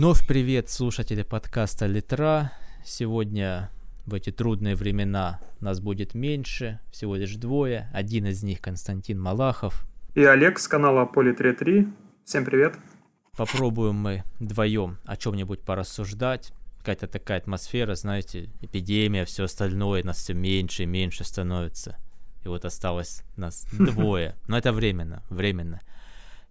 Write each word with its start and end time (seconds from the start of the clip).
Вновь 0.00 0.26
привет, 0.26 0.70
слушатели 0.70 1.22
подкаста 1.22 1.84
Литра. 1.84 2.52
Сегодня 2.82 3.70
в 4.06 4.14
эти 4.14 4.32
трудные 4.32 4.74
времена 4.74 5.40
нас 5.60 5.78
будет 5.78 6.14
меньше, 6.14 6.80
всего 6.90 7.16
лишь 7.16 7.36
двое. 7.36 7.90
Один 7.92 8.24
из 8.24 8.42
них 8.42 8.62
Константин 8.62 9.20
Малахов. 9.20 9.84
И 10.14 10.24
Олег 10.24 10.58
с 10.58 10.68
канала 10.68 11.04
Поли 11.04 11.34
33. 11.34 11.86
Всем 12.24 12.46
привет. 12.46 12.78
Попробуем 13.36 13.96
мы 13.96 14.24
вдвоем 14.38 14.96
о 15.04 15.18
чем-нибудь 15.18 15.60
порассуждать. 15.60 16.54
Какая-то 16.78 17.06
такая 17.06 17.36
атмосфера, 17.36 17.94
знаете, 17.94 18.48
эпидемия, 18.62 19.26
все 19.26 19.44
остальное, 19.44 20.02
нас 20.02 20.16
все 20.16 20.32
меньше 20.32 20.84
и 20.84 20.86
меньше 20.86 21.24
становится. 21.24 21.98
И 22.42 22.48
вот 22.48 22.64
осталось 22.64 23.22
нас 23.36 23.66
двое. 23.72 24.34
Но 24.48 24.56
это 24.56 24.72
временно, 24.72 25.22
временно 25.28 25.82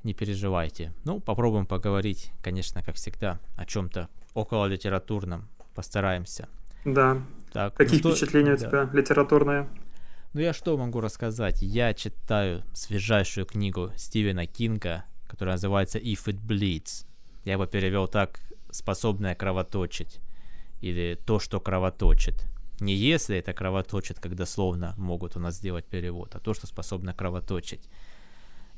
не 0.03 0.13
переживайте. 0.13 0.93
Ну, 1.03 1.19
попробуем 1.19 1.65
поговорить, 1.65 2.31
конечно, 2.41 2.81
как 2.83 2.95
всегда, 2.95 3.39
о 3.55 3.65
чем-то 3.65 4.09
около 4.33 4.65
литературном. 4.65 5.47
Постараемся. 5.75 6.47
Да. 6.85 7.21
Так, 7.51 7.73
Какие 7.75 8.01
ну, 8.01 8.11
впечатления 8.11 8.55
что... 8.57 8.67
у 8.67 8.69
тебя 8.69 8.85
да. 8.85 8.97
литературные? 8.97 9.69
Ну, 10.33 10.41
я 10.41 10.53
что 10.53 10.77
могу 10.77 11.01
рассказать? 11.01 11.61
Я 11.61 11.93
читаю 11.93 12.63
свежайшую 12.73 13.45
книгу 13.45 13.91
Стивена 13.97 14.45
Кинга, 14.45 15.05
которая 15.27 15.55
называется 15.55 15.97
If 15.97 16.25
It 16.25 16.39
Bleeds. 16.45 17.05
Я 17.45 17.57
бы 17.57 17.67
перевел 17.67 18.07
так 18.07 18.39
«Способная 18.69 19.35
кровоточить» 19.35 20.19
или 20.81 21.17
«То, 21.25 21.39
что 21.39 21.59
кровоточит». 21.59 22.45
Не 22.79 22.93
если 22.93 23.37
это 23.37 23.53
кровоточит, 23.53 24.19
как 24.19 24.35
дословно 24.35 24.93
могут 24.97 25.35
у 25.35 25.39
нас 25.39 25.55
сделать 25.55 25.85
перевод, 25.85 26.35
а 26.35 26.39
то, 26.39 26.53
что 26.53 26.67
способно 26.67 27.13
кровоточить. 27.13 27.89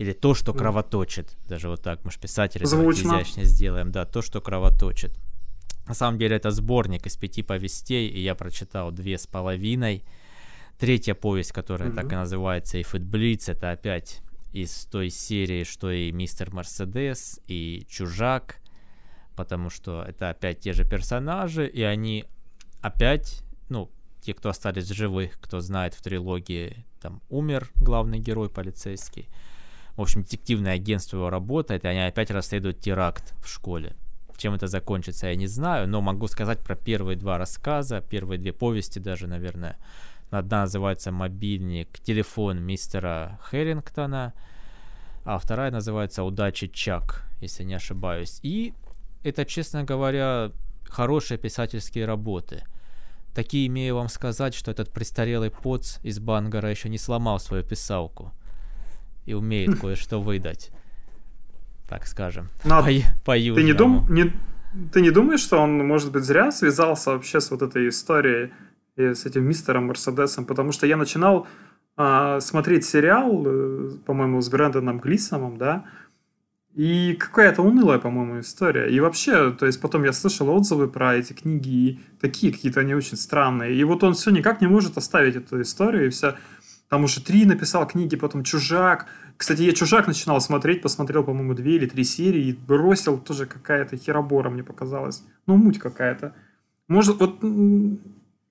Или 0.02 0.14
то, 0.14 0.34
что 0.34 0.52
кровоточит. 0.52 1.38
Даже 1.48 1.70
вот 1.70 1.84
так, 1.84 2.04
мы 2.04 2.10
же 2.10 2.18
писатели 2.18 2.64
изящно 2.64 3.44
сделаем. 3.44 3.92
Да, 3.92 4.04
то, 4.04 4.24
что 4.24 4.42
кровоточит. 4.42 5.14
На 5.86 5.94
самом 5.94 6.18
деле 6.18 6.38
это 6.38 6.50
сборник 6.50 7.06
из 7.06 7.16
пяти 7.18 7.44
повестей, 7.44 8.08
и 8.08 8.20
я 8.20 8.34
прочитал 8.34 8.92
две 8.92 9.20
с 9.20 9.28
половиной. 9.28 10.04
Третья 10.80 11.14
повесть, 11.14 11.52
которая 11.52 11.90
mm-hmm. 11.90 11.96
так 11.96 12.12
и 12.12 12.16
называется 12.16 12.80
It 12.80 13.06
Bleeds, 13.12 13.52
это 13.52 13.70
опять 13.70 14.24
из 14.54 14.86
той 14.86 15.12
серии, 15.12 15.64
что 15.64 15.92
и 15.92 16.12
Мистер 16.12 16.52
Мерседес, 16.52 17.40
и 17.46 17.86
Чужак, 17.88 18.58
потому 19.36 19.70
что 19.70 20.02
это 20.02 20.32
опять 20.32 20.62
те 20.62 20.74
же 20.74 20.84
персонажи, 20.84 21.68
и 21.68 21.84
они 21.84 22.26
опять, 22.82 23.44
ну, 23.70 23.92
те, 24.22 24.34
кто 24.34 24.50
остались 24.50 24.90
живых, 24.90 25.40
кто 25.40 25.60
знает 25.60 25.94
в 25.94 26.02
трилогии, 26.02 26.88
там 27.00 27.22
умер 27.30 27.70
главный 27.76 28.18
герой 28.18 28.50
полицейский, 28.50 29.30
в 29.96 30.02
общем, 30.02 30.24
детективное 30.24 30.74
агентство 30.74 31.18
его 31.18 31.30
работает, 31.30 31.84
и 31.84 31.88
они 31.88 32.00
опять 32.00 32.32
расследуют 32.32 32.80
теракт 32.80 33.34
в 33.44 33.48
школе. 33.48 33.96
Чем 34.42 34.56
это 34.56 34.66
закончится, 34.66 35.28
я 35.28 35.36
не 35.36 35.46
знаю, 35.46 35.88
но 35.88 36.02
могу 36.02 36.26
сказать 36.26 36.60
про 36.60 36.76
первые 36.76 37.16
два 37.16 37.38
рассказа, 37.38 38.02
первые 38.02 38.40
две 38.40 38.54
повести 38.54 38.98
даже, 38.98 39.28
наверное. 39.28 39.78
Одна 40.32 40.62
называется 40.62 41.12
«Мобильник», 41.12 42.00
телефон 42.00 42.60
мистера 42.64 43.40
Хэрингтона, 43.44 44.34
а 45.26 45.38
вторая 45.38 45.70
называется 45.70 46.24
«Удачи 46.24 46.68
Чак», 46.68 47.30
если 47.40 47.64
не 47.64 47.76
ошибаюсь. 47.76 48.40
И 48.42 48.74
это, 49.24 49.46
честно 49.46 49.84
говоря, 49.84 50.52
хорошие 50.86 51.38
писательские 51.38 52.06
работы. 52.06 52.64
Такие 53.36 53.68
имею 53.68 53.94
вам 53.94 54.10
сказать, 54.10 54.56
что 54.56 54.72
этот 54.72 54.92
престарелый 54.92 55.52
поц 55.52 56.00
из 56.02 56.20
Бангара 56.20 56.72
еще 56.72 56.90
не 56.90 56.98
сломал 56.98 57.40
свою 57.40 57.64
писалку 57.64 58.34
и 59.26 59.34
умеет 59.34 59.80
кое-что 59.80 60.22
выдать. 60.22 60.72
Так 61.88 62.08
скажем. 62.08 62.50
Но 62.64 62.82
по, 62.82 62.90
по 63.26 63.34
ты 63.34 63.64
не, 63.64 63.74
дум, 63.74 64.06
не, 64.10 64.32
ты 64.92 65.02
не 65.02 65.12
думаешь, 65.12 65.42
что 65.42 65.58
он, 65.60 65.86
может 65.86 66.12
быть, 66.12 66.24
зря 66.24 66.52
связался 66.52 67.12
вообще 67.12 67.42
с 67.42 67.52
вот 67.52 67.62
этой 67.62 67.90
историей 67.90 68.52
и 68.96 69.14
с 69.14 69.26
этим 69.26 69.44
мистером 69.44 69.88
Мерседесом? 69.88 70.46
Потому 70.46 70.72
что 70.72 70.88
я 70.88 70.96
начинал 70.96 71.48
а, 71.98 72.40
смотреть 72.40 72.86
сериал, 72.86 73.44
э, 73.46 73.92
по-моему, 74.06 74.42
с 74.42 74.50
Брэндоном 74.50 75.00
Глисомом, 75.00 75.58
да, 75.58 75.86
и 76.74 77.18
какая-то 77.20 77.62
унылая, 77.62 78.00
по-моему, 78.00 78.40
история. 78.40 78.90
И 78.90 79.00
вообще, 79.02 79.52
то 79.52 79.66
есть 79.66 79.82
потом 79.82 80.04
я 80.04 80.14
слышал 80.14 80.50
отзывы 80.50 80.88
про 80.88 81.16
эти 81.16 81.34
книги, 81.34 81.70
и 81.70 82.00
такие 82.22 82.54
какие-то 82.54 82.80
они 82.80 82.96
очень 82.96 83.18
странные. 83.18 83.76
И 83.76 83.84
вот 83.84 84.04
он 84.04 84.14
все 84.14 84.32
никак 84.32 84.62
не 84.62 84.68
может 84.68 84.98
оставить 84.98 85.36
эту 85.36 85.62
историю, 85.62 86.08
и 86.08 86.10
все 86.10 86.36
там 86.92 87.06
уже 87.06 87.22
три 87.22 87.46
написал 87.46 87.88
книги, 87.88 88.18
потом 88.18 88.44
«Чужак». 88.44 89.06
Кстати, 89.38 89.62
я 89.62 89.72
«Чужак» 89.72 90.08
начинал 90.08 90.42
смотреть, 90.42 90.82
посмотрел, 90.82 91.24
по-моему, 91.24 91.54
две 91.54 91.78
или 91.78 91.86
три 91.86 92.04
серии 92.04 92.48
и 92.48 92.54
бросил 92.54 93.18
тоже 93.18 93.46
какая-то 93.46 93.96
херобора, 93.96 94.50
мне 94.50 94.62
показалось. 94.62 95.24
Ну, 95.48 95.56
муть 95.56 95.80
какая-то. 95.80 96.36
Может, 96.90 97.22
вот 97.22 97.40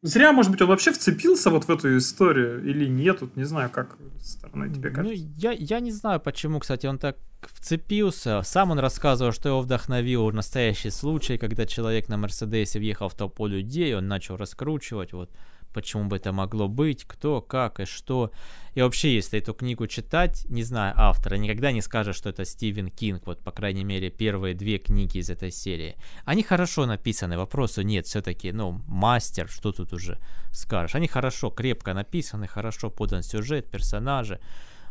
Зря, 0.00 0.32
может 0.32 0.50
быть, 0.50 0.62
он 0.62 0.68
вообще 0.68 0.90
вцепился 0.92 1.50
вот 1.50 1.64
в 1.64 1.70
эту 1.70 1.98
историю 1.98 2.64
или 2.64 2.86
нет, 2.86 3.20
вот 3.20 3.36
не 3.36 3.44
знаю, 3.44 3.68
как 3.68 3.98
со 4.18 4.38
стороны 4.38 4.72
тебе 4.72 4.88
ну, 4.88 4.96
кажется. 4.96 5.22
Ну, 5.22 5.32
я, 5.36 5.52
я 5.52 5.80
не 5.80 5.92
знаю, 5.92 6.18
почему, 6.20 6.60
кстати, 6.60 6.86
он 6.86 6.98
так 6.98 7.18
вцепился. 7.42 8.40
Сам 8.42 8.70
он 8.70 8.78
рассказывал, 8.78 9.32
что 9.32 9.50
его 9.50 9.60
вдохновил 9.60 10.30
настоящий 10.30 10.88
случай, 10.88 11.36
когда 11.36 11.66
человек 11.66 12.08
на 12.08 12.16
Мерседесе 12.16 12.78
въехал 12.78 13.10
в 13.10 13.14
толпу 13.14 13.46
людей, 13.46 13.94
он 13.94 14.08
начал 14.08 14.38
раскручивать 14.38 15.12
вот 15.12 15.30
почему 15.72 16.04
бы 16.04 16.16
это 16.16 16.32
могло 16.32 16.68
быть, 16.68 17.04
кто, 17.04 17.40
как 17.40 17.80
и 17.80 17.84
что. 17.84 18.30
И 18.74 18.82
вообще, 18.82 19.14
если 19.14 19.38
эту 19.38 19.54
книгу 19.54 19.86
читать, 19.86 20.46
не 20.48 20.62
знаю 20.62 20.94
автора, 20.96 21.36
никогда 21.36 21.72
не 21.72 21.82
скажешь, 21.82 22.16
что 22.16 22.30
это 22.30 22.44
Стивен 22.44 22.88
Кинг, 22.88 23.26
вот, 23.26 23.40
по 23.40 23.50
крайней 23.50 23.84
мере, 23.84 24.10
первые 24.10 24.54
две 24.54 24.78
книги 24.78 25.18
из 25.18 25.30
этой 25.30 25.50
серии. 25.50 25.96
Они 26.24 26.42
хорошо 26.42 26.86
написаны, 26.86 27.36
вопросу 27.36 27.82
нет, 27.82 28.06
все-таки, 28.06 28.52
ну, 28.52 28.80
мастер, 28.86 29.48
что 29.48 29.72
тут 29.72 29.92
уже 29.92 30.18
скажешь. 30.52 30.94
Они 30.94 31.08
хорошо, 31.08 31.50
крепко 31.50 31.94
написаны, 31.94 32.46
хорошо 32.46 32.90
подан 32.90 33.22
сюжет, 33.22 33.70
персонажи, 33.70 34.40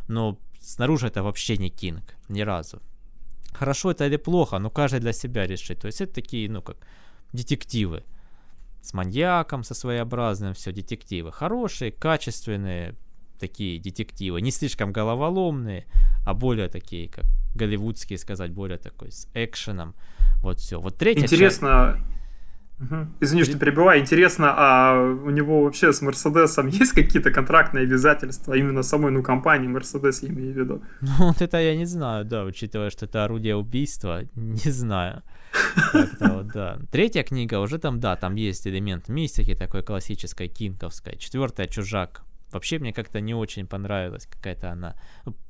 но 0.08 0.38
снаружи 0.60 1.06
это 1.06 1.22
вообще 1.22 1.56
не 1.56 1.70
Кинг, 1.70 2.14
ни 2.28 2.42
разу. 2.42 2.80
Хорошо 3.52 3.90
это 3.90 4.06
или 4.06 4.16
плохо, 4.16 4.58
но 4.58 4.70
каждый 4.70 5.00
для 5.00 5.12
себя 5.12 5.46
решит. 5.46 5.80
То 5.80 5.86
есть 5.86 6.00
это 6.00 6.14
такие, 6.14 6.48
ну, 6.48 6.62
как 6.62 6.76
детективы 7.32 8.04
с 8.82 8.94
маньяком, 8.94 9.64
со 9.64 9.74
своеобразным, 9.74 10.54
все, 10.54 10.72
детективы. 10.72 11.32
Хорошие, 11.32 11.92
качественные 11.92 12.94
такие 13.38 13.80
детективы, 13.80 14.40
не 14.40 14.50
слишком 14.50 14.92
головоломные, 14.92 15.86
а 16.26 16.34
более 16.34 16.68
такие, 16.68 17.08
как 17.08 17.24
голливудские 17.54 18.18
сказать, 18.18 18.52
более 18.52 18.78
такой 18.78 19.10
с 19.10 19.28
экшеном. 19.34 19.94
Вот 20.42 20.58
все. 20.58 20.80
Вот 20.80 20.96
третья 20.96 21.22
Интересно, 21.22 21.94
часть... 21.98 22.10
Угу. 22.80 23.06
Извини, 23.20 23.44
что 23.44 23.58
перебиваю. 23.58 24.00
Интересно, 24.00 24.54
а 24.56 25.02
у 25.02 25.30
него 25.30 25.64
вообще 25.64 25.92
с 25.92 26.00
Мерседесом 26.00 26.66
есть 26.80 26.92
какие-то 26.92 27.30
контрактные 27.30 27.84
обязательства? 27.84 28.54
Именно 28.54 28.82
самой, 28.82 29.10
ну, 29.10 29.22
компании 29.22 29.68
Мерседес, 29.68 30.22
я 30.22 30.30
имею 30.30 30.54
в 30.54 30.56
виду. 30.56 30.82
Ну, 31.02 31.12
вот 31.18 31.42
это 31.42 31.58
я 31.60 31.76
не 31.76 31.84
знаю, 31.84 32.24
да, 32.24 32.44
учитывая, 32.44 32.90
что 32.90 33.04
это 33.04 33.24
орудие 33.24 33.56
убийства, 33.56 34.22
не 34.34 34.70
знаю. 34.70 35.22
Да. 36.54 36.78
Третья 36.90 37.22
книга 37.22 37.60
уже 37.60 37.78
там, 37.78 38.00
да, 38.00 38.16
там 38.16 38.34
есть 38.34 38.66
элемент 38.66 39.08
мистики 39.08 39.54
такой 39.54 39.82
классической, 39.82 40.48
кинковской. 40.48 41.16
Четвертая 41.16 41.66
«Чужак». 41.66 42.24
Вообще 42.52 42.80
мне 42.80 42.92
как-то 42.92 43.20
не 43.20 43.34
очень 43.34 43.66
понравилась 43.66 44.26
какая-то 44.26 44.72
она 44.72 44.96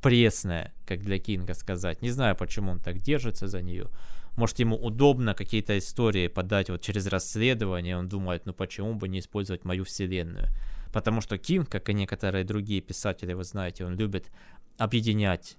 пресная, 0.03 0.75
как 0.87 1.01
для 1.01 1.19
Кинга 1.19 1.55
сказать. 1.55 2.03
Не 2.03 2.11
знаю, 2.11 2.37
почему 2.37 2.73
он 2.73 2.79
так 2.79 2.99
держится 2.99 3.49
за 3.49 3.63
нее. 3.63 3.89
Может, 4.37 4.59
ему 4.59 4.77
удобно 4.77 5.35
какие-то 5.35 5.79
истории 5.79 6.29
подать 6.29 6.69
вот 6.69 6.83
через 6.83 7.07
расследование, 7.07 7.97
он 7.97 8.09
думает, 8.09 8.47
ну 8.47 8.53
почему 8.53 8.95
бы 8.95 9.09
не 9.09 9.21
использовать 9.21 9.65
мою 9.65 9.85
вселенную. 9.85 10.49
Потому 10.93 11.21
что 11.21 11.39
Кинг, 11.39 11.69
как 11.69 11.89
и 11.89 11.95
некоторые 11.95 12.45
другие 12.45 12.81
писатели, 12.81 13.33
вы 13.33 13.45
знаете, 13.45 13.87
он 13.87 13.97
любит 13.97 14.31
объединять 14.77 15.57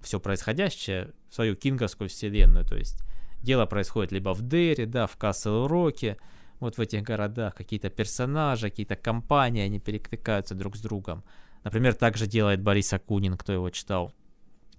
все 0.00 0.18
происходящее 0.18 1.12
в 1.30 1.34
свою 1.34 1.56
кинговскую 1.56 2.08
вселенную. 2.08 2.64
То 2.64 2.76
есть 2.76 3.02
дело 3.42 3.66
происходит 3.66 4.12
либо 4.12 4.34
в 4.34 4.42
Дерри, 4.42 4.86
да, 4.86 5.06
в 5.06 5.16
Касл-Роке, 5.16 6.16
вот 6.60 6.78
в 6.78 6.80
этих 6.80 7.02
городах 7.02 7.54
какие-то 7.54 7.90
персонажи, 7.90 8.70
какие-то 8.70 8.96
компании, 8.96 9.62
они 9.62 9.78
перекликаются 9.78 10.54
друг 10.54 10.76
с 10.76 10.80
другом. 10.80 11.22
Например, 11.64 11.94
так 11.94 12.16
же 12.16 12.26
делает 12.26 12.62
Борис 12.62 12.92
Акунин, 12.92 13.36
кто 13.36 13.52
его 13.52 13.70
читал, 13.70 14.12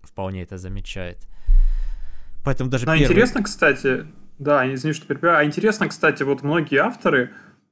вполне 0.01 0.43
это 0.43 0.57
замечает. 0.57 1.17
Поэтому 2.43 2.69
даже 2.69 2.85
да, 2.85 2.93
первый... 2.93 3.11
интересно, 3.11 3.43
кстати, 3.43 4.07
да, 4.39 4.73
извини, 4.73 4.93
что 4.93 5.05
перебиваю, 5.05 5.39
а 5.39 5.43
интересно, 5.43 5.87
кстати, 5.87 6.23
вот 6.23 6.43
многие 6.43 6.77
авторы, 6.77 7.31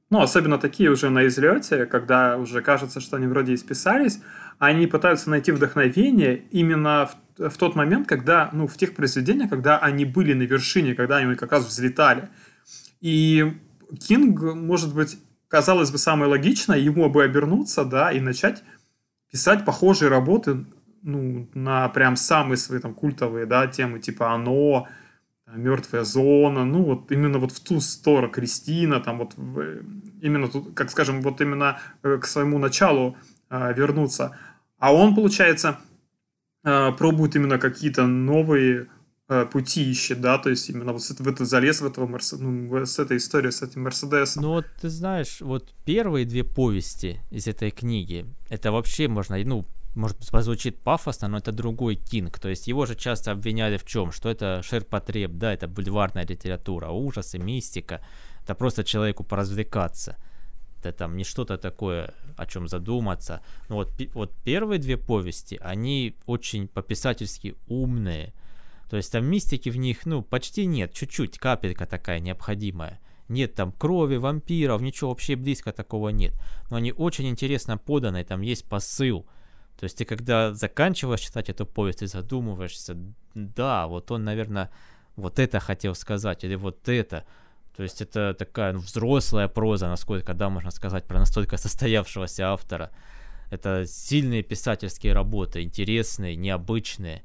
ну, 0.09 0.21
особенно 0.21 0.57
такие 0.57 0.89
уже 0.89 1.09
на 1.09 1.27
излете, 1.27 1.85
когда 1.85 2.37
уже 2.37 2.61
кажется, 2.61 2.99
что 2.99 3.17
они 3.17 3.27
вроде 3.27 3.53
исписались, 3.53 4.21
они 4.59 4.87
пытаются 4.87 5.29
найти 5.29 5.51
вдохновение 5.51 6.35
именно 6.51 7.07
в, 7.07 7.15
в 7.37 7.57
тот 7.57 7.75
момент, 7.75 8.07
когда, 8.07 8.49
ну, 8.53 8.67
в 8.67 8.77
тех 8.77 8.95
произведениях, 8.95 9.49
когда 9.49 9.77
они 9.77 10.05
были 10.05 10.33
на 10.33 10.43
вершине, 10.43 10.95
когда 10.95 11.17
они 11.17 11.35
как 11.35 11.51
раз 11.51 11.65
взлетали. 11.65 12.29
И 13.01 13.53
Кинг, 13.99 14.41
может 14.55 14.93
быть, 14.93 15.17
казалось 15.47 15.91
бы, 15.91 15.97
самое 15.97 16.29
логичное, 16.29 16.77
ему 16.77 17.09
бы 17.09 17.23
обернуться, 17.23 17.85
да, 17.85 18.11
и 18.11 18.19
начать 18.19 18.63
писать 19.31 19.65
похожие 19.65 20.09
работы 20.09 20.65
ну, 21.01 21.47
на 21.53 21.87
прям 21.89 22.15
самые 22.15 22.57
свои 22.57 22.79
там 22.79 22.93
культовые, 22.93 23.45
да, 23.45 23.67
темы, 23.67 23.99
типа 23.99 24.33
«Оно», 24.33 24.87
мертвая 25.53 26.03
зона, 26.03 26.65
ну 26.65 26.83
вот 26.83 27.11
именно 27.11 27.37
вот 27.37 27.51
в 27.51 27.59
ту 27.59 27.79
сторону 27.79 28.31
Кристина, 28.31 28.99
там 28.99 29.19
вот 29.19 29.35
именно 30.21 30.47
тут, 30.47 30.73
как 30.73 30.89
скажем, 30.89 31.21
вот 31.21 31.39
именно 31.41 31.79
э, 32.03 32.17
к 32.17 32.25
своему 32.25 32.57
началу 32.57 33.15
э, 33.49 33.73
вернуться. 33.73 34.37
А 34.79 34.93
он, 34.93 35.15
получается, 35.15 35.77
пробует 36.97 37.35
именно 37.35 37.59
какие-то 37.59 38.07
новые 38.07 38.87
э, 39.29 39.45
пути 39.45 39.91
ищет, 39.91 40.21
да, 40.21 40.37
то 40.37 40.49
есть 40.49 40.69
именно 40.69 40.93
вот 40.93 41.01
в 41.01 41.27
этот 41.27 41.47
залез 41.47 41.81
в 41.81 41.85
этого 41.85 42.07
Мерс... 42.07 42.33
ну, 42.33 42.85
с 42.85 42.99
этой 42.99 43.17
историей, 43.17 43.51
с 43.51 43.61
этим 43.61 43.83
Мерседесом. 43.83 44.43
Ну 44.43 44.49
вот 44.49 44.65
ты 44.81 44.89
знаешь, 44.89 45.41
вот 45.41 45.73
первые 45.85 46.25
две 46.25 46.43
повести 46.43 47.21
из 47.31 47.47
этой 47.47 47.71
книги, 47.71 48.25
это 48.49 48.71
вообще 48.71 49.07
можно, 49.07 49.37
ну, 49.37 49.65
может 49.95 50.17
прозвучит 50.29 50.79
пафосно, 50.79 51.27
но 51.27 51.37
это 51.37 51.51
другой 51.51 51.95
Кинг. 51.95 52.39
То 52.39 52.49
есть 52.49 52.67
его 52.67 52.85
же 52.85 52.95
часто 52.95 53.31
обвиняли 53.31 53.77
в 53.77 53.85
чем? 53.85 54.11
Что 54.11 54.29
это 54.29 54.61
ширпотреб, 54.63 55.31
да, 55.33 55.53
это 55.53 55.67
бульварная 55.67 56.25
литература, 56.25 56.89
ужасы, 56.89 57.37
мистика. 57.37 58.01
Это 58.43 58.55
просто 58.55 58.83
человеку 58.83 59.23
поразвлекаться. 59.23 60.17
Это 60.85 60.99
там 60.99 61.17
не 61.17 61.23
что-то 61.23 61.57
такое, 61.57 62.13
о 62.37 62.45
чем 62.45 62.67
задуматься. 62.67 63.41
Но 63.69 63.75
вот, 63.75 63.91
вот 64.13 64.31
первые 64.43 64.79
две 64.79 64.97
повести, 64.97 65.59
они 65.61 66.15
очень 66.25 66.67
по-писательски 66.67 67.55
умные. 67.67 68.33
То 68.89 68.97
есть 68.97 69.11
там 69.11 69.25
мистики 69.25 69.69
в 69.69 69.77
них, 69.77 70.05
ну, 70.05 70.21
почти 70.21 70.65
нет, 70.65 70.93
чуть-чуть, 70.93 71.39
капелька 71.39 71.85
такая 71.85 72.19
необходимая. 72.19 72.99
Нет 73.27 73.55
там 73.55 73.71
крови, 73.71 74.17
вампиров, 74.17 74.81
ничего 74.81 75.09
вообще 75.09 75.35
близко 75.35 75.71
такого 75.71 76.09
нет. 76.09 76.33
Но 76.69 76.77
они 76.77 76.91
очень 76.91 77.27
интересно 77.27 77.77
поданы, 77.77 78.23
там 78.23 78.41
есть 78.41 78.65
посыл. 78.65 79.25
То 79.79 79.85
есть 79.85 79.97
ты 79.97 80.05
когда 80.05 80.53
заканчиваешь 80.53 81.21
читать 81.21 81.49
эту 81.49 81.65
повесть, 81.65 81.99
ты 81.99 82.07
задумываешься, 82.07 82.95
да, 83.33 83.87
вот 83.87 84.11
он, 84.11 84.23
наверное, 84.23 84.69
вот 85.15 85.39
это 85.39 85.59
хотел 85.59 85.95
сказать, 85.95 86.43
или 86.43 86.55
вот 86.55 86.87
это. 86.87 87.25
То 87.75 87.83
есть 87.83 88.01
это 88.01 88.33
такая 88.33 88.73
ну, 88.73 88.79
взрослая 88.79 89.47
проза, 89.47 89.87
насколько, 89.87 90.33
да, 90.33 90.49
можно 90.49 90.71
сказать, 90.71 91.05
про 91.05 91.19
настолько 91.19 91.57
состоявшегося 91.57 92.51
автора. 92.51 92.91
Это 93.51 93.85
сильные 93.85 94.43
писательские 94.43 95.13
работы, 95.13 95.61
интересные, 95.63 96.35
необычные. 96.35 97.21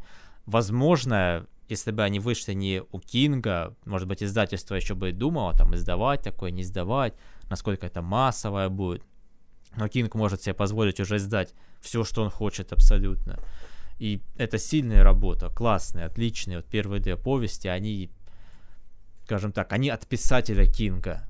Возможно, 0.46 1.46
если 1.68 1.92
бы 1.92 2.02
они 2.02 2.18
вышли 2.18 2.52
не 2.52 2.82
у 2.90 2.98
Кинга, 2.98 3.76
может 3.84 4.08
быть, 4.08 4.22
издательство 4.22 4.74
еще 4.74 4.94
бы 4.94 5.12
думало, 5.12 5.54
там, 5.54 5.74
издавать 5.74 6.22
такое, 6.22 6.50
не 6.50 6.62
издавать, 6.62 7.14
насколько 7.48 7.86
это 7.86 8.02
массовое 8.02 8.68
будет. 8.68 9.04
Но 9.76 9.86
Кинг 9.88 10.14
может 10.16 10.42
себе 10.42 10.54
позволить 10.54 10.98
уже 10.98 11.16
издать 11.16 11.54
все, 11.80 12.02
что 12.02 12.22
он 12.22 12.30
хочет 12.30 12.72
абсолютно. 12.72 13.38
И 14.00 14.20
это 14.36 14.58
сильная 14.58 15.04
работа, 15.04 15.48
классная, 15.48 16.06
отличная. 16.06 16.56
Вот 16.56 16.66
первые 16.66 17.00
две 17.00 17.16
повести, 17.16 17.68
они, 17.68 18.10
скажем 19.30 19.52
так, 19.52 19.72
они 19.72 19.90
от 19.90 20.08
писателя 20.08 20.66
Кинга. 20.66 21.24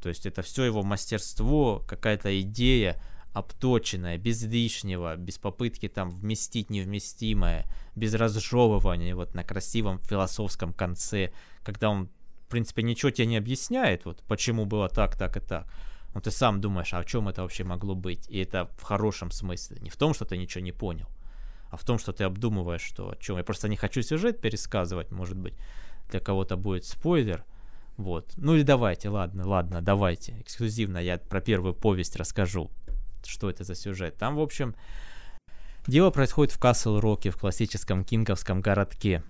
То 0.00 0.08
есть 0.08 0.24
это 0.24 0.40
все 0.40 0.62
его 0.62 0.84
мастерство, 0.84 1.84
какая-то 1.88 2.40
идея 2.42 3.02
обточенная, 3.32 4.18
без 4.18 4.44
лишнего, 4.44 5.16
без 5.16 5.38
попытки 5.38 5.88
там 5.88 6.10
вместить 6.10 6.70
невместимое, 6.70 7.66
без 7.96 8.14
разжевывания 8.14 9.16
вот 9.16 9.34
на 9.34 9.42
красивом 9.42 9.98
философском 9.98 10.72
конце, 10.72 11.32
когда 11.64 11.90
он, 11.90 12.08
в 12.46 12.50
принципе, 12.50 12.84
ничего 12.84 13.10
тебе 13.10 13.26
не 13.26 13.36
объясняет, 13.36 14.04
вот 14.04 14.22
почему 14.28 14.64
было 14.64 14.88
так, 14.88 15.18
так 15.18 15.36
и 15.36 15.40
так 15.40 15.66
но 16.14 16.20
ты 16.20 16.30
сам 16.30 16.60
думаешь, 16.60 16.94
а 16.94 16.98
о 16.98 17.04
чем 17.04 17.28
это 17.28 17.42
вообще 17.42 17.64
могло 17.64 17.96
быть? 17.96 18.28
И 18.28 18.38
это 18.38 18.68
в 18.78 18.82
хорошем 18.82 19.32
смысле. 19.32 19.78
Не 19.80 19.90
в 19.90 19.96
том, 19.96 20.14
что 20.14 20.24
ты 20.24 20.36
ничего 20.36 20.62
не 20.62 20.72
понял, 20.72 21.08
а 21.70 21.76
в 21.76 21.84
том, 21.84 21.98
что 21.98 22.12
ты 22.12 22.24
обдумываешь, 22.24 22.82
что 22.82 23.10
о 23.10 23.16
чем. 23.16 23.38
Я 23.38 23.44
просто 23.44 23.68
не 23.68 23.76
хочу 23.76 24.02
сюжет 24.02 24.40
пересказывать, 24.40 25.12
может 25.12 25.36
быть, 25.36 25.54
для 26.10 26.20
кого-то 26.20 26.56
будет 26.56 26.84
спойлер. 26.84 27.44
Вот. 27.96 28.32
Ну 28.36 28.54
или 28.54 28.62
давайте, 28.62 29.08
ладно, 29.08 29.46
ладно, 29.46 29.82
давайте. 29.82 30.40
Эксклюзивно 30.40 30.98
я 30.98 31.18
про 31.18 31.40
первую 31.40 31.74
повесть 31.74 32.16
расскажу, 32.16 32.70
что 33.24 33.50
это 33.50 33.64
за 33.64 33.74
сюжет. 33.74 34.16
Там, 34.16 34.36
в 34.36 34.40
общем, 34.40 34.74
дело 35.86 36.10
происходит 36.10 36.52
в 36.54 36.58
Касл-Роке, 36.58 37.30
в 37.30 37.36
классическом 37.36 38.04
кинговском 38.04 38.60
городке. 38.60 39.22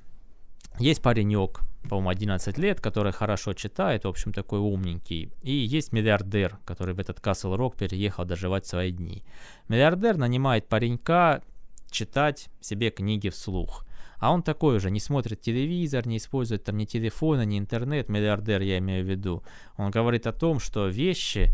Есть 0.78 1.02
паренек, 1.02 1.60
по-моему, 1.88 2.10
11 2.10 2.58
лет, 2.58 2.80
который 2.80 3.12
хорошо 3.12 3.52
читает, 3.54 4.04
в 4.04 4.08
общем, 4.08 4.32
такой 4.32 4.60
умненький. 4.60 5.32
И 5.42 5.52
есть 5.52 5.92
миллиардер, 5.92 6.58
который 6.64 6.94
в 6.94 7.00
этот 7.00 7.20
Касл 7.20 7.56
Рок 7.56 7.76
переехал 7.76 8.24
доживать 8.24 8.66
свои 8.66 8.92
дни. 8.92 9.24
Миллиардер 9.68 10.16
нанимает 10.16 10.68
паренька 10.68 11.42
читать 11.90 12.48
себе 12.60 12.90
книги 12.90 13.28
вслух. 13.28 13.84
А 14.20 14.32
он 14.32 14.42
такой 14.42 14.76
уже, 14.76 14.90
не 14.90 15.00
смотрит 15.00 15.40
телевизор, 15.40 16.06
не 16.06 16.18
использует 16.18 16.62
там 16.64 16.76
ни 16.76 16.84
телефона, 16.84 17.44
ни 17.44 17.58
интернет, 17.58 18.10
миллиардер 18.10 18.60
я 18.60 18.78
имею 18.78 19.04
в 19.04 19.08
виду. 19.08 19.42
Он 19.76 19.90
говорит 19.90 20.26
о 20.26 20.32
том, 20.32 20.60
что 20.60 20.88
вещи, 20.88 21.48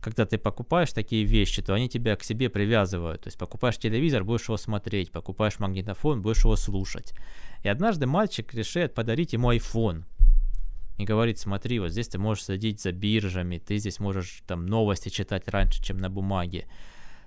когда 0.00 0.24
ты 0.24 0.38
покупаешь 0.38 0.92
такие 0.92 1.24
вещи, 1.24 1.60
то 1.60 1.74
они 1.74 1.88
тебя 1.88 2.14
к 2.14 2.22
себе 2.22 2.48
привязывают. 2.48 3.22
То 3.22 3.26
есть 3.26 3.38
покупаешь 3.38 3.78
телевизор, 3.78 4.22
будешь 4.22 4.44
его 4.44 4.56
смотреть, 4.56 5.10
покупаешь 5.10 5.58
магнитофон, 5.58 6.22
будешь 6.22 6.44
его 6.44 6.54
слушать. 6.54 7.14
И 7.64 7.68
однажды 7.68 8.06
мальчик 8.06 8.54
решает 8.54 8.94
подарить 8.94 9.32
ему 9.32 9.52
iPhone. 9.52 10.04
И 10.98 11.04
говорит, 11.04 11.40
смотри, 11.40 11.80
вот 11.80 11.90
здесь 11.90 12.06
ты 12.06 12.18
можешь 12.18 12.44
следить 12.44 12.80
за 12.80 12.92
биржами, 12.92 13.58
ты 13.58 13.78
здесь 13.78 13.98
можешь 13.98 14.42
там 14.46 14.66
новости 14.66 15.08
читать 15.08 15.48
раньше, 15.48 15.82
чем 15.82 15.98
на 15.98 16.08
бумаге. 16.08 16.68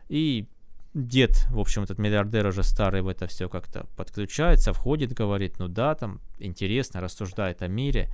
И 0.08 0.48
дед, 0.94 1.48
в 1.50 1.60
общем, 1.60 1.84
этот 1.84 2.00
миллиардер 2.00 2.48
уже 2.48 2.64
старый 2.64 3.02
в 3.02 3.08
это 3.08 3.28
все 3.28 3.50
как-то 3.50 3.86
подключается, 3.96 4.74
входит, 4.74 5.14
говорит, 5.14 5.60
ну 5.60 5.68
да, 5.68 5.96
там 5.96 6.20
интересно, 6.40 7.02
рассуждает 7.02 7.62
о 7.62 7.68
мире. 7.68 8.10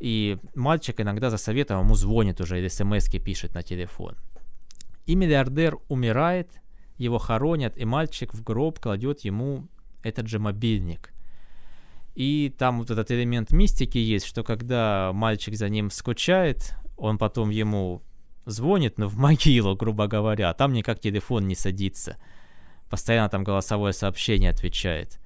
И 0.00 0.38
мальчик 0.54 1.00
иногда 1.00 1.30
за 1.30 1.38
советом 1.38 1.80
ему 1.80 1.94
звонит 1.94 2.40
уже 2.40 2.58
или 2.58 2.68
смс 2.68 3.08
пишет 3.08 3.54
на 3.54 3.62
телефон. 3.62 4.16
И 5.06 5.14
миллиардер 5.14 5.78
умирает, 5.88 6.50
его 6.96 7.18
хоронят, 7.18 7.76
и 7.76 7.84
мальчик 7.84 8.32
в 8.34 8.42
гроб 8.42 8.78
кладет 8.80 9.20
ему 9.20 9.68
этот 10.02 10.28
же 10.28 10.38
мобильник. 10.38 11.12
И 12.14 12.54
там 12.56 12.78
вот 12.78 12.90
этот 12.90 13.10
элемент 13.10 13.50
мистики 13.50 13.98
есть, 13.98 14.26
что 14.26 14.44
когда 14.44 15.12
мальчик 15.12 15.56
за 15.56 15.68
ним 15.68 15.90
скучает, 15.90 16.74
он 16.96 17.18
потом 17.18 17.50
ему 17.50 18.02
звонит, 18.46 18.98
ну, 18.98 19.08
в 19.08 19.16
могилу, 19.16 19.76
грубо 19.76 20.06
говоря, 20.06 20.50
а 20.50 20.54
там 20.54 20.72
никак 20.72 21.00
телефон 21.00 21.48
не 21.48 21.54
садится. 21.54 22.16
Постоянно 22.90 23.28
там 23.28 23.44
голосовое 23.44 23.92
сообщение 23.92 24.50
отвечает. 24.50 25.18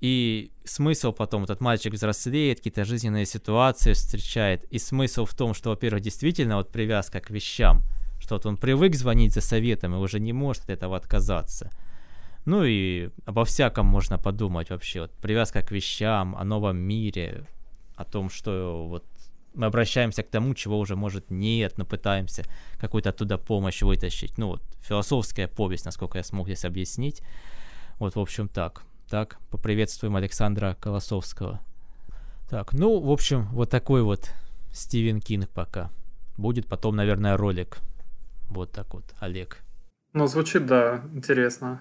И 0.00 0.50
смысл 0.64 1.12
потом, 1.12 1.44
этот 1.44 1.60
мальчик 1.60 1.92
взрослеет, 1.92 2.58
какие-то 2.58 2.84
жизненные 2.84 3.26
ситуации 3.26 3.92
встречает. 3.92 4.64
И 4.72 4.78
смысл 4.78 5.26
в 5.26 5.34
том, 5.34 5.52
что, 5.52 5.70
во-первых, 5.70 6.02
действительно 6.02 6.56
вот 6.56 6.72
привязка 6.72 7.20
к 7.20 7.30
вещам, 7.30 7.82
что 8.18 8.36
вот 8.36 8.46
он 8.46 8.56
привык 8.56 8.94
звонить 8.94 9.34
за 9.34 9.42
советом 9.42 9.94
и 9.94 9.98
уже 9.98 10.18
не 10.18 10.32
может 10.32 10.64
от 10.64 10.70
этого 10.70 10.96
отказаться. 10.96 11.70
Ну 12.46 12.64
и 12.64 13.10
обо 13.26 13.44
всяком 13.44 13.86
можно 13.86 14.18
подумать 14.18 14.70
вообще. 14.70 15.02
Вот 15.02 15.12
привязка 15.12 15.60
к 15.60 15.70
вещам, 15.70 16.34
о 16.34 16.44
новом 16.44 16.78
мире, 16.78 17.44
о 17.96 18.04
том, 18.04 18.30
что 18.30 18.86
вот 18.88 19.04
мы 19.54 19.66
обращаемся 19.66 20.22
к 20.22 20.30
тому, 20.30 20.54
чего 20.54 20.78
уже 20.78 20.96
может 20.96 21.30
нет, 21.30 21.78
но 21.78 21.84
пытаемся 21.84 22.44
какую-то 22.78 23.10
оттуда 23.10 23.38
помощь 23.38 23.82
вытащить. 23.82 24.38
Ну 24.38 24.48
вот, 24.48 24.62
философская 24.80 25.48
повесть, 25.48 25.84
насколько 25.84 26.18
я 26.18 26.24
смог 26.24 26.46
здесь 26.46 26.64
объяснить. 26.64 27.22
Вот, 27.98 28.14
в 28.14 28.20
общем, 28.20 28.48
так. 28.48 28.82
Так, 29.08 29.38
поприветствуем 29.50 30.16
Александра 30.16 30.76
Колосовского. 30.80 31.60
Так, 32.48 32.72
ну, 32.72 33.00
в 33.00 33.10
общем, 33.10 33.46
вот 33.52 33.70
такой 33.70 34.02
вот 34.02 34.30
Стивен 34.72 35.20
Кинг 35.20 35.48
пока. 35.48 35.90
Будет 36.36 36.66
потом, 36.66 36.96
наверное, 36.96 37.36
ролик. 37.36 37.78
Вот 38.48 38.72
так 38.72 38.94
вот, 38.94 39.04
Олег. 39.20 39.58
Ну, 40.12 40.26
звучит, 40.26 40.66
да, 40.66 41.02
интересно. 41.12 41.80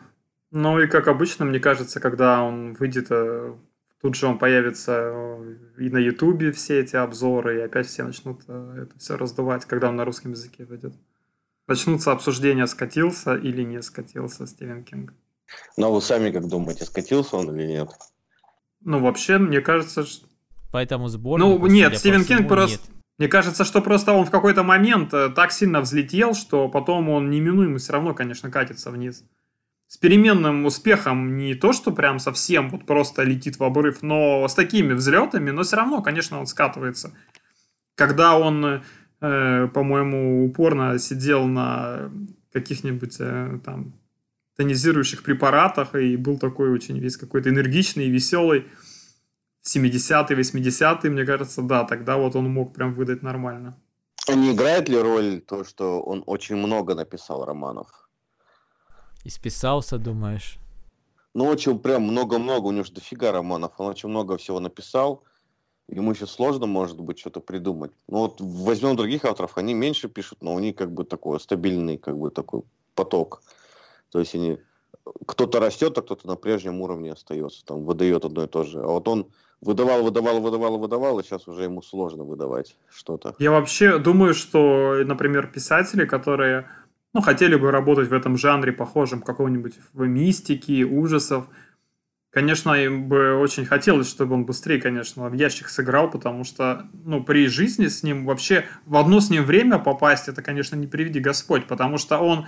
Ну 0.51 0.79
и 0.79 0.87
как 0.87 1.07
обычно, 1.07 1.45
мне 1.45 1.59
кажется, 1.59 1.99
когда 1.99 2.41
он 2.41 2.73
выйдет, 2.73 3.07
э, 3.09 3.53
тут 4.01 4.15
же 4.15 4.27
он 4.27 4.37
появится 4.37 4.93
э, 4.97 5.55
и 5.77 5.89
на 5.89 5.97
Ютубе 5.97 6.51
все 6.51 6.79
эти 6.79 6.95
обзоры, 6.95 7.59
и 7.59 7.61
опять 7.61 7.87
все 7.87 8.03
начнут 8.03 8.41
э, 8.47 8.83
это 8.83 8.97
все 8.99 9.17
раздувать, 9.17 9.65
когда 9.65 9.89
он 9.89 9.95
на 9.95 10.05
русском 10.05 10.31
языке 10.31 10.65
выйдет. 10.65 10.93
Начнутся 11.67 12.11
обсуждения, 12.11 12.65
скатился 12.67 13.35
или 13.35 13.63
не 13.63 13.81
скатился 13.81 14.47
Стивен 14.47 14.83
Кинг. 14.83 15.13
Ну 15.77 15.87
а 15.87 15.89
вы 15.89 16.01
сами 16.01 16.31
как 16.31 16.47
думаете, 16.47 16.85
скатился 16.85 17.37
он 17.37 17.55
или 17.55 17.67
нет? 17.67 17.89
Ну 18.81 18.99
вообще, 18.99 19.37
мне 19.37 19.61
кажется, 19.61 20.05
что... 20.05 20.27
Поэтому 20.71 21.07
сбор. 21.07 21.39
Ну 21.39 21.67
нет, 21.67 21.97
Стивен 21.97 22.23
Кинг 22.23 22.47
просто... 22.47 22.77
Нет. 22.77 22.95
Мне 23.17 23.27
кажется, 23.27 23.65
что 23.65 23.81
просто 23.81 24.13
он 24.13 24.25
в 24.25 24.31
какой-то 24.31 24.63
момент 24.63 25.09
так 25.11 25.51
сильно 25.51 25.81
взлетел, 25.81 26.33
что 26.33 26.69
потом 26.69 27.09
он 27.09 27.29
неминуемо 27.29 27.77
все 27.77 27.91
равно, 27.91 28.13
конечно, 28.13 28.49
катится 28.49 28.91
вниз 28.91 29.25
с 29.89 29.97
переменным 29.97 30.65
успехом 30.65 31.35
не 31.35 31.55
то, 31.55 31.73
что 31.73 31.91
прям 31.91 32.19
совсем 32.19 32.69
вот 32.69 32.85
просто 32.85 33.23
летит 33.23 33.57
в 33.57 33.63
обрыв, 33.63 34.03
но 34.03 34.47
с 34.47 34.53
такими 34.53 34.93
взлетами, 34.93 35.49
но 35.49 35.63
все 35.63 35.77
равно, 35.77 36.03
конечно, 36.03 36.39
он 36.39 36.45
скатывается. 36.45 37.11
Когда 37.95 38.37
он, 38.37 38.83
э, 39.19 39.67
по-моему, 39.73 40.45
упорно 40.45 40.99
сидел 40.99 41.47
на 41.47 42.11
каких-нибудь 42.53 43.15
э, 43.19 43.59
там 43.65 43.95
тонизирующих 44.57 45.23
препаратах 45.23 45.95
и 45.95 46.17
был 46.17 46.37
такой 46.37 46.69
очень 46.69 46.99
весь 46.99 47.17
какой-то 47.17 47.49
энергичный, 47.49 48.09
веселый, 48.09 48.67
70-е, 49.65 50.37
80-е, 50.37 51.09
мне 51.09 51.25
кажется, 51.25 51.63
да, 51.63 51.83
тогда 51.83 52.17
вот 52.17 52.35
он 52.35 52.47
мог 52.51 52.75
прям 52.75 52.93
выдать 52.93 53.23
нормально. 53.23 53.75
А 54.27 54.35
не 54.35 54.51
играет 54.51 54.87
ли 54.87 54.99
роль 54.99 55.41
то, 55.41 55.63
что 55.63 55.99
он 55.99 56.23
очень 56.27 56.57
много 56.57 56.93
написал 56.93 57.43
романов? 57.43 58.08
И 59.23 59.29
списался, 59.29 59.97
думаешь? 59.97 60.57
Ну, 61.33 61.45
очень 61.45 61.77
прям 61.79 62.03
много-много, 62.03 62.67
у 62.67 62.71
него 62.71 62.83
же 62.83 62.93
дофига 62.93 63.31
романов, 63.31 63.73
он 63.77 63.87
очень 63.87 64.09
много 64.09 64.37
всего 64.37 64.59
написал, 64.59 65.23
ему 65.87 66.11
еще 66.11 66.25
сложно, 66.25 66.65
может 66.65 66.99
быть, 66.99 67.19
что-то 67.19 67.39
придумать. 67.39 67.91
Ну, 68.07 68.19
вот 68.19 68.41
возьмем 68.41 68.95
других 68.95 69.25
авторов, 69.25 69.57
они 69.57 69.73
меньше 69.73 70.09
пишут, 70.09 70.41
но 70.41 70.53
у 70.53 70.59
них 70.59 70.75
как 70.75 70.91
бы 70.91 71.03
такой 71.03 71.39
стабильный, 71.39 71.97
как 71.97 72.17
бы 72.17 72.31
такой 72.31 72.63
поток. 72.95 73.43
То 74.11 74.19
есть 74.19 74.35
они 74.35 74.57
кто-то 75.25 75.59
растет, 75.59 75.97
а 75.97 76.01
кто-то 76.01 76.27
на 76.27 76.35
прежнем 76.35 76.81
уровне 76.81 77.11
остается, 77.11 77.65
там 77.65 77.83
выдает 77.83 78.25
одно 78.25 78.43
и 78.43 78.47
то 78.47 78.63
же. 78.63 78.79
А 78.79 78.87
вот 78.87 79.07
он 79.07 79.27
выдавал, 79.61 80.03
выдавал, 80.03 80.39
выдавал, 80.39 80.77
выдавал, 80.77 81.19
и 81.19 81.23
сейчас 81.23 81.47
уже 81.47 81.63
ему 81.63 81.81
сложно 81.81 82.23
выдавать 82.23 82.75
что-то. 82.89 83.35
Я 83.39 83.51
вообще 83.51 83.97
думаю, 83.97 84.33
что, 84.33 84.95
например, 85.05 85.47
писатели, 85.47 86.05
которые 86.05 86.67
ну, 87.13 87.21
хотели 87.21 87.55
бы 87.55 87.71
работать 87.71 88.09
в 88.09 88.13
этом 88.13 88.37
жанре, 88.37 88.71
похожем 88.71 89.21
какого-нибудь 89.21 89.75
в 89.93 90.05
мистике, 90.05 90.83
ужасов, 90.83 91.47
Конечно, 92.31 92.73
им 92.75 93.07
бы 93.07 93.39
очень 93.39 93.65
хотелось, 93.65 94.07
чтобы 94.07 94.35
он 94.35 94.45
быстрее, 94.45 94.79
конечно, 94.79 95.29
в 95.29 95.33
ящик 95.33 95.67
сыграл, 95.67 96.11
потому 96.11 96.43
что, 96.43 96.85
ну, 97.03 97.23
при 97.23 97.47
жизни 97.47 97.87
с 97.87 98.03
ним 98.03 98.25
вообще 98.25 98.65
в 98.85 98.97
одно 98.97 99.19
с 99.19 99.31
ним 99.31 99.43
время 99.43 99.79
попасть, 99.79 100.27
это, 100.27 100.43
конечно, 100.43 100.75
не 100.75 100.85
приведи 100.85 101.19
Господь, 101.19 101.65
потому 101.65 101.97
что 101.97 102.19
он 102.19 102.45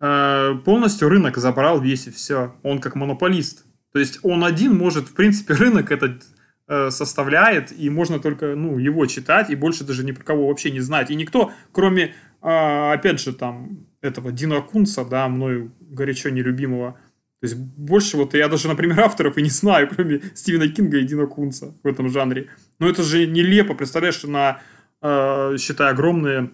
э, 0.00 0.54
полностью 0.64 1.08
рынок 1.08 1.36
забрал 1.36 1.80
весь 1.80 2.08
и 2.08 2.10
все. 2.10 2.56
Он 2.64 2.80
как 2.80 2.96
монополист. 2.96 3.64
То 3.92 4.00
есть 4.00 4.18
он 4.24 4.42
один 4.42 4.76
может, 4.76 5.06
в 5.06 5.14
принципе, 5.14 5.54
рынок 5.54 5.92
этот 5.92 6.24
э, 6.66 6.90
составляет, 6.90 7.70
и 7.70 7.88
можно 7.88 8.18
только, 8.18 8.56
ну, 8.56 8.76
его 8.76 9.06
читать, 9.06 9.50
и 9.50 9.54
больше 9.54 9.84
даже 9.84 10.02
ни 10.02 10.10
про 10.10 10.24
кого 10.24 10.48
вообще 10.48 10.72
не 10.72 10.80
знать. 10.80 11.12
И 11.12 11.14
никто, 11.14 11.52
кроме, 11.70 12.16
э, 12.46 12.92
опять 12.94 13.20
же, 13.20 13.32
там, 13.32 13.86
этого 14.00 14.32
Дина 14.32 14.60
Кунца, 14.62 15.04
да, 15.04 15.28
мною 15.28 15.72
горячо 15.80 16.30
нелюбимого, 16.30 16.92
то 17.40 17.46
есть 17.46 17.56
больше 17.56 18.16
вот 18.16 18.34
я 18.34 18.48
даже, 18.48 18.68
например, 18.68 19.00
авторов 19.04 19.36
и 19.36 19.42
не 19.42 19.50
знаю, 19.50 19.88
кроме 19.92 20.22
Стивена 20.34 20.68
Кинга 20.68 20.98
и 20.98 21.04
Дина 21.04 21.26
Кунца 21.26 21.74
в 21.82 21.86
этом 21.86 22.08
жанре. 22.08 22.48
Но 22.78 22.88
это 22.88 23.02
же 23.02 23.26
нелепо, 23.26 23.74
представляешь, 23.74 24.22
на, 24.22 24.60
э, 25.02 25.56
считай, 25.58 25.90
огромное 25.90 26.50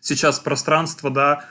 сейчас 0.00 0.40
пространство, 0.40 1.10
да, 1.10 1.44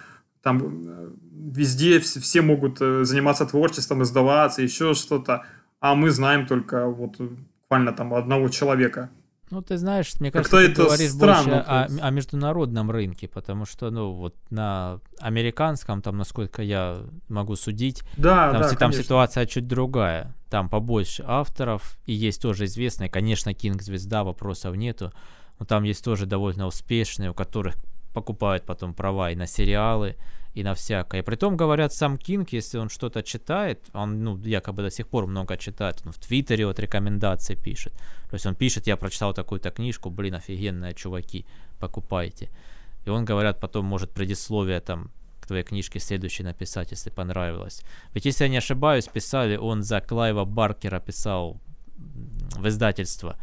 там 0.43 0.83
э, 0.85 1.09
везде 1.31 1.99
все, 1.99 2.19
все 2.19 2.41
могут 2.41 2.81
э, 2.81 3.03
заниматься 3.03 3.45
творчеством, 3.45 4.03
издаваться, 4.03 4.61
еще 4.61 4.93
что-то, 4.93 5.45
а 5.79 5.95
мы 5.95 6.11
знаем 6.11 6.45
только 6.45 6.87
вот 6.87 7.17
буквально 7.17 7.93
там 7.93 8.13
одного 8.13 8.49
человека. 8.49 9.09
Ну, 9.51 9.62
ты 9.62 9.77
знаешь, 9.77 10.13
мне 10.20 10.31
кажется, 10.31 10.58
ты 10.58 10.74
говоришь 10.74 11.13
больше 11.13 11.50
о, 11.51 11.86
о 11.86 12.10
международном 12.10 12.89
рынке, 12.89 13.27
потому 13.27 13.65
что, 13.65 13.91
ну, 13.91 14.13
вот 14.13 14.34
на 14.50 15.01
американском, 15.20 16.01
там, 16.01 16.17
насколько 16.17 16.62
я 16.62 17.01
могу 17.27 17.58
судить, 17.58 18.03
да, 18.15 18.51
там, 18.51 18.62
да, 18.62 18.70
там 18.75 18.93
ситуация 18.93 19.46
чуть 19.46 19.67
другая. 19.67 20.34
Там 20.50 20.70
побольше 20.70 21.24
авторов, 21.27 21.98
и 22.05 22.13
есть 22.13 22.41
тоже 22.41 22.65
известные, 22.65 23.10
конечно, 23.10 23.53
Кинг 23.53 23.81
звезда, 23.81 24.24
вопросов 24.24 24.75
нету, 24.75 25.12
но 25.60 25.65
там 25.65 25.84
есть 25.84 26.03
тоже 26.03 26.25
довольно 26.25 26.65
успешные, 26.65 27.31
у 27.31 27.34
которых 27.34 27.75
покупают 28.13 28.65
потом 28.65 28.94
права 28.94 29.32
и 29.32 29.36
на 29.36 29.48
сериалы, 29.48 30.15
и 30.53 30.63
на 30.63 30.74
всякое. 30.74 31.22
И 31.22 31.24
при 31.24 31.36
том, 31.36 31.56
говорят, 31.56 31.94
сам 31.94 32.18
Кинг, 32.18 32.53
если 32.53 32.77
он 32.77 32.89
что-то 32.89 33.24
читает, 33.24 33.80
он, 33.94 34.24
ну, 34.24 34.38
якобы 34.38 34.84
до 34.84 34.91
сих 34.91 35.08
пор 35.08 35.27
много 35.27 35.58
читает, 35.58 36.01
он 36.06 36.12
в 36.12 36.18
Твиттере 36.18 36.65
вот 36.65 36.80
рекомендации 36.80 37.56
пишет. 37.56 37.94
То 38.30 38.36
есть 38.36 38.46
он 38.46 38.56
пишет, 38.56 38.88
я 38.88 38.98
прочитал 38.98 39.34
такую-то 39.34 39.72
книжку, 39.72 40.10
блин, 40.10 40.36
офигенная, 40.36 40.94
чуваки, 40.94 41.46
покупайте. 41.80 42.50
И 43.06 43.10
он, 43.10 43.25
говорят, 43.25 43.60
потом 43.60 43.86
может 43.86 44.12
предисловие 44.12 44.82
там 44.82 45.10
к 45.39 45.48
твоей 45.48 45.63
книжке 45.63 46.00
следующей 46.00 46.44
написать, 46.44 46.91
если 46.91 47.10
понравилось. 47.10 47.82
Ведь, 48.13 48.25
если 48.25 48.44
я 48.44 48.50
не 48.50 48.58
ошибаюсь, 48.58 49.08
писали, 49.08 49.58
он 49.58 49.84
за 49.84 50.01
Клайва 50.01 50.46
Баркера 50.46 51.00
писал 51.00 51.60
в 52.58 52.68
издательство, 52.68 53.38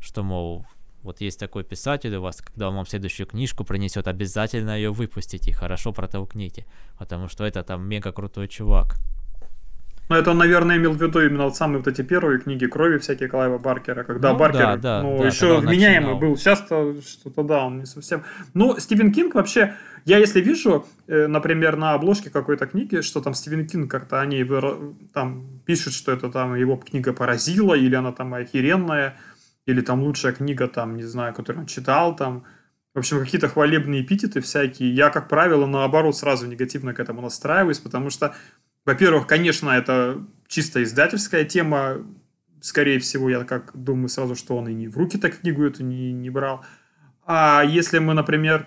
что, 0.00 0.22
мол, 0.22 0.66
вот 1.02 1.20
есть 1.20 1.38
такой 1.38 1.64
писатель 1.64 2.14
у 2.16 2.22
вас, 2.22 2.42
когда 2.42 2.68
он 2.68 2.76
вам 2.76 2.86
следующую 2.86 3.26
книжку 3.26 3.64
принесет, 3.64 4.08
обязательно 4.08 4.76
ее 4.76 4.90
выпустите, 4.90 5.52
хорошо 5.52 5.92
протолкните, 5.92 6.66
потому 6.98 7.28
что 7.28 7.44
это 7.44 7.62
там 7.62 7.88
мега 7.88 8.12
крутой 8.12 8.48
чувак. 8.48 8.96
Ну, 10.08 10.16
это 10.16 10.30
он, 10.30 10.38
наверное, 10.38 10.78
имел 10.78 10.92
в 10.92 11.02
виду 11.02 11.20
именно 11.20 11.44
вот 11.44 11.56
самые 11.56 11.78
вот 11.78 11.86
эти 11.86 12.00
первые 12.00 12.40
книги 12.40 12.66
крови 12.66 12.96
всякие 12.96 13.28
Клайва 13.28 13.58
Баркера, 13.58 14.04
когда 14.04 14.32
ну, 14.32 14.38
Баркер, 14.38 14.60
да, 14.60 14.76
да, 14.76 15.02
ну, 15.02 15.18
да, 15.18 15.26
еще 15.26 15.58
вменяемый 15.58 16.14
был. 16.14 16.36
Сейчас-то 16.36 16.96
что-то, 17.02 17.42
да, 17.42 17.66
он 17.66 17.80
не 17.80 17.86
совсем... 17.86 18.24
Ну, 18.54 18.78
Стивен 18.78 19.12
Кинг 19.12 19.34
вообще, 19.34 19.74
я 20.06 20.16
если 20.16 20.40
вижу, 20.40 20.86
э, 21.08 21.26
например, 21.26 21.76
на 21.76 21.92
обложке 21.92 22.30
какой-то 22.30 22.66
книги, 22.66 23.02
что 23.02 23.20
там 23.20 23.34
Стивен 23.34 23.66
Кинг 23.66 23.90
как-то 23.90 24.22
они 24.22 24.42
там 25.12 25.44
пишут, 25.66 25.92
что 25.92 26.10
это 26.10 26.30
там 26.30 26.54
его 26.54 26.76
книга 26.76 27.12
поразила, 27.12 27.74
или 27.74 27.94
она 27.94 28.12
там 28.12 28.32
охеренная, 28.32 29.18
или 29.68 29.82
там 29.82 30.02
лучшая 30.02 30.32
книга, 30.32 30.66
там, 30.66 30.96
не 30.96 31.02
знаю, 31.02 31.34
которую 31.34 31.60
он 31.60 31.66
читал, 31.66 32.16
там, 32.16 32.44
в 32.94 32.98
общем, 32.98 33.20
какие-то 33.20 33.48
хвалебные 33.48 34.00
эпитеты 34.00 34.40
всякие. 34.40 34.94
Я, 34.94 35.10
как 35.10 35.28
правило, 35.28 35.66
наоборот, 35.66 36.16
сразу 36.16 36.46
негативно 36.46 36.94
к 36.94 37.00
этому 37.00 37.20
настраиваюсь, 37.20 37.78
потому 37.78 38.08
что, 38.08 38.34
во-первых, 38.86 39.26
конечно, 39.26 39.68
это 39.68 40.24
чисто 40.46 40.82
издательская 40.82 41.44
тема, 41.44 41.98
скорее 42.62 42.98
всего, 42.98 43.28
я 43.28 43.44
как 43.44 43.72
думаю 43.74 44.08
сразу, 44.08 44.36
что 44.36 44.56
он 44.56 44.68
и 44.68 44.74
не 44.74 44.88
в 44.88 44.96
руки 44.96 45.18
так 45.18 45.40
книгу 45.40 45.62
эту 45.62 45.84
не, 45.84 46.12
не 46.14 46.30
брал. 46.30 46.64
А 47.26 47.62
если 47.62 47.98
мы, 47.98 48.14
например, 48.14 48.66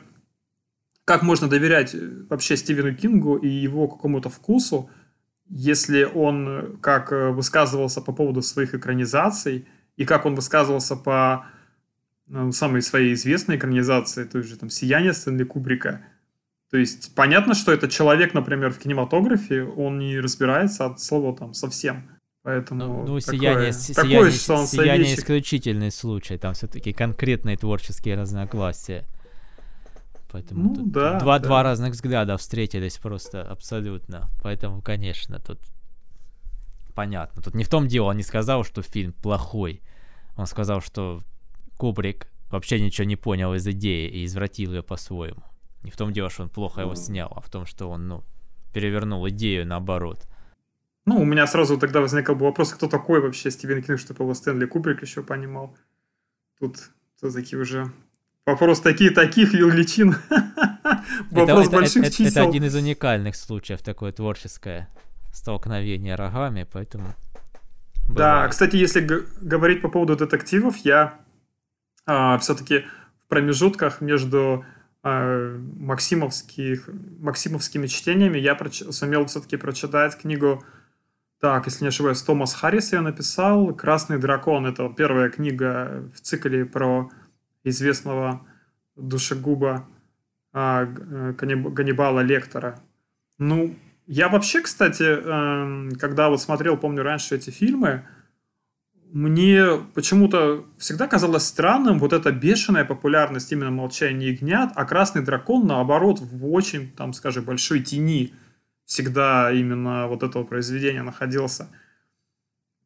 как 1.03 1.23
можно 1.23 1.47
доверять 1.47 1.95
вообще 2.29 2.57
Стивену 2.57 2.93
Кингу 2.93 3.37
и 3.37 3.47
его 3.47 3.87
какому-то 3.87 4.29
вкусу, 4.29 4.91
если 5.49 6.03
он, 6.03 6.77
как 6.79 7.11
высказывался 7.11 8.01
по 8.01 8.13
поводу 8.13 8.43
своих 8.43 8.75
экранизаций– 8.75 9.67
и 9.97 10.05
как 10.05 10.25
он 10.25 10.35
высказывался 10.35 10.95
по 10.95 11.45
ну, 12.27 12.51
самой 12.51 12.81
своей 12.81 13.13
известной 13.13 13.57
экранизации, 13.57 14.23
той 14.23 14.43
же 14.43 14.57
там 14.57 14.69
«Сияние» 14.69 15.13
Стэнли 15.13 15.43
Кубрика. 15.43 16.01
То 16.69 16.77
есть 16.77 17.13
понятно, 17.15 17.53
что 17.53 17.73
это 17.73 17.89
человек, 17.89 18.33
например, 18.33 18.71
в 18.71 18.79
кинематографе, 18.79 19.63
он 19.63 19.99
не 19.99 20.19
разбирается 20.19 20.85
от 20.85 21.01
слова 21.01 21.35
там 21.35 21.53
совсем. 21.53 22.09
Поэтому 22.43 22.85
ну, 22.85 23.05
ну 23.05 23.19
сияние, 23.19 23.71
такое, 23.93 24.31
сияние, 24.31 24.67
сияние 24.67 25.15
исключительный 25.15 25.91
случай, 25.91 26.37
там 26.37 26.53
все-таки 26.53 26.93
конкретные 26.93 27.57
творческие 27.57 28.15
разногласия. 28.15 29.05
Поэтому 30.31 30.73
ну, 30.73 30.85
да, 30.85 31.19
два, 31.19 31.37
да. 31.37 31.45
два 31.45 31.63
разных 31.63 31.91
взгляда 31.91 32.37
встретились 32.37 32.97
просто 32.97 33.43
абсолютно. 33.43 34.29
Поэтому, 34.41 34.81
конечно, 34.81 35.39
тут 35.39 35.59
понятно. 36.91 37.41
Тут 37.41 37.55
не 37.55 37.63
в 37.63 37.69
том 37.69 37.87
дело, 37.87 38.05
он 38.05 38.17
не 38.17 38.23
сказал, 38.23 38.63
что 38.63 38.81
фильм 38.81 39.13
плохой. 39.13 39.81
Он 40.35 40.45
сказал, 40.45 40.81
что 40.81 41.21
Кубрик 41.77 42.27
вообще 42.49 42.79
ничего 42.79 43.05
не 43.05 43.15
понял 43.15 43.53
из 43.53 43.67
идеи 43.67 44.09
и 44.09 44.25
извратил 44.25 44.73
ее 44.73 44.83
по-своему. 44.83 45.43
Не 45.83 45.91
в 45.91 45.97
том 45.97 46.13
дело, 46.13 46.29
что 46.29 46.43
он 46.43 46.49
плохо 46.49 46.81
его 46.81 46.95
снял, 46.95 47.31
а 47.35 47.41
в 47.41 47.49
том, 47.49 47.65
что 47.65 47.89
он, 47.89 48.07
ну, 48.07 48.23
перевернул 48.73 49.27
идею 49.29 49.65
наоборот. 49.65 50.27
Ну, 51.05 51.19
у 51.19 51.25
меня 51.25 51.47
сразу 51.47 51.77
тогда 51.77 52.01
возникал 52.01 52.35
бы 52.35 52.45
вопрос, 52.45 52.73
кто 52.73 52.87
такой 52.87 53.21
вообще 53.21 53.49
Стивен 53.49 53.81
Кинг, 53.81 53.99
чтобы 53.99 54.23
его 54.23 54.33
Стэнли 54.33 54.65
Кубрик 54.65 55.01
еще 55.01 55.23
понимал. 55.23 55.75
Тут 56.59 56.91
такие 57.19 57.59
уже 57.59 57.91
Вопрос 58.45 58.79
такие 58.81 59.11
таких 59.11 59.53
величин. 59.53 60.15
Вопрос 61.31 61.69
больших 61.69 62.09
чисел. 62.09 62.27
Это 62.27 62.43
один 62.43 62.63
из 62.63 62.75
уникальных 62.75 63.35
случаев, 63.35 63.81
такое 63.81 64.11
творческое 64.11 64.89
столкновение 65.33 66.15
рогами, 66.15 66.67
поэтому... 66.71 67.13
Да, 68.09 68.47
кстати, 68.47 68.75
если 68.75 69.07
говорить 69.41 69.81
по 69.81 69.89
поводу 69.89 70.17
детективов, 70.17 70.77
я 70.77 71.19
а, 72.05 72.37
все-таки 72.39 72.85
в 73.23 73.29
промежутках 73.29 74.01
между 74.01 74.65
а, 75.03 75.57
максимовских, 75.77 76.89
максимовскими 77.19 77.87
чтениями 77.87 78.37
я 78.37 78.55
проч- 78.55 78.91
сумел 78.91 79.25
все-таки 79.25 79.55
прочитать 79.57 80.17
книгу, 80.17 80.63
так, 81.39 81.65
если 81.65 81.85
не 81.85 81.87
ошибаюсь, 81.87 82.21
Томас 82.21 82.53
Харрис 82.53 82.93
ее 82.93 83.01
написал, 83.01 83.73
«Красный 83.73 84.19
дракон». 84.19 84.67
Это 84.67 84.87
первая 84.89 85.29
книга 85.29 86.07
в 86.13 86.21
цикле 86.21 86.65
про 86.65 87.09
известного 87.63 88.45
душегуба 88.95 89.87
а, 90.53 90.85
Ганнибала 90.85 92.19
Лектора. 92.19 92.79
Ну, 93.39 93.75
я 94.11 94.27
вообще, 94.27 94.59
кстати, 94.59 95.03
эм, 95.03 95.91
когда 95.95 96.27
вот 96.27 96.41
смотрел, 96.41 96.75
помню, 96.75 97.01
раньше 97.01 97.35
эти 97.35 97.49
фильмы, 97.49 98.05
мне 99.09 99.65
почему-то 99.93 100.65
всегда 100.77 101.07
казалось 101.07 101.45
странным 101.45 101.97
вот 101.97 102.11
эта 102.11 102.33
бешеная 102.33 102.83
популярность 102.83 103.53
именно 103.53 103.71
«Молчание 103.71 104.33
ягнят», 104.33 104.73
а 104.75 104.83
«Красный 104.83 105.23
дракон», 105.23 105.65
наоборот, 105.65 106.19
в 106.19 106.51
очень, 106.51 106.91
там, 106.91 107.13
скажем, 107.13 107.45
большой 107.45 107.79
тени 107.79 108.33
всегда 108.83 109.49
именно 109.49 110.07
вот 110.07 110.23
этого 110.23 110.43
произведения 110.43 111.03
находился. 111.03 111.69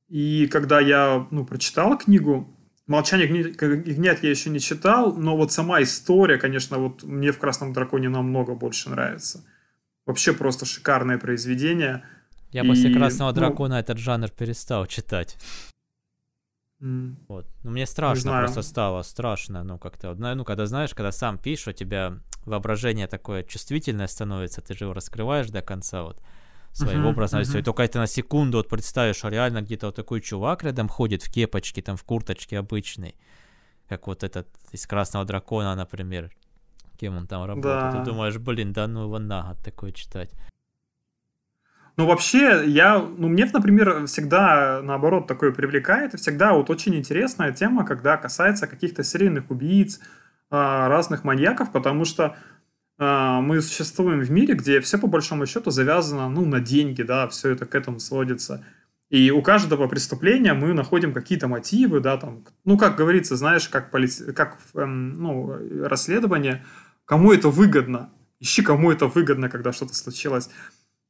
И 0.08 0.46
когда 0.46 0.80
я 0.80 1.26
ну, 1.32 1.44
прочитал 1.44 1.98
книгу, 1.98 2.56
«Молчание 2.86 3.28
ягнят» 3.28 4.22
я 4.22 4.30
еще 4.30 4.52
не 4.52 4.60
читал, 4.60 5.16
но 5.16 5.36
вот 5.36 5.52
сама 5.52 5.82
история, 5.82 6.38
конечно, 6.38 6.78
вот 6.78 7.02
мне 7.02 7.32
в 7.32 7.40
«Красном 7.40 7.74
драконе» 7.74 8.10
намного 8.10 8.54
больше 8.54 8.92
нравится. 8.92 9.44
Вообще 10.06 10.34
просто 10.34 10.66
шикарное 10.66 11.18
произведение. 11.18 12.04
Я 12.52 12.64
и, 12.64 12.68
после 12.68 12.94
«Красного 12.94 13.30
ну, 13.30 13.36
дракона» 13.36 13.74
этот 13.76 13.98
жанр 13.98 14.30
перестал 14.30 14.86
читать. 14.86 15.38
Mm. 16.82 17.16
Вот. 17.28 17.48
Ну, 17.64 17.72
мне 17.72 17.86
страшно 17.86 18.32
просто 18.40 18.62
стало, 18.62 19.02
страшно, 19.04 19.64
ну, 19.64 19.80
как-то, 19.80 20.14
ну, 20.14 20.44
когда, 20.44 20.66
знаешь, 20.66 20.94
когда 20.94 21.12
сам 21.12 21.38
пишешь, 21.38 21.70
у 21.70 21.72
тебя 21.72 22.20
воображение 22.46 23.08
такое 23.08 23.44
чувствительное 23.44 24.08
становится, 24.08 24.62
ты 24.62 24.74
же 24.74 24.86
его 24.86 24.94
раскрываешь 24.94 25.50
до 25.50 25.62
конца, 25.62 26.04
вот, 26.04 26.22
своим 26.76 27.06
uh-huh, 27.06 27.10
образом, 27.10 27.40
uh-huh. 27.40 27.60
и 27.60 27.64
только 27.64 27.84
это 27.84 28.00
на 28.00 28.08
секунду 28.08 28.58
вот 28.58 28.68
представишь, 28.68 29.16
что 29.16 29.30
реально 29.30 29.62
где-то 29.62 29.88
вот 29.88 29.96
такой 29.96 30.20
чувак 30.20 30.64
рядом 30.64 30.90
ходит 30.90 31.24
в 31.24 31.32
кепочке, 31.32 31.82
там, 31.82 31.96
в 31.96 32.04
курточке 32.04 32.60
обычной, 32.60 33.16
как 33.88 34.08
вот 34.08 34.24
этот 34.24 34.48
из 34.74 34.86
«Красного 34.86 35.26
дракона», 35.26 35.74
например, 35.76 36.32
кем 36.96 37.18
он 37.18 37.28
там 37.28 37.46
работает, 37.46 37.92
да. 37.92 37.92
ты 37.92 38.06
думаешь, 38.10 38.38
блин, 38.38 38.74
да 38.74 38.88
ну 38.88 39.04
его 39.04 39.20
наход 39.20 39.58
такое 39.64 39.92
читать. 39.92 40.32
Ну, 41.98 42.06
вообще, 42.08 42.64
я, 42.66 43.00
ну, 43.00 43.30
мне, 43.30 43.46
например, 43.46 44.06
всегда, 44.06 44.82
наоборот, 44.84 45.28
такое 45.28 45.54
привлекает, 45.54 46.14
и 46.14 46.18
всегда 46.18 46.54
вот 46.54 46.70
очень 46.70 46.94
интересная 46.96 47.54
тема, 47.54 47.86
когда 47.86 48.18
касается 48.18 48.68
каких-то 48.68 49.02
серийных 49.02 49.50
убийц, 49.50 50.02
а, 50.50 50.90
разных 50.90 51.24
маньяков, 51.24 51.72
потому 51.72 52.04
что 52.04 52.36
а, 52.98 53.40
мы 53.40 53.62
существуем 53.62 54.20
в 54.20 54.30
мире, 54.30 54.56
где 54.56 54.82
все 54.82 54.98
по 54.98 55.08
большому 55.08 55.46
счету 55.46 55.72
завязано, 55.72 56.28
ну, 56.28 56.46
на 56.46 56.60
деньги, 56.60 57.02
да, 57.02 57.30
все 57.30 57.52
это 57.52 57.66
к 57.66 57.76
этому 57.76 58.00
сводится. 58.00 58.66
И 59.10 59.32
у 59.32 59.42
каждого 59.42 59.88
преступления 59.88 60.54
мы 60.54 60.74
находим 60.74 61.14
какие-то 61.14 61.48
мотивы, 61.48 62.00
да, 62.00 62.18
там, 62.18 62.44
ну, 62.66 62.78
как 62.78 62.98
говорится, 62.98 63.36
знаешь, 63.36 63.70
как, 63.70 63.92
поли... 63.92 64.08
как 64.36 64.58
эм, 64.74 65.14
ну, 65.14 65.88
расследование, 65.88 66.66
кому 67.06 67.32
это 67.32 67.50
выгодно, 67.50 68.10
ищи, 68.40 68.62
кому 68.62 68.92
это 68.92 69.08
выгодно, 69.08 69.50
когда 69.50 69.72
что-то 69.74 69.96
случилось. 69.96 70.50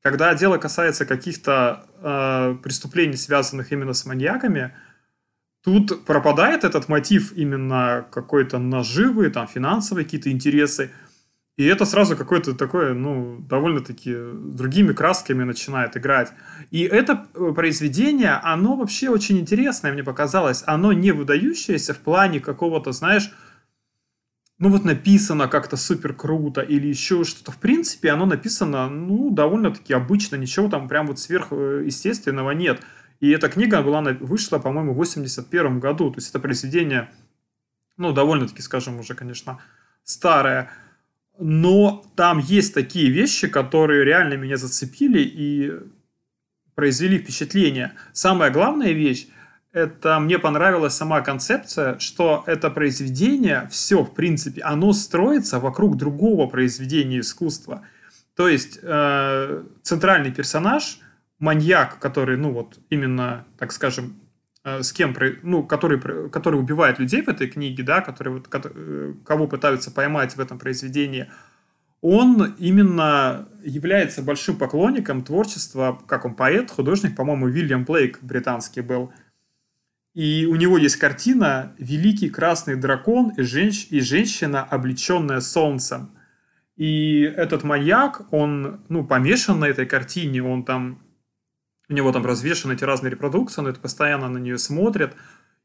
Когда 0.02 0.34
дело 0.36 0.58
касается 0.58 1.06
каких-то 1.06 1.86
э, 2.02 2.58
преступлений, 2.62 3.18
связанных 3.18 3.72
именно 3.72 3.94
с 3.94 4.06
маньяками, 4.06 4.76
тут 5.64 6.06
пропадает 6.06 6.64
этот 6.64 6.88
мотив 6.90 7.34
именно 7.34 8.06
какой-то 8.12 8.60
наживы, 8.60 9.30
там, 9.32 9.48
финансовые 9.48 10.06
какие-то 10.06 10.32
интересы– 10.32 10.92
и 11.58 11.64
это 11.64 11.86
сразу 11.86 12.18
какое-то 12.18 12.54
такое, 12.54 12.94
ну, 12.94 13.38
довольно-таки 13.40 14.14
другими 14.14 14.92
красками 14.92 15.44
начинает 15.44 15.96
играть. 15.96 16.34
И 16.70 16.82
это 16.82 17.28
э, 17.34 17.54
произведение, 17.56 18.34
оно 18.44 18.76
вообще 18.76 19.10
очень 19.10 19.40
интересное, 19.40 19.94
мне 19.94 20.04
показалось. 20.04 20.64
Оно 20.66 20.92
не 20.92 21.12
выдающееся 21.12 21.94
в 21.94 22.00
плане 22.00 22.42
какого-то, 22.42 22.92
знаешь, 22.92 23.32
ну 24.58 24.70
вот 24.70 24.86
написано 24.86 25.48
как-то 25.48 25.78
супер 25.78 26.14
круто 26.14 26.62
или 26.62 26.88
еще 26.88 27.24
что-то. 27.24 27.52
В 27.52 27.58
принципе, 27.58 28.12
оно 28.12 28.26
написано, 28.26 28.90
ну, 28.90 29.30
довольно-таки 29.30 29.94
обычно, 29.94 30.36
ничего 30.36 30.70
там 30.70 30.88
прям 30.88 31.08
вот 31.08 31.20
сверхъестественного 31.20 32.52
нет. 32.52 32.82
И 33.20 33.30
эта 33.30 33.50
книга 33.50 33.82
была, 33.82 34.02
вышла, 34.02 34.60
по-моему, 34.60 34.94
в 34.94 34.98
81 34.98 35.80
году. 35.80 36.12
То 36.12 36.18
есть 36.18 36.30
это 36.30 36.40
произведение, 36.40 37.10
ну, 37.98 38.14
довольно-таки, 38.14 38.62
скажем, 38.62 39.00
уже, 39.00 39.14
конечно, 39.14 39.60
старое 40.04 40.70
но 41.40 42.06
там 42.16 42.40
есть 42.40 42.74
такие 42.74 43.10
вещи, 43.10 43.48
которые 43.48 44.06
реально 44.06 44.36
меня 44.36 44.58
зацепили 44.58 45.20
и 45.22 45.74
произвели 46.76 47.20
впечатление. 47.20 47.94
Самая 48.14 48.52
главная 48.52 48.92
вещь, 48.92 49.28
это 49.76 50.20
мне 50.20 50.40
понравилась 50.40 50.96
сама 50.96 51.22
концепция, 51.22 52.00
что 52.00 52.44
это 52.48 52.70
произведение, 52.70 53.68
все, 53.72 54.04
в 54.04 54.14
принципе, 54.14 54.62
оно 54.62 54.94
строится 54.94 55.60
вокруг 55.60 55.98
другого 55.98 56.48
произведения 56.48 57.20
искусства. 57.20 57.82
То 58.36 58.48
есть 58.48 58.80
э, 58.82 59.64
центральный 59.84 60.32
персонаж, 60.32 61.00
маньяк, 61.40 62.00
который, 62.00 62.38
ну 62.38 62.52
вот, 62.52 62.80
именно, 62.90 63.46
так 63.58 63.72
скажем, 63.72 64.16
Э, 64.66 64.82
с 64.82 64.92
кем, 64.92 65.16
ну, 65.44 65.64
который, 65.64 66.02
который 66.30 66.60
убивает 66.60 66.98
людей 66.98 67.22
в 67.22 67.30
этой 67.30 67.48
книге, 67.48 67.84
да, 67.84 68.02
который, 68.02 68.34
вот, 68.34 68.48
э, 68.52 69.14
кого 69.24 69.48
пытаются 69.48 69.92
поймать 69.92 70.36
в 70.36 70.40
этом 70.40 70.58
произведении, 70.58 71.30
он 72.02 72.56
именно 72.58 73.48
является 73.64 74.24
большим 74.24 74.58
поклонником 74.58 75.24
творчества, 75.24 76.02
как 76.08 76.26
он 76.26 76.34
поэт, 76.34 76.72
художник, 76.72 77.16
по-моему, 77.16 77.48
Вильям 77.48 77.86
Блейк 77.86 78.20
британский 78.24 78.82
был. 78.82 79.14
И 80.16 80.48
у 80.48 80.56
него 80.56 80.78
есть 80.78 80.96
картина 80.96 81.76
«Великий 81.78 82.30
красный 82.30 82.76
дракон 82.76 83.34
и, 83.38 83.44
женщ... 83.44 83.88
и 83.92 84.00
женщина, 84.00 84.64
облеченная 84.64 85.42
солнцем». 85.42 86.10
И 86.78 87.22
этот 87.22 87.64
маньяк, 87.64 88.22
он, 88.32 88.82
ну, 88.90 89.06
помешан 89.06 89.60
на 89.60 89.66
этой 89.66 89.86
картине, 89.86 90.42
он 90.42 90.64
там 90.64 91.06
у 91.90 91.94
него 91.94 92.12
там 92.12 92.26
развешаны 92.26 92.74
эти 92.74 92.84
разные 92.84 93.12
репродукции, 93.12 93.62
он 93.62 93.68
это 93.68 93.80
постоянно 93.80 94.28
на 94.28 94.38
нее 94.38 94.58
смотрит, 94.58 95.14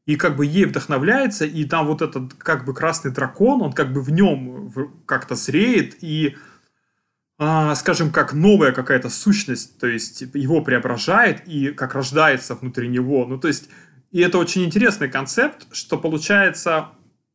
и 0.05 0.15
как 0.15 0.35
бы 0.35 0.45
ей 0.45 0.65
вдохновляется, 0.65 1.45
и 1.45 1.63
там 1.63 1.87
вот 1.87 2.01
этот 2.01 2.33
как 2.35 2.65
бы 2.65 2.73
красный 2.73 3.11
дракон, 3.11 3.61
он 3.61 3.73
как 3.73 3.93
бы 3.93 4.01
в 4.01 4.11
нем 4.11 4.71
как-то 5.05 5.35
зреет, 5.35 6.03
и, 6.03 6.35
а, 7.37 7.73
скажем, 7.75 8.11
как 8.11 8.33
новая 8.33 8.71
какая-то 8.71 9.09
сущность, 9.09 9.79
то 9.79 9.87
есть 9.87 10.21
его 10.33 10.61
преображает 10.61 11.47
и 11.47 11.71
как 11.71 11.95
рождается 11.95 12.55
внутри 12.55 12.87
него. 12.87 13.25
Ну, 13.25 13.39
то 13.39 13.47
есть, 13.47 13.69
и 14.11 14.21
это 14.21 14.37
очень 14.37 14.63
интересный 14.63 15.09
концепт, 15.09 15.67
что 15.71 15.97
получается 15.97 16.89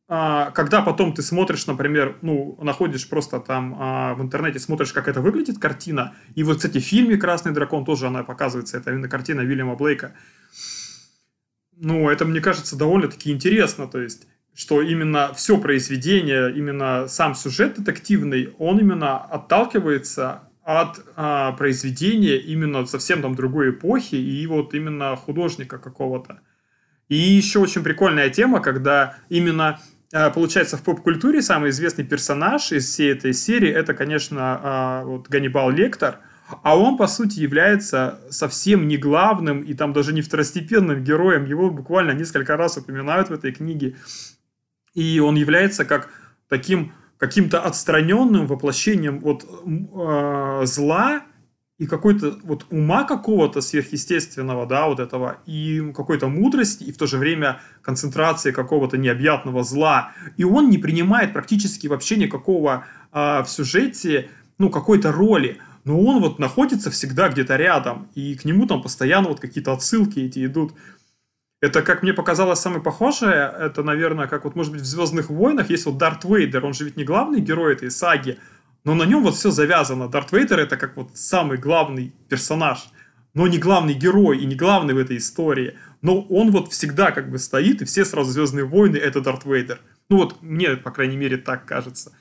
а, 0.09 0.51
когда 0.51 0.81
потом 0.81 1.13
ты 1.13 1.21
смотришь, 1.21 1.67
например, 1.67 2.17
ну, 2.21 2.57
находишь 2.61 3.09
просто 3.09 3.41
там 3.41 3.75
а, 3.77 4.13
в 4.13 4.21
интернете, 4.21 4.57
смотришь, 4.57 4.93
как 4.93 5.09
это 5.09 5.19
выглядит, 5.19 5.59
картина, 5.59 6.15
и 6.33 6.43
вот, 6.43 6.57
кстати, 6.57 6.77
в 6.77 6.83
фильме 6.83 7.17
«Красный 7.17 7.51
дракон» 7.51 7.83
тоже 7.83 8.07
она 8.07 8.23
показывается, 8.23 8.77
это 8.77 8.91
именно 8.91 9.09
картина 9.09 9.41
Вильяма 9.41 9.75
Блейка. 9.75 10.13
Ну, 11.75 12.09
это, 12.09 12.23
мне 12.23 12.39
кажется, 12.39 12.77
довольно-таки 12.77 13.31
интересно, 13.31 13.87
то 13.87 13.99
есть, 13.99 14.27
что 14.55 14.81
именно 14.81 15.33
все 15.33 15.57
произведение, 15.57 16.55
именно 16.55 17.07
сам 17.09 17.35
сюжет 17.35 17.75
детективный, 17.75 18.55
он 18.57 18.79
именно 18.79 19.17
отталкивается 19.17 20.43
от 20.63 21.03
а, 21.17 21.51
произведения 21.51 22.37
именно 22.37 22.85
совсем 22.85 23.21
там 23.21 23.35
другой 23.35 23.71
эпохи 23.71 24.15
и 24.15 24.47
вот 24.47 24.73
именно 24.73 25.17
художника 25.17 25.79
какого-то. 25.79 26.39
И 27.09 27.15
еще 27.15 27.59
очень 27.59 27.83
прикольная 27.83 28.29
тема, 28.29 28.59
когда 28.59 29.17
именно 29.29 29.79
а, 30.13 30.29
получается, 30.29 30.77
в 30.77 30.83
поп-культуре 30.83 31.41
самый 31.41 31.71
известный 31.71 32.05
персонаж 32.05 32.71
из 32.71 32.85
всей 32.85 33.11
этой 33.11 33.33
серии 33.33 33.69
это, 33.69 33.93
конечно, 33.93 34.59
а, 34.63 35.03
вот 35.03 35.27
Ганнибал 35.27 35.69
Лектор, 35.69 36.19
а 36.63 36.77
он, 36.77 36.95
по 36.97 37.07
сути, 37.07 37.39
является 37.39 38.21
совсем 38.29 38.87
не 38.87 38.95
главным 38.95 39.61
и 39.61 39.73
там 39.73 39.91
даже 39.91 40.13
не 40.13 40.21
второстепенным 40.21 41.03
героем. 41.03 41.45
Его 41.45 41.69
буквально 41.69 42.11
несколько 42.11 42.55
раз 42.55 42.77
упоминают 42.77 43.29
в 43.29 43.33
этой 43.33 43.51
книге. 43.51 43.97
И 44.93 45.19
он 45.19 45.35
является 45.35 45.83
как 45.83 46.09
таким 46.47 46.93
каким-то 47.17 47.61
отстраненным 47.61 48.45
воплощением 48.45 49.19
вот 49.19 49.43
э, 49.43 50.65
зла, 50.65 51.23
и 51.77 51.85
какой-то 51.85 52.39
вот 52.43 52.65
ума 52.71 53.03
какого-то 53.03 53.61
сверхъестественного, 53.61 54.65
да, 54.65 54.87
вот 54.87 54.99
этого, 54.99 55.37
и 55.45 55.91
какой-то 55.95 56.27
мудрости, 56.27 56.83
и 56.83 56.91
в 56.91 56.97
то 56.97 57.05
же 57.05 57.17
время 57.17 57.61
концентрации 57.83 58.51
какого-то 58.51 58.97
необъятного 58.97 59.63
зла. 59.63 60.11
И 60.37 60.43
он 60.43 60.69
не 60.69 60.79
принимает 60.79 61.33
практически 61.33 61.85
вообще 61.87 62.15
никакого 62.15 62.85
а, 63.11 63.43
в 63.43 63.49
сюжете, 63.49 64.29
ну, 64.57 64.71
какой-то 64.71 65.11
роли. 65.11 65.59
Но 65.83 66.01
он 66.01 66.19
вот 66.19 66.39
находится 66.39 66.89
всегда 66.89 67.29
где-то 67.29 67.55
рядом, 67.55 68.09
и 68.15 68.35
к 68.35 68.43
нему 68.43 68.65
там 68.65 68.81
постоянно 68.81 69.29
вот 69.29 69.39
какие-то 69.39 69.71
отсылки 69.71 70.19
эти 70.19 70.45
идут. 70.45 70.73
Это, 71.61 71.81
как 71.83 72.01
мне 72.01 72.13
показалось, 72.13 72.59
самое 72.59 72.81
похожее, 72.81 73.53
это, 73.59 73.83
наверное, 73.83 74.27
как 74.27 74.45
вот, 74.45 74.55
может 74.55 74.71
быть, 74.71 74.81
в 74.81 74.85
«Звездных 74.85 75.29
войнах» 75.29 75.69
есть 75.69 75.85
вот 75.85 75.97
Дарт 75.97 76.23
Вейдер, 76.23 76.65
он 76.65 76.73
же 76.73 76.85
ведь 76.85 76.97
не 76.97 77.03
главный 77.03 77.39
герой 77.39 77.73
этой 77.73 77.89
саги, 77.89 78.37
но 78.87 78.95
на 78.95 79.03
нем 79.03 79.21
вот 79.21 79.35
все 79.35 79.51
завязано. 79.51 80.07
Дарт 80.07 80.31
Вейдер 80.31 80.61
это 80.61 80.77
как 80.77 80.95
вот 80.95 81.09
самый 81.13 81.57
главный 81.57 82.13
персонаж, 82.29 82.87
но 83.33 83.45
не 83.45 83.57
главный 83.57 83.93
герой 83.93 84.39
и 84.39 84.45
не 84.45 84.55
главный 84.55 84.93
в 84.93 84.97
этой 84.97 85.17
истории. 85.17 85.77
Но 86.01 86.21
он 86.21 86.51
вот 86.51 86.71
всегда 86.71 87.11
как 87.11 87.29
бы 87.29 87.37
стоит, 87.37 87.81
и 87.81 87.85
все 87.85 88.05
сразу 88.05 88.31
Звездные 88.31 88.63
войны 88.63 88.95
это 88.95 89.19
Дарт 89.19 89.43
Вейдер. 89.43 89.81
Ну 90.07 90.15
вот 90.15 90.41
мне, 90.41 90.77
по 90.77 90.91
крайней 90.91 91.17
мере, 91.17 91.35
так 91.35 91.65
кажется. 91.65 92.13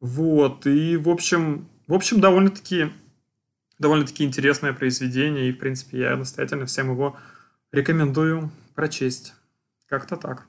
Вот, 0.00 0.66
и 0.66 0.96
в 0.96 1.08
общем, 1.08 1.68
в 1.86 1.94
общем, 1.94 2.20
довольно-таки 2.20 2.90
довольно-таки 3.78 4.24
интересное 4.24 4.72
произведение, 4.72 5.48
и, 5.48 5.52
в 5.52 5.58
принципе, 5.58 6.00
я 6.00 6.16
настоятельно 6.16 6.66
всем 6.66 6.90
его 6.90 7.16
рекомендую 7.70 8.50
прочесть. 8.74 9.32
Как-то 9.86 10.16
так. 10.16 10.44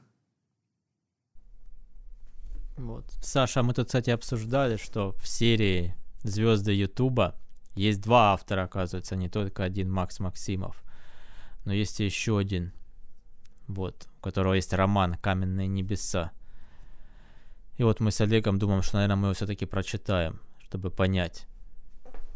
Вот. 2.80 3.06
Саша, 3.22 3.62
мы 3.62 3.74
тут, 3.74 3.88
кстати, 3.88 4.10
обсуждали, 4.10 4.78
что 4.78 5.12
в 5.12 5.28
серии 5.28 5.96
Звезды 6.24 6.72
Ютуба 6.72 7.36
есть 7.76 8.02
два 8.02 8.34
автора, 8.34 8.63
оказывается, 8.63 9.18
не 9.18 9.28
только 9.28 9.65
один 9.65 9.92
Макс 9.92 10.20
Максимов. 10.20 10.82
Но 11.65 11.74
есть 11.74 12.00
еще 12.00 12.39
один, 12.39 12.72
вот, 13.68 14.08
у 14.18 14.22
которого 14.22 14.54
есть 14.54 14.72
роман 14.72 15.15
«Каменные 15.15 15.68
небеса». 15.68 16.32
И 17.78 17.84
вот 17.84 18.00
мы 18.00 18.12
с 18.12 18.22
Олегом 18.22 18.60
думаем, 18.60 18.82
что, 18.82 18.96
наверное, 18.96 19.18
мы 19.18 19.28
его 19.28 19.34
все-таки 19.34 19.65
прочитаем, 19.65 20.39
чтобы 20.60 20.89
понять. 20.89 21.48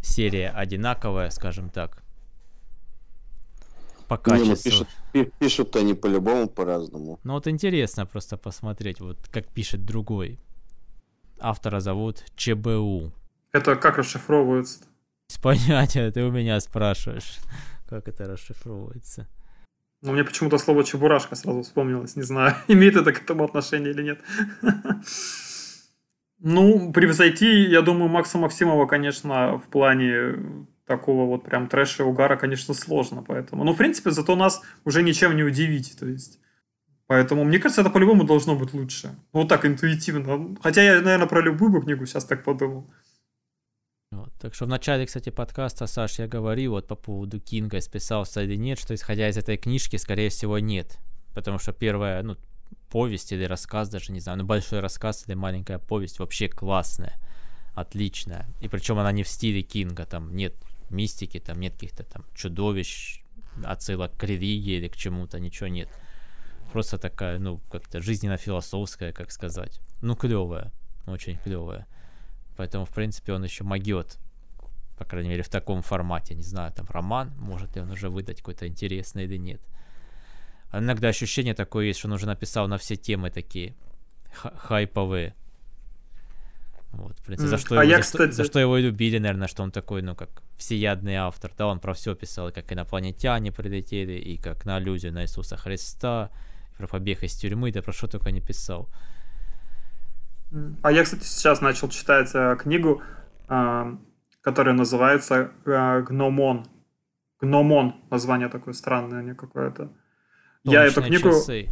Серия 0.01 0.49
одинаковая, 0.49 1.29
скажем 1.29 1.69
так. 1.69 2.02
По 4.13 4.17
качеству. 4.17 4.45
Не, 4.45 4.52
ну, 4.52 4.86
пишут, 5.15 5.34
пишут 5.39 5.76
они 5.76 5.95
по-любому 5.95 6.47
по-разному. 6.47 7.19
Ну 7.23 7.34
вот 7.34 7.47
интересно 7.47 8.06
просто 8.06 8.38
посмотреть, 8.38 9.02
вот 9.02 9.17
как 9.32 9.47
пишет 9.47 9.86
другой. 9.86 10.39
Автора 11.39 11.80
зовут 11.80 12.23
ЧБУ. 12.36 13.12
Это 13.54 13.76
как 13.76 13.97
расшифровывается? 13.97 14.82
С 15.26 15.39
понятия, 15.39 16.12
ты 16.12 16.23
у 16.23 16.30
меня 16.30 16.60
спрашиваешь, 16.60 17.39
как 17.89 18.08
это 18.08 18.26
расшифровывается. 18.26 19.28
Ну, 20.04 20.12
мне 20.12 20.23
почему-то 20.23 20.60
слово 20.60 20.84
«чебурашка» 20.84 21.36
сразу 21.36 21.63
вспомнилось. 21.63 22.15
Не 22.15 22.23
знаю, 22.23 22.56
имеет 22.67 22.95
это 22.95 23.13
к 23.13 23.23
этому 23.23 23.45
отношение 23.45 23.93
или 23.93 24.04
нет. 24.04 24.19
Ну, 26.45 26.91
превзойти, 26.91 27.62
я 27.69 27.82
думаю, 27.82 28.10
Макса 28.10 28.38
Максимова, 28.38 28.86
конечно, 28.86 29.60
в 29.60 29.69
плане 29.69 30.67
такого 30.86 31.26
вот 31.28 31.43
прям 31.43 31.67
трэша 31.67 32.04
и 32.04 32.06
угара, 32.06 32.36
конечно, 32.36 32.74
сложно. 32.74 33.24
Поэтому. 33.24 33.63
Ну, 33.63 33.74
в 33.74 33.78
принципе, 33.78 34.12
зато 34.12 34.36
нас 34.36 34.62
уже 34.86 35.04
ничем 35.04 35.36
не 35.36 35.43
удивить. 35.43 35.98
То 35.98 36.06
есть. 36.06 36.39
Поэтому, 37.08 37.43
мне 37.43 37.60
кажется, 37.60 37.82
это 37.82 37.89
по-любому 37.89 38.24
должно 38.24 38.56
быть 38.56 38.74
лучше. 38.74 39.15
Вот 39.34 39.48
так, 39.50 39.65
интуитивно. 39.65 40.56
Хотя 40.62 40.82
я, 40.82 41.02
наверное, 41.02 41.28
про 41.28 41.41
любую 41.41 41.72
бы 41.72 41.82
книгу 41.82 42.06
сейчас 42.06 42.26
так 42.26 42.43
подумал. 42.43 42.89
Вот. 44.12 44.32
Так 44.39 44.54
что 44.54 44.65
в 44.65 44.69
начале, 44.69 45.06
кстати, 45.06 45.30
подкаста, 45.30 45.88
Саш, 45.88 46.19
я 46.19 46.28
говорил 46.28 46.72
вот 46.72 46.88
по 46.88 46.96
поводу 46.96 47.39
Кинга, 47.39 47.82
списался 47.82 48.43
или 48.43 48.56
нет, 48.56 48.80
что 48.80 48.93
исходя 48.93 49.28
из 49.28 49.38
этой 49.38 49.58
книжки, 49.58 49.96
скорее 49.98 50.30
всего, 50.30 50.60
нет. 50.60 50.98
Потому 51.34 51.58
что 51.58 51.74
первая, 51.74 52.22
ну, 52.22 52.38
повесть 52.89 53.32
или 53.32 53.43
рассказ, 53.43 53.89
даже 53.89 54.12
не 54.12 54.19
знаю, 54.19 54.39
ну, 54.39 54.46
большой 54.46 54.80
рассказ 54.80 55.26
или 55.28 55.34
маленькая 55.34 55.80
повесть 55.80 56.19
вообще 56.19 56.48
классная, 56.48 57.19
отличная. 57.74 58.48
И 58.62 58.67
причем 58.67 59.00
она 59.00 59.12
не 59.12 59.24
в 59.24 59.28
стиле 59.28 59.63
Кинга, 59.63 60.06
там 60.06 60.36
нет 60.36 60.56
мистики, 60.93 61.39
там 61.39 61.60
нет 61.60 61.73
каких-то 61.73 62.03
там 62.03 62.23
чудовищ, 62.34 63.23
отсылок 63.63 64.15
к 64.17 64.23
религии 64.23 64.77
или 64.77 64.88
к 64.88 64.95
чему-то, 64.95 65.39
ничего 65.39 65.67
нет. 65.67 65.89
Просто 66.71 66.97
такая, 66.97 67.38
ну, 67.39 67.60
как-то 67.69 68.01
жизненно-философская, 68.01 69.13
как 69.13 69.32
сказать. 69.32 69.79
Ну, 70.01 70.15
клевая, 70.15 70.71
очень 71.06 71.38
клевая. 71.38 71.86
Поэтому, 72.56 72.86
в 72.86 72.89
принципе, 72.89 73.34
он 73.34 73.43
еще 73.43 73.63
могет, 73.63 74.17
по 74.97 75.06
крайней 75.06 75.29
мере, 75.29 75.43
в 75.43 75.49
таком 75.49 75.82
формате. 75.82 76.36
Не 76.36 76.43
знаю, 76.43 76.71
там 76.71 76.88
роман, 76.89 77.32
может 77.38 77.75
ли 77.75 77.82
он 77.82 77.91
уже 77.91 78.10
выдать 78.10 78.38
какой-то 78.38 78.67
интересный 78.67 79.25
или 79.25 79.38
нет. 79.38 79.62
А 80.69 80.79
иногда 80.79 81.10
ощущение 81.10 81.53
такое 81.53 81.86
есть, 81.86 81.99
что 81.99 82.08
он 82.08 82.13
уже 82.13 82.25
написал 82.25 82.67
на 82.67 82.77
все 82.77 82.95
темы 82.95 83.29
такие 83.29 83.75
хайповые. 84.34 85.36
Вот, 86.91 87.17
в 87.19 87.23
принципе, 87.23 87.49
за 87.49 87.58
что, 87.58 87.79
а 87.79 87.84
его, 87.84 87.91
я, 87.91 87.97
за, 87.97 88.03
кстати... 88.03 88.32
за 88.32 88.43
что 88.43 88.60
его 88.60 88.77
любили, 88.77 89.17
наверное, 89.17 89.47
что 89.47 89.63
он 89.63 89.71
такой, 89.71 90.01
ну, 90.01 90.15
как 90.15 90.41
всеядный 90.63 91.15
автор. 91.15 91.52
Да, 91.58 91.67
он 91.67 91.80
про 91.80 91.93
все 91.93 92.15
писал, 92.15 92.52
как 92.52 92.71
инопланетяне 92.71 93.52
прилетели, 93.52 94.13
и 94.13 94.38
как 94.38 94.65
на 94.65 94.78
аллюзию 94.78 95.13
на 95.13 95.23
Иисуса 95.23 95.58
Христа, 95.58 96.30
про 96.78 96.88
побег 96.88 97.23
из 97.23 97.36
тюрьмы, 97.36 97.71
да 97.71 97.82
про 97.82 97.91
что 97.91 98.08
только 98.08 98.32
не 98.32 98.39
писал. 98.39 98.89
А 100.82 100.91
я, 100.91 101.04
кстати, 101.04 101.23
сейчас 101.23 101.62
начал 101.62 101.89
читать 101.89 102.30
э, 102.34 102.56
книгу, 102.60 103.02
э, 103.49 103.97
которая 104.41 104.76
называется 104.76 105.52
э, 105.65 106.02
«Гномон». 106.02 106.65
«Гномон» 107.41 107.95
название 108.10 108.49
такое 108.49 108.73
странное 108.73 109.23
не 109.23 109.34
какое-то. 109.34 109.91
Я 110.63 110.86
эту 110.86 111.02
книгу... 111.02 111.30
Часы. 111.30 111.69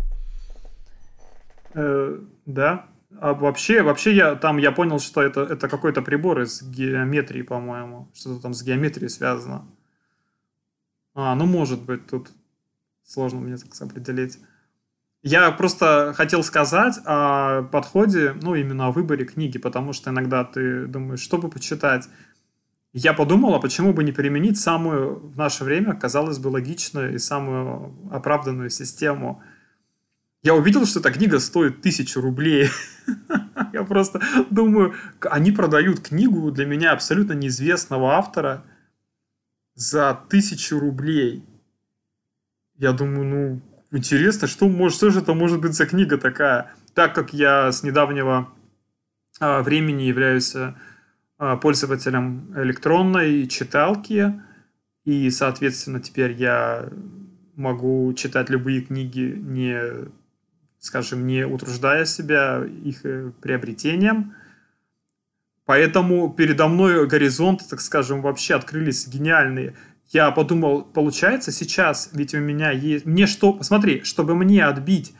Э, 1.76 2.20
да. 2.46 2.88
А 3.20 3.34
вообще, 3.34 3.82
вообще 3.82 4.16
я 4.16 4.36
там 4.36 4.58
я 4.58 4.72
понял, 4.72 5.00
что 5.00 5.22
это, 5.22 5.42
это 5.42 5.68
какой-то 5.68 6.02
прибор 6.02 6.42
из 6.42 6.62
геометрии, 6.64 7.42
по-моему. 7.42 8.10
Что-то 8.14 8.42
там 8.42 8.54
с 8.54 8.64
геометрией 8.64 9.10
связано. 9.10 9.68
А, 11.14 11.36
ну 11.36 11.46
может 11.46 11.82
быть, 11.84 12.08
тут 12.08 12.32
сложно 13.04 13.42
мне 13.42 13.58
так 13.58 13.70
определить. 13.82 14.40
Я 15.24 15.52
просто 15.52 16.14
хотел 16.16 16.44
сказать 16.44 17.00
о 17.06 17.64
подходе, 17.64 18.36
ну, 18.42 18.56
именно 18.56 18.88
о 18.88 18.92
выборе 18.92 19.24
книги, 19.24 19.60
потому 19.60 19.94
что 19.94 20.10
иногда 20.10 20.44
ты 20.44 20.88
думаешь, 20.88 21.20
что 21.20 21.38
бы 21.38 21.48
почитать. 21.48 22.10
Я 22.92 23.14
подумал, 23.14 23.54
а 23.54 23.60
почему 23.60 23.94
бы 23.94 24.04
не 24.04 24.12
применить 24.12 24.60
самую 24.60 25.20
в 25.30 25.38
наше 25.38 25.64
время, 25.64 25.94
казалось 25.96 26.40
бы, 26.40 26.48
логичную 26.48 27.14
и 27.14 27.20
самую 27.20 27.94
оправданную 28.12 28.72
систему. 28.72 29.44
Я 30.44 30.56
увидел, 30.56 30.86
что 30.86 31.00
эта 31.00 31.12
книга 31.12 31.40
стоит 31.40 31.82
тысячу 31.82 32.22
рублей. 32.22 32.70
Я 33.74 33.84
просто 33.84 34.22
думаю, 34.50 34.96
они 35.22 35.52
продают 35.52 36.00
книгу 36.00 36.52
для 36.52 36.66
меня 36.66 36.92
абсолютно 36.92 37.34
неизвестного 37.34 38.14
автора 38.14 38.64
за 39.76 40.20
тысячу 40.30 40.80
рублей. 40.80 41.46
Я 42.76 42.92
думаю, 42.92 43.26
ну, 43.26 43.62
Интересно, 43.92 44.48
что, 44.48 44.70
может, 44.70 44.98
что 44.98 45.10
же 45.10 45.20
это 45.20 45.34
может 45.34 45.60
быть 45.60 45.74
за 45.74 45.86
книга 45.86 46.18
такая? 46.18 46.74
Так 46.94 47.14
как 47.14 47.34
я 47.34 47.74
с 47.74 47.84
недавнего 47.84 48.50
а, 49.42 49.62
времени 49.62 50.04
являюсь 50.04 50.56
а, 51.38 51.58
пользователем 51.58 52.54
электронной 52.56 53.48
читалки, 53.48 54.42
и, 55.04 55.30
соответственно, 55.30 56.00
теперь 56.00 56.32
я 56.32 56.90
могу 57.56 58.14
читать 58.14 58.50
любые 58.50 58.82
книги, 58.82 59.36
не, 59.38 59.78
скажем, 60.82 61.26
не 61.26 61.46
утруждая 61.46 62.04
себя 62.04 62.66
их 62.66 63.06
э, 63.06 63.32
приобретением. 63.42 64.36
Поэтому 65.64 66.34
передо 66.34 66.68
мной 66.68 67.08
горизонты, 67.08 67.64
так 67.70 67.80
скажем, 67.80 68.22
вообще 68.22 68.56
открылись 68.56 69.08
гениальные 69.08 69.74
я 70.12 70.30
подумал, 70.32 70.84
получается 70.84 71.52
сейчас, 71.52 72.10
ведь 72.12 72.34
у 72.34 72.40
меня 72.40 72.72
есть... 72.72 73.06
Мне 73.06 73.28
что... 73.28 73.62
Смотри, 73.64 74.04
чтобы 74.04 74.36
мне 74.36 74.66
отбить 74.66 75.14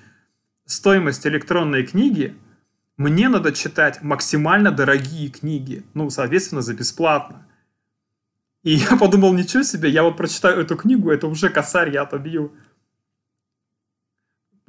стоимость 0.66 1.26
электронной 1.26 1.86
книги, 1.86 2.36
мне 2.98 3.30
надо 3.30 3.54
читать 3.54 4.04
максимально 4.04 4.70
дорогие 4.70 5.30
книги. 5.30 5.86
Ну, 5.94 6.10
соответственно, 6.10 6.62
за 6.62 6.74
бесплатно. 6.74 7.48
И 8.64 8.74
я 8.74 8.98
подумал, 8.98 9.34
ничего 9.34 9.64
себе, 9.64 9.90
я 9.90 10.04
вот 10.04 10.18
прочитаю 10.18 10.62
эту 10.62 10.76
книгу, 10.76 11.10
это 11.10 11.28
уже 11.28 11.50
косарь 11.50 11.94
я 11.94 12.02
отобью. 12.02 12.52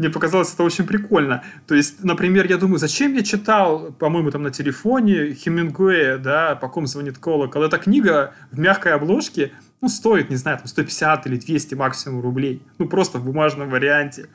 Мне 0.03 0.11
показалось 0.11 0.53
это 0.53 0.65
очень 0.65 0.85
прикольно. 0.85 1.45
То 1.69 1.77
есть, 1.77 2.03
например, 2.03 2.49
я 2.49 2.57
думаю, 2.57 2.79
зачем 2.81 3.15
я 3.15 3.23
читал, 3.23 3.93
по-моему, 3.93 4.33
там 4.33 4.43
на 4.43 4.51
телефоне 4.51 5.33
Хемингуэя, 5.33 6.19
да, 6.19 6.57
по 6.57 6.69
ком 6.69 6.89
звонит 6.89 7.19
колокол. 7.19 7.63
Эта 7.63 7.79
книга 7.79 8.35
в 8.51 8.59
мягкой 8.59 8.95
обложке, 8.95 9.53
ну, 9.81 9.89
стоит, 9.89 10.29
не 10.29 10.35
знаю, 10.35 10.59
там 10.59 10.67
150 10.67 11.29
или 11.29 11.37
200 11.37 11.77
максимум 11.77 12.21
рублей. 12.21 12.65
Ну, 12.79 12.89
просто 12.89 13.19
в 13.19 13.25
бумажном 13.25 13.71
варианте. 13.71 14.29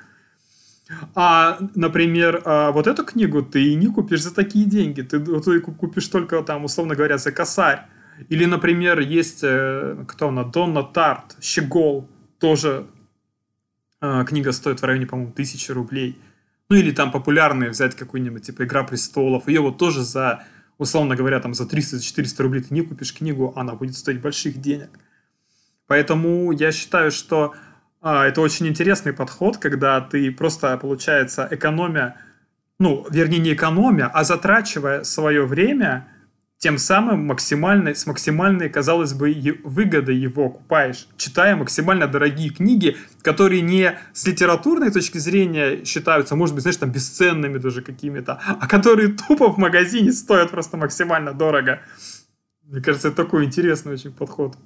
А, 1.16 1.58
например, 1.76 2.42
а, 2.46 2.72
вот 2.72 2.88
эту 2.88 3.04
книгу 3.04 3.44
ты 3.44 3.76
не 3.76 3.88
купишь 3.88 4.24
за 4.24 4.34
такие 4.34 4.64
деньги. 4.64 5.02
Ты, 5.02 5.20
ты 5.20 5.60
купишь 5.60 6.08
только 6.08 6.42
там, 6.44 6.64
условно 6.64 6.96
говоря, 6.96 7.18
за 7.18 7.34
косарь. 7.34 7.82
Или, 8.30 8.46
например, 8.46 9.02
есть, 9.02 9.42
э, 9.44 9.98
кто 10.08 10.30
она, 10.30 10.46
Донна 10.46 10.84
Тарт, 10.84 11.36
Щегол, 11.42 12.08
тоже 12.40 12.88
книга 14.00 14.52
стоит 14.52 14.82
в 14.82 14.86
районе, 14.86 15.06
по-моему, 15.06 15.32
тысячи 15.32 15.72
рублей. 15.72 16.20
Ну, 16.70 16.76
или 16.76 16.92
там 16.92 17.12
популярные 17.12 17.70
взять 17.70 17.96
какую-нибудь, 17.96 18.44
типа, 18.44 18.64
«Игра 18.64 18.84
престолов». 18.84 19.48
Ее 19.48 19.62
вот 19.62 19.78
тоже 19.78 20.04
за, 20.04 20.44
условно 20.78 21.16
говоря, 21.16 21.40
там 21.40 21.54
за 21.54 21.64
300-400 21.64 22.42
рублей 22.44 22.64
ты 22.64 22.74
не 22.74 22.82
купишь 22.82 23.14
книгу, 23.14 23.54
она 23.56 23.74
будет 23.74 23.96
стоить 23.96 24.20
больших 24.20 24.60
денег. 24.60 24.90
Поэтому 25.88 26.52
я 26.52 26.72
считаю, 26.74 27.12
что 27.12 27.56
а, 28.02 28.26
это 28.26 28.42
очень 28.42 28.68
интересный 28.68 29.14
подход, 29.14 29.58
когда 29.58 30.02
ты 30.02 30.32
просто, 30.32 30.78
получается, 30.78 31.48
экономия, 31.50 32.18
ну, 32.80 33.08
вернее, 33.10 33.40
не 33.40 33.54
экономия, 33.54 34.08
а 34.08 34.24
затрачивая 34.24 35.04
свое 35.04 35.46
время, 35.46 36.08
тем 36.60 36.78
самым 36.80 37.26
максимальной, 37.26 37.96
с 37.96 38.08
максимальной, 38.08 38.70
казалось 38.70 39.14
бы, 39.14 39.32
выгодой 39.64 40.16
его 40.16 40.48
окупаешь, 40.48 41.08
читая 41.18 41.56
максимально 41.56 42.08
дорогие 42.08 42.50
книги, 42.50 42.98
которые 43.22 43.62
не 43.62 43.98
с 44.14 44.26
литературной 44.26 44.92
точки 44.92 45.20
зрения 45.20 45.86
считаются, 45.86 46.36
может 46.36 46.56
быть, 46.56 46.64
знаешь, 46.64 46.78
там 46.78 46.92
бесценными 46.92 47.60
даже 47.60 47.82
какими-то, 47.82 48.42
а 48.44 48.68
которые 48.68 49.10
тупо 49.10 49.52
в 49.52 49.58
магазине 49.58 50.12
стоят 50.12 50.50
просто 50.52 50.78
максимально 50.78 51.34
дорого. 51.34 51.82
Мне 52.64 52.82
кажется, 52.82 53.10
это 53.10 53.18
такой 53.18 53.46
интересный 53.46 53.94
очень 53.94 54.12
подход. 54.12 54.58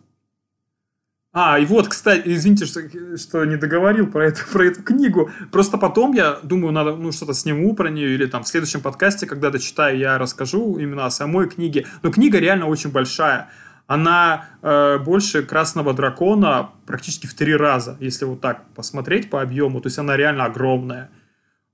А, 1.34 1.58
и 1.60 1.66
вот, 1.66 1.88
кстати, 1.88 2.24
извините, 2.26 2.66
что, 2.66 2.82
что 3.18 3.46
не 3.46 3.56
договорил 3.56 4.08
про 4.08 4.28
эту, 4.28 4.42
про 4.52 4.66
эту 4.66 4.84
книгу. 4.84 5.32
Просто 5.50 5.78
потом 5.78 6.12
я 6.12 6.40
думаю, 6.44 6.74
надо 6.74 6.94
ну, 6.96 7.14
что-то 7.14 7.34
сниму 7.34 7.74
про 7.74 7.90
нее, 7.90 8.16
или 8.16 8.26
там 8.26 8.44
в 8.44 8.48
следующем 8.50 8.82
подкасте, 8.82 9.26
когда 9.26 9.50
дочитаю, 9.50 9.98
я 9.98 10.18
расскажу 10.18 10.78
именно 10.78 11.06
о 11.06 11.12
самой 11.12 11.48
книге. 11.48 11.88
Но 12.04 12.12
книга 12.12 12.38
реально 12.38 12.66
очень 12.66 12.92
большая. 12.92 13.50
она 13.88 14.46
э, 14.62 14.98
больше 15.00 15.44
Красного 15.44 15.94
Дракона 15.94 16.72
практически 16.86 17.28
в 17.28 17.34
три 17.34 17.56
раза, 17.56 17.96
если 18.02 18.26
вот 18.26 18.42
так 18.42 18.66
посмотреть 18.76 19.30
по 19.30 19.42
объему. 19.42 19.80
То 19.80 19.88
есть 19.88 20.00
она 20.00 20.18
реально 20.18 20.46
огромная. 20.46 21.10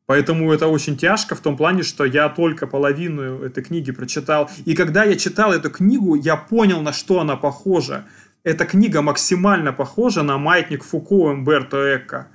Поэтому 0.07 0.53
это 0.53 0.67
очень 0.67 0.97
тяжко 0.97 1.35
в 1.35 1.41
том 1.41 1.57
плане, 1.57 1.83
что 1.83 2.05
я 2.05 2.29
только 2.29 2.65
половину 2.65 3.43
этой 3.43 3.61
книги 3.61 3.91
прочитал. 3.91 4.49
И 4.65 4.73
когда 4.73 5.03
я 5.03 5.17
читал 5.17 5.51
эту 5.51 5.69
книгу, 5.69 6.15
я 6.15 6.37
понял, 6.37 6.81
на 6.81 6.93
что 6.93 7.19
она 7.19 7.35
похожа. 7.35 8.05
Эта 8.47 8.65
книга 8.65 9.01
максимально 9.01 9.73
похожа 9.73 10.23
на 10.23 10.37
«Маятник 10.37 10.85
Фуко» 10.85 11.31
Умберто 11.31 11.97
Эко. 11.97 12.29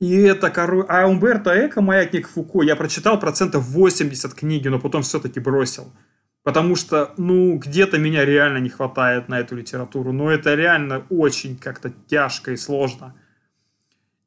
И 0.00 0.10
это, 0.22 0.48
короче... 0.48 0.86
А 0.88 1.06
Умберто 1.06 1.50
Эко 1.66 1.82
«Маятник 1.82 2.26
Фуко» 2.26 2.62
я 2.62 2.76
прочитал 2.76 3.20
процентов 3.20 3.66
80 3.66 4.32
книги, 4.32 4.68
но 4.68 4.80
потом 4.80 5.02
все-таки 5.02 5.38
бросил. 5.38 5.92
Потому 6.44 6.76
что, 6.76 7.12
ну, 7.18 7.58
где-то 7.58 7.98
меня 7.98 8.24
реально 8.24 8.56
не 8.56 8.70
хватает 8.70 9.28
на 9.28 9.38
эту 9.38 9.54
литературу. 9.56 10.12
Но 10.12 10.30
это 10.30 10.54
реально 10.54 11.04
очень 11.10 11.58
как-то 11.58 11.92
тяжко 12.06 12.52
и 12.52 12.56
сложно. 12.56 13.14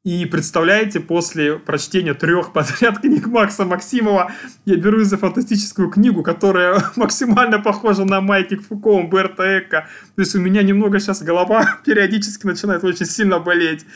И 0.02 0.24
представляете, 0.24 0.98
после 0.98 1.58
прочтения 1.58 2.14
трех 2.14 2.54
подряд 2.54 3.00
книг 3.00 3.26
Макса 3.26 3.66
Максимова 3.66 4.32
я 4.64 4.76
берусь 4.76 5.08
за 5.08 5.18
фантастическую 5.18 5.90
книгу, 5.90 6.22
которая 6.22 6.82
максимально 6.96 7.58
похожа 7.58 8.06
на 8.06 8.22
Маятник 8.22 8.66
Фуко 8.66 8.88
Умберто 8.88 9.58
Эко. 9.58 9.88
То 10.16 10.22
есть 10.22 10.34
у 10.34 10.40
меня 10.40 10.62
немного 10.62 11.00
сейчас 11.00 11.22
голова 11.22 11.80
периодически 11.84 12.46
начинает 12.46 12.82
очень 12.82 13.06
сильно 13.06 13.38
болеть. 13.38 13.84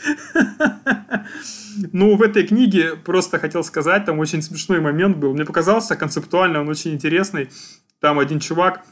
Ну, 1.91 2.15
в 2.15 2.21
этой 2.21 2.47
книге 2.47 2.95
просто 2.95 3.37
хотел 3.37 3.61
сказать, 3.61 4.05
там 4.05 4.19
очень 4.19 4.41
смешной 4.41 4.79
момент 4.79 5.17
был. 5.17 5.33
Мне 5.33 5.43
показался 5.43 5.97
концептуально 5.97 6.61
он 6.61 6.69
очень 6.69 6.93
интересный. 6.93 7.49
Там 7.99 8.17
один 8.17 8.39
чувак 8.39 8.85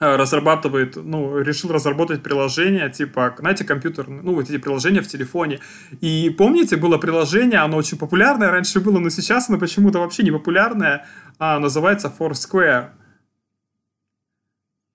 разрабатывает, 0.00 0.96
ну, 0.96 1.38
решил 1.38 1.70
разработать 1.70 2.22
приложение, 2.22 2.90
типа, 2.90 3.34
знаете, 3.38 3.64
компьютер, 3.64 4.08
ну, 4.08 4.34
вот 4.34 4.48
эти 4.48 4.56
приложения 4.56 5.02
в 5.02 5.06
телефоне. 5.06 5.60
И 6.00 6.30
помните, 6.30 6.76
было 6.76 6.96
приложение, 6.96 7.60
оно 7.60 7.76
очень 7.76 7.98
популярное 7.98 8.50
раньше 8.50 8.80
было, 8.80 8.98
но 8.98 9.10
сейчас 9.10 9.50
оно 9.50 9.58
почему-то 9.58 9.98
вообще 9.98 10.22
не 10.22 10.30
популярное, 10.30 11.06
а 11.38 11.58
называется 11.58 12.12
Foursquare. 12.18 12.90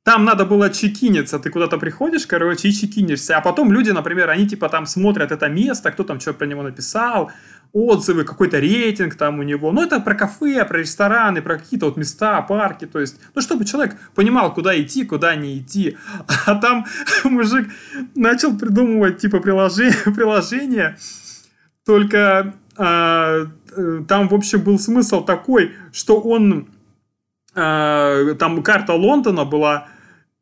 Там 0.04 0.24
надо 0.24 0.46
было 0.46 0.70
чекиниться, 0.70 1.40
ты 1.40 1.50
куда-то 1.50 1.80
приходишь, 1.80 2.28
короче, 2.28 2.70
и 2.70 2.72
чекинишься. 2.72 3.38
А 3.38 3.42
потом 3.42 3.72
люди, 3.72 3.90
например, 3.90 4.30
они 4.30 4.48
типа 4.48 4.70
там 4.70 4.86
смотрят 4.86 5.32
это 5.32 5.48
место, 5.50 5.92
кто 5.92 6.04
там 6.04 6.20
что 6.20 6.34
про 6.34 6.46
него 6.46 6.62
написал, 6.62 7.32
отзывы, 7.76 8.24
какой-то 8.24 8.58
рейтинг 8.58 9.16
там 9.16 9.40
у 9.40 9.44
него. 9.44 9.74
Ну, 9.74 9.84
это 9.84 10.00
про 10.00 10.16
кафе, 10.16 10.64
про 10.64 10.80
рестораны, 10.80 11.42
про 11.42 11.58
какие-то 11.58 11.88
вот 11.88 11.98
места, 11.98 12.42
парки. 12.42 12.86
То 12.86 13.02
есть, 13.02 13.20
ну, 13.36 13.42
чтобы 13.42 13.66
человек 13.66 13.98
понимал, 14.16 14.54
куда 14.54 14.82
идти, 14.82 15.04
куда 15.04 15.36
не 15.36 15.60
идти. 15.60 15.98
А 16.46 16.56
там 16.56 16.86
мужик 17.26 17.68
начал 18.16 18.58
придумывать, 18.58 19.18
типа, 19.18 19.42
приложение, 19.42 19.94
приложение 20.16 20.98
только 21.86 22.56
а, 22.78 23.46
э, 23.76 24.04
там, 24.08 24.30
в 24.30 24.34
общем, 24.34 24.62
был 24.62 24.80
смысл 24.80 25.24
такой, 25.24 25.74
что 25.92 26.20
он... 26.22 26.70
А, 27.54 28.34
там 28.36 28.64
карта 28.64 28.94
Лондона 28.94 29.46
была 29.46 29.88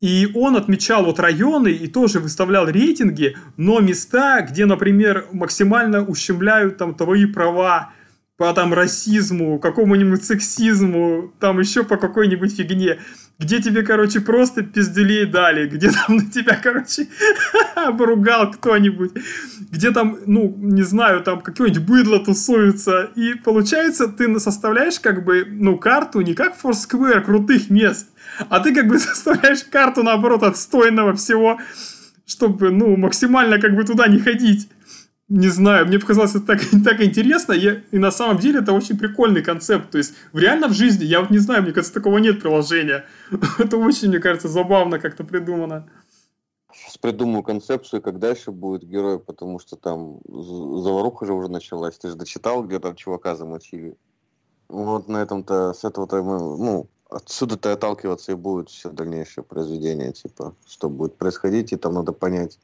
и 0.04 0.30
он 0.36 0.58
отмечал 0.58 1.06
вот 1.06 1.18
районы 1.18 1.70
и 1.70 1.88
тоже 1.88 2.20
выставлял 2.20 2.68
рейтинги, 2.68 3.38
но 3.56 3.80
места, 3.80 4.42
где, 4.42 4.66
например, 4.66 5.28
максимально 5.32 6.04
ущемляют 6.04 6.76
там 6.76 6.94
твои 6.94 7.26
права 7.26 7.94
по 8.36 8.52
там 8.52 8.74
расизму, 8.74 9.60
какому-нибудь 9.60 10.26
сексизму, 10.26 11.32
там 11.40 11.58
еще 11.58 11.86
по 11.86 11.96
какой-нибудь 11.96 12.54
фигне, 12.54 13.00
где 13.44 13.62
тебе, 13.62 13.84
короче, 13.84 14.22
просто 14.22 14.64
пизделей 14.64 15.26
дали, 15.26 15.68
где 15.68 15.92
там 15.92 16.18
на 16.18 16.26
тебя, 16.30 16.56
короче, 16.56 17.08
обругал 17.76 18.52
кто-нибудь, 18.52 19.12
где 19.72 19.92
там, 19.92 20.18
ну, 20.26 20.56
не 20.58 20.84
знаю, 20.84 21.22
там 21.22 21.42
какое-нибудь 21.42 21.86
быдло 21.86 22.20
тусуется, 22.20 23.10
и 23.16 23.34
получается, 23.34 24.08
ты 24.08 24.40
составляешь 24.40 25.00
как 25.00 25.26
бы, 25.26 25.46
ну, 25.50 25.78
карту 25.78 26.22
не 26.22 26.34
как 26.34 26.56
Foursquare 26.62 27.22
крутых 27.22 27.70
мест, 27.70 28.08
а 28.50 28.60
ты 28.62 28.74
как 28.74 28.88
бы 28.88 28.98
составляешь 29.00 29.64
карту, 29.64 30.04
наоборот, 30.04 30.44
отстойного 30.44 31.14
всего, 31.14 31.60
чтобы, 32.26 32.72
ну, 32.72 32.96
максимально 32.96 33.60
как 33.60 33.76
бы 33.76 33.84
туда 33.84 34.08
не 34.08 34.20
ходить. 34.20 34.70
Не 35.30 35.48
знаю, 35.48 35.88
мне 35.88 36.00
показалось 36.00 36.36
это 36.36 36.46
так, 36.46 36.60
так 36.84 37.02
интересно, 37.02 37.54
я, 37.54 37.82
и 37.92 37.98
на 37.98 38.12
самом 38.12 38.40
деле 38.40 38.60
это 38.60 38.74
очень 38.74 38.98
прикольный 38.98 39.42
концепт. 39.42 39.90
То 39.90 39.98
есть, 39.98 40.14
в 40.34 40.38
реально 40.38 40.68
в 40.68 40.74
жизни, 40.74 41.06
я 41.06 41.22
вот 41.22 41.30
не 41.30 41.38
знаю, 41.38 41.64
мне 41.64 41.72
кажется, 41.72 41.94
такого 41.94 42.18
нет 42.18 42.42
приложения. 42.42 43.06
это 43.58 43.78
очень, 43.78 44.10
мне 44.10 44.20
кажется, 44.20 44.48
забавно 44.48 45.00
как-то 45.00 45.24
придумано. 45.24 45.90
Сейчас 46.74 46.98
придумаю 46.98 47.44
концепцию, 47.44 48.02
как 48.02 48.20
дальше 48.20 48.52
будет 48.52 48.84
герой, 48.84 49.20
потому 49.20 49.60
что 49.60 49.76
там 49.76 50.20
заваруха 50.28 51.26
же 51.26 51.34
уже 51.34 51.48
началась. 51.50 51.98
Ты 51.98 52.10
же 52.10 52.16
дочитал, 52.16 52.64
где 52.64 52.80
там 52.80 52.96
чувака 52.96 53.36
замочили. 53.36 53.96
Вот 54.68 55.08
на 55.08 55.22
этом-то, 55.22 55.74
с 55.74 55.84
этого-то 55.84 56.22
ну, 56.24 56.90
отсюда-то 57.10 57.72
отталкиваться 57.72 58.32
и 58.32 58.36
будет 58.36 58.70
все 58.70 58.90
дальнейшее 58.90 59.44
произведение, 59.44 60.12
типа, 60.12 60.56
что 60.68 60.90
будет 60.90 61.16
происходить, 61.16 61.72
и 61.72 61.78
там 61.78 61.94
надо 61.94 62.12
понять, 62.12 62.60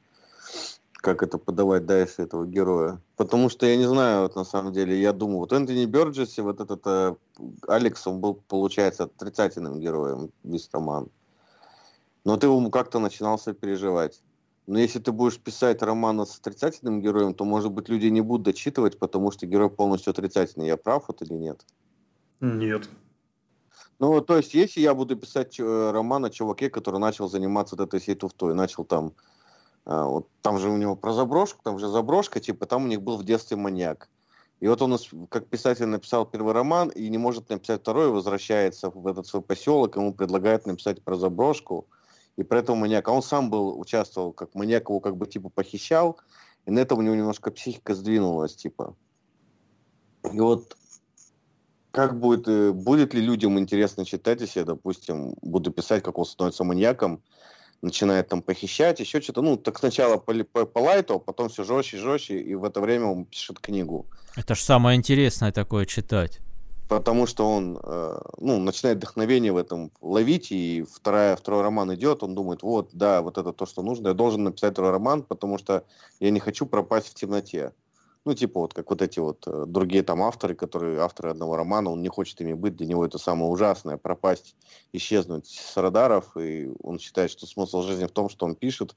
как 1.01 1.23
это 1.23 1.38
подавать 1.38 1.85
дальше 1.85 2.23
этого 2.23 2.45
героя. 2.45 3.01
Потому 3.15 3.49
что 3.49 3.65
я 3.65 3.77
не 3.77 3.88
знаю, 3.88 4.23
вот 4.23 4.35
на 4.35 4.43
самом 4.43 4.73
деле, 4.73 4.99
я 4.99 5.13
думаю, 5.13 5.39
вот 5.39 5.53
Энтони 5.53 5.85
Бёрджес 5.85 6.38
и 6.38 6.41
вот 6.41 6.59
этот 6.59 6.81
э, 6.85 7.15
Алекс, 7.67 8.05
он 8.05 8.19
был, 8.19 8.35
получается, 8.35 9.03
отрицательным 9.03 9.79
героем, 9.79 10.31
весь 10.43 10.69
роман. 10.73 11.07
Но 12.25 12.38
ты 12.38 12.47
ему 12.47 12.69
как-то 12.69 12.99
начинался 12.99 13.53
переживать. 13.53 14.21
Но 14.67 14.77
если 14.77 14.99
ты 14.99 15.12
будешь 15.12 15.39
писать 15.39 15.81
роман 15.81 16.25
с 16.25 16.38
отрицательным 16.38 17.01
героем, 17.01 17.33
то, 17.33 17.45
может 17.45 17.71
быть, 17.71 17.89
люди 17.89 18.07
не 18.07 18.21
будут 18.21 18.43
дочитывать, 18.43 18.99
потому 18.99 19.31
что 19.31 19.47
герой 19.47 19.69
полностью 19.69 20.12
отрицательный. 20.12 20.67
Я 20.67 20.77
прав 20.77 21.05
вот 21.07 21.21
или 21.21 21.33
нет? 21.33 21.65
Нет. 22.41 22.89
Ну, 23.99 24.21
то 24.21 24.38
есть, 24.38 24.53
если 24.53 24.81
я 24.81 24.93
буду 24.93 25.15
писать 25.15 25.59
э, 25.59 25.91
роман 25.91 26.25
о 26.25 26.29
чуваке, 26.29 26.69
который 26.69 26.99
начал 26.99 27.27
заниматься 27.27 27.75
вот 27.75 27.88
этой 27.88 27.99
всей 27.99 28.15
туфтой, 28.15 28.53
начал 28.53 28.85
там, 28.85 29.13
вот 29.89 30.28
там 30.41 30.60
же 30.60 30.69
у 30.69 30.78
него 30.78 30.95
про 30.95 31.13
заброшку, 31.13 31.62
там 31.63 31.80
же 31.80 31.88
заброшка, 31.88 32.39
типа, 32.39 32.65
там 32.65 32.86
у 32.86 32.88
них 32.88 33.02
был 33.02 33.17
в 33.17 33.23
детстве 33.23 33.58
маньяк. 33.58 34.10
И 34.60 34.67
вот 34.67 34.82
он, 34.82 34.97
как 35.30 35.47
писатель, 35.47 35.86
написал 35.86 36.25
первый 36.25 36.54
роман 36.54 36.89
и 36.89 37.10
не 37.10 37.17
может 37.17 37.49
написать 37.49 37.82
второй, 37.82 38.10
возвращается 38.10 38.89
в 38.89 39.08
этот 39.08 39.25
свой 39.25 39.41
поселок, 39.41 39.95
ему 39.95 40.13
предлагают 40.13 40.65
написать 40.65 41.02
про 41.02 41.15
заброшку, 41.15 41.88
и 42.39 42.43
про 42.43 42.60
этого 42.60 42.78
маньяка. 42.78 43.12
А 43.12 43.13
он 43.13 43.21
сам 43.21 43.49
был, 43.49 43.78
участвовал, 43.78 44.32
как 44.32 44.56
маньяк 44.56 44.89
его 44.89 45.02
как 45.02 45.17
бы 45.17 45.28
типа 45.28 45.49
похищал, 45.49 46.17
и 46.65 46.71
на 46.71 46.80
этом 46.80 46.99
у 46.99 47.02
него 47.02 47.15
немножко 47.15 47.52
психика 47.52 47.93
сдвинулась, 47.93 48.56
типа. 48.56 48.95
И 50.32 50.39
вот 50.39 50.78
как 51.91 52.17
будет, 52.17 52.47
э, 52.47 52.71
будет 52.71 53.13
ли 53.13 53.21
людям 53.21 53.60
интересно 53.60 54.06
читать, 54.06 54.39
если 54.39 54.60
я, 54.60 54.65
допустим, 54.65 55.36
буду 55.41 55.71
писать, 55.71 56.02
как 56.02 56.17
он 56.17 56.25
становится 56.25 56.63
маньяком, 56.63 57.21
начинает 57.81 58.27
там 58.27 58.41
похищать, 58.41 58.99
еще 58.99 59.21
что-то. 59.21 59.41
Ну, 59.41 59.57
так 59.57 59.79
сначала 59.79 60.17
по, 60.17 60.33
по, 60.43 60.65
по 60.65 60.79
лайту, 60.79 61.15
а 61.15 61.19
потом 61.19 61.49
все 61.49 61.63
жестче 61.63 61.97
и 61.97 61.99
жестче, 61.99 62.39
и 62.39 62.55
в 62.55 62.63
это 62.63 62.81
время 62.81 63.05
он 63.05 63.25
пишет 63.25 63.59
книгу. 63.59 64.05
Это 64.35 64.55
же 64.55 64.63
самое 64.63 64.97
интересное 64.97 65.51
такое 65.51 65.85
читать. 65.85 66.39
Потому 66.87 67.27
что 67.27 67.47
он 67.47 67.79
э, 67.81 68.19
ну, 68.39 68.59
начинает 68.59 68.97
вдохновение 68.97 69.51
в 69.51 69.57
этом 69.57 69.91
ловить, 70.01 70.51
и 70.51 70.83
вторая, 70.91 71.35
второй 71.35 71.61
роман 71.61 71.93
идет, 71.93 72.23
он 72.23 72.33
думает, 72.33 72.63
вот, 72.63 72.89
да, 72.93 73.21
вот 73.21 73.37
это 73.37 73.53
то, 73.53 73.67
что 73.67 73.83
нужно, 73.83 74.07
я 74.07 74.13
должен 74.15 74.43
написать 74.43 74.73
второй 74.73 74.91
роман, 74.91 75.21
потому 75.21 75.59
что 75.59 75.83
я 76.19 76.31
не 76.31 76.39
хочу 76.39 76.65
пропасть 76.65 77.09
в 77.09 77.13
темноте. 77.13 77.73
Ну, 78.25 78.34
типа 78.34 78.60
вот 78.60 78.73
как 78.73 78.89
вот 78.89 79.01
эти 79.01 79.19
вот 79.19 79.47
э, 79.47 79.65
другие 79.65 80.03
там 80.03 80.21
авторы, 80.21 80.53
которые 80.53 80.99
авторы 80.99 81.32
одного 81.32 81.55
романа, 81.55 81.89
он 81.89 82.01
не 82.01 82.10
хочет 82.10 82.41
ими 82.41 82.53
быть, 82.53 82.75
для 82.75 82.86
него 82.86 83.05
это 83.05 83.17
самое 83.17 83.49
ужасное, 83.49 83.97
пропасть, 83.97 84.55
исчезнуть 84.91 85.47
с 85.47 85.77
радаров, 85.77 86.36
и 86.38 86.69
он 86.84 86.99
считает, 86.99 87.32
что 87.32 87.47
смысл 87.47 87.82
жизни 87.82 88.05
в 88.05 88.12
том, 88.12 88.29
что 88.29 88.45
он 88.45 88.55
пишет, 88.55 88.95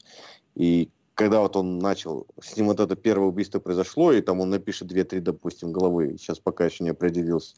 и 0.54 0.90
когда 1.14 1.40
вот 1.40 1.56
он 1.56 1.78
начал, 1.78 2.26
с 2.40 2.56
ним 2.56 2.66
вот 2.66 2.80
это 2.80 2.96
первое 2.96 3.28
убийство 3.28 3.60
произошло, 3.60 4.12
и 4.12 4.22
там 4.22 4.40
он 4.40 4.50
напишет 4.50 4.88
две-три, 4.88 5.20
допустим, 5.20 5.72
головы, 5.72 6.16
сейчас 6.18 6.38
пока 6.38 6.64
еще 6.64 6.84
не 6.84 6.90
определился, 6.90 7.54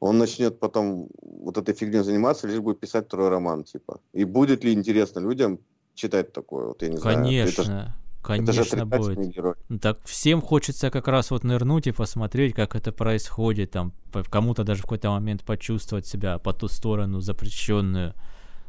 он 0.00 0.18
начнет 0.18 0.60
потом 0.60 1.08
вот 1.20 1.58
этой 1.58 1.74
фигней 1.74 2.02
заниматься, 2.02 2.46
лишь 2.46 2.60
будет 2.60 2.78
писать 2.78 3.06
второй 3.06 3.30
роман, 3.30 3.64
типа. 3.64 4.00
И 4.12 4.24
будет 4.24 4.62
ли 4.62 4.72
интересно 4.72 5.18
людям 5.18 5.58
читать 5.94 6.32
такое, 6.32 6.66
вот 6.68 6.82
я 6.82 6.88
не 6.88 6.98
Конечно. 6.98 7.62
знаю. 7.62 7.88
Это 7.88 7.94
Конечно, 8.22 8.84
будет. 8.84 9.18
Герой. 9.34 9.54
Ну, 9.68 9.78
так 9.78 10.00
всем 10.04 10.42
хочется 10.42 10.90
как 10.90 11.08
раз 11.08 11.30
вот 11.30 11.44
нырнуть 11.44 11.86
и 11.86 11.92
посмотреть, 11.92 12.54
как 12.54 12.74
это 12.74 12.92
происходит, 12.92 13.70
там, 13.70 13.92
кому-то 14.30 14.64
даже 14.64 14.80
в 14.80 14.82
какой-то 14.82 15.10
момент 15.10 15.44
почувствовать 15.44 16.06
себя 16.06 16.38
по 16.38 16.52
ту 16.52 16.68
сторону 16.68 17.20
запрещенную. 17.20 18.14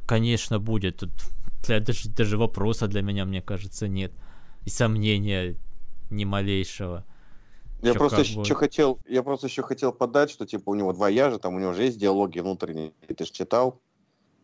Конечно, 0.06 0.60
будет. 0.60 0.98
Тут 0.98 1.12
даже, 1.68 2.10
даже 2.10 2.38
вопроса 2.38 2.88
для 2.88 3.02
меня, 3.02 3.26
мне 3.26 3.42
кажется, 3.42 3.88
нет. 3.88 4.14
И 4.66 4.70
сомнения 4.70 5.56
ни 6.10 6.26
малейшего. 6.26 7.06
Я 7.82 7.94
Чё, 7.94 8.00
просто 8.00 8.22
еще 8.22 8.56
хотел, 8.56 9.00
я 9.08 9.24
просто 9.24 9.48
еще 9.48 9.62
хотел 9.62 9.94
подать, 9.94 10.30
что 10.30 10.46
типа 10.46 10.70
у 10.70 10.76
него 10.76 10.92
два 10.92 11.08
яжа, 11.08 11.38
там 11.40 11.56
у 11.56 11.60
него 11.60 11.74
же 11.74 11.84
есть 11.84 11.98
диалоги 11.98 12.40
внутренние, 12.40 12.92
ты 13.08 13.24
же 13.24 13.32
читал. 13.32 13.80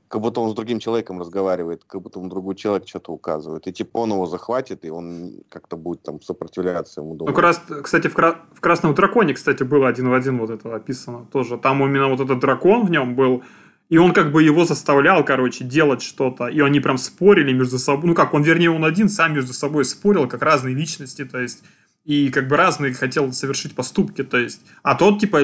Как 0.07 0.21
будто 0.21 0.39
он 0.39 0.51
с 0.51 0.53
другим 0.53 0.79
человеком 0.79 1.19
разговаривает, 1.19 1.83
как 1.85 2.01
будто 2.01 2.19
он 2.19 2.29
другой 2.29 2.55
человек 2.55 2.87
что-то 2.87 3.11
указывает. 3.11 3.67
И 3.67 3.73
типа 3.73 3.97
он 3.97 4.11
его 4.11 4.25
захватит, 4.25 4.85
и 4.85 4.89
он 4.89 5.41
как-то 5.49 5.77
будет 5.77 6.03
там 6.03 6.21
сопротивляться 6.21 7.01
ему. 7.01 7.15
Ну, 7.15 7.25
как 7.25 7.39
раз, 7.39 7.61
кстати, 7.83 8.07
в, 8.07 8.13
кра- 8.13 8.39
в 8.53 8.61
«Красном 8.61 8.93
драконе», 8.93 9.33
кстати, 9.33 9.63
было 9.63 9.87
один 9.87 10.09
в 10.09 10.13
один 10.13 10.37
вот 10.37 10.49
это 10.51 10.75
описано 10.75 11.25
тоже. 11.31 11.57
Там 11.57 11.83
именно 11.83 12.07
вот 12.07 12.19
этот 12.19 12.39
дракон 12.39 12.85
в 12.85 12.91
нем 12.91 13.15
был, 13.15 13.43
и 13.89 13.97
он 13.97 14.13
как 14.13 14.31
бы 14.31 14.43
его 14.43 14.65
заставлял, 14.65 15.23
короче, 15.25 15.63
делать 15.63 16.01
что-то. 16.01 16.47
И 16.47 16.59
они 16.59 16.79
прям 16.79 16.97
спорили 16.97 17.53
между 17.53 17.79
собой. 17.79 18.09
Ну 18.09 18.15
как, 18.15 18.33
он, 18.33 18.43
вернее, 18.43 18.71
он 18.71 18.85
один 18.85 19.09
сам 19.09 19.33
между 19.33 19.53
собой 19.53 19.85
спорил, 19.85 20.27
как 20.27 20.41
разные 20.41 20.75
личности, 20.75 21.25
то 21.25 21.39
есть. 21.39 21.63
И 22.03 22.29
как 22.29 22.47
бы 22.47 22.55
разные 22.55 22.93
хотел 22.93 23.33
совершить 23.33 23.75
поступки, 23.75 24.23
то 24.23 24.37
есть. 24.37 24.61
А 24.83 24.93
тот, 24.93 25.19
типа, 25.19 25.39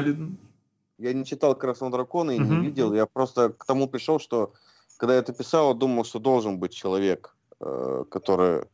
я 1.01 1.13
не 1.13 1.25
читал 1.25 1.55
«Красного 1.55 1.91
дракона» 1.91 2.31
и 2.31 2.39
угу. 2.39 2.53
не 2.53 2.65
видел. 2.67 2.93
Я 2.93 3.05
просто 3.05 3.49
к 3.49 3.65
тому 3.65 3.87
пришел, 3.87 4.19
что 4.19 4.53
когда 4.97 5.15
я 5.15 5.19
это 5.19 5.33
писал, 5.33 5.73
думал, 5.73 6.05
что 6.05 6.19
должен 6.19 6.59
быть 6.59 6.73
человек, 6.73 7.35
э, 7.59 8.05
который... 8.09 8.65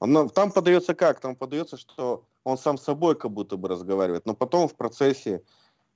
Он, 0.00 0.30
там 0.30 0.50
подается 0.50 0.94
как? 0.94 1.20
Там 1.20 1.36
подается, 1.36 1.76
что 1.76 2.24
он 2.42 2.58
сам 2.58 2.78
с 2.78 2.82
собой 2.82 3.14
как 3.14 3.30
будто 3.30 3.56
бы 3.56 3.68
разговаривает, 3.68 4.26
но 4.26 4.34
потом 4.34 4.68
в 4.68 4.74
процессе 4.74 5.42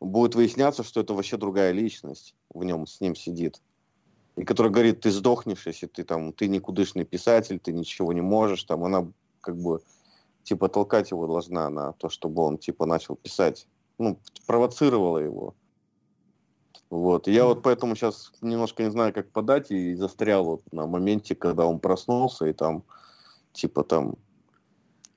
будет 0.01 0.35
выясняться, 0.35 0.83
что 0.83 1.01
это 1.01 1.14
вообще 1.14 1.37
другая 1.37 1.72
личность 1.72 2.35
в 2.51 2.64
нем, 2.64 2.87
с 2.87 3.01
ним 3.01 3.14
сидит. 3.14 3.61
И 4.37 4.44
который 4.44 4.70
говорит, 4.70 5.01
ты 5.01 5.11
сдохнешь, 5.11 5.66
если 5.66 5.87
ты 5.87 6.05
там, 6.05 6.33
ты 6.33 6.48
никудышный 6.48 7.05
писатель, 7.05 7.59
ты 7.59 7.72
ничего 7.72 8.12
не 8.12 8.20
можешь, 8.20 8.62
там 8.64 8.85
она 8.85 9.11
как 9.40 9.57
бы 9.57 9.81
типа 10.44 10.68
толкать 10.68 11.11
его 11.11 11.27
должна 11.27 11.68
на 11.70 11.92
то, 11.94 12.09
чтобы 12.09 12.42
он 12.42 12.59
типа 12.59 12.87
начал 12.87 13.16
писать. 13.16 13.66
Ну, 13.98 14.18
провоцировала 14.46 15.18
его. 15.18 15.55
Вот. 16.90 17.29
И 17.29 17.33
я 17.33 17.44
вот 17.44 17.62
поэтому 17.62 17.94
сейчас 17.94 18.33
немножко 18.40 18.83
не 18.83 18.90
знаю, 18.90 19.12
как 19.12 19.31
подать, 19.31 19.70
и 19.70 19.94
застрял 19.94 20.44
вот 20.44 20.62
на 20.72 20.87
моменте, 20.87 21.35
когда 21.35 21.66
он 21.66 21.81
проснулся, 21.81 22.46
и 22.46 22.53
там, 22.53 22.85
типа 23.53 23.85
там, 23.85 24.16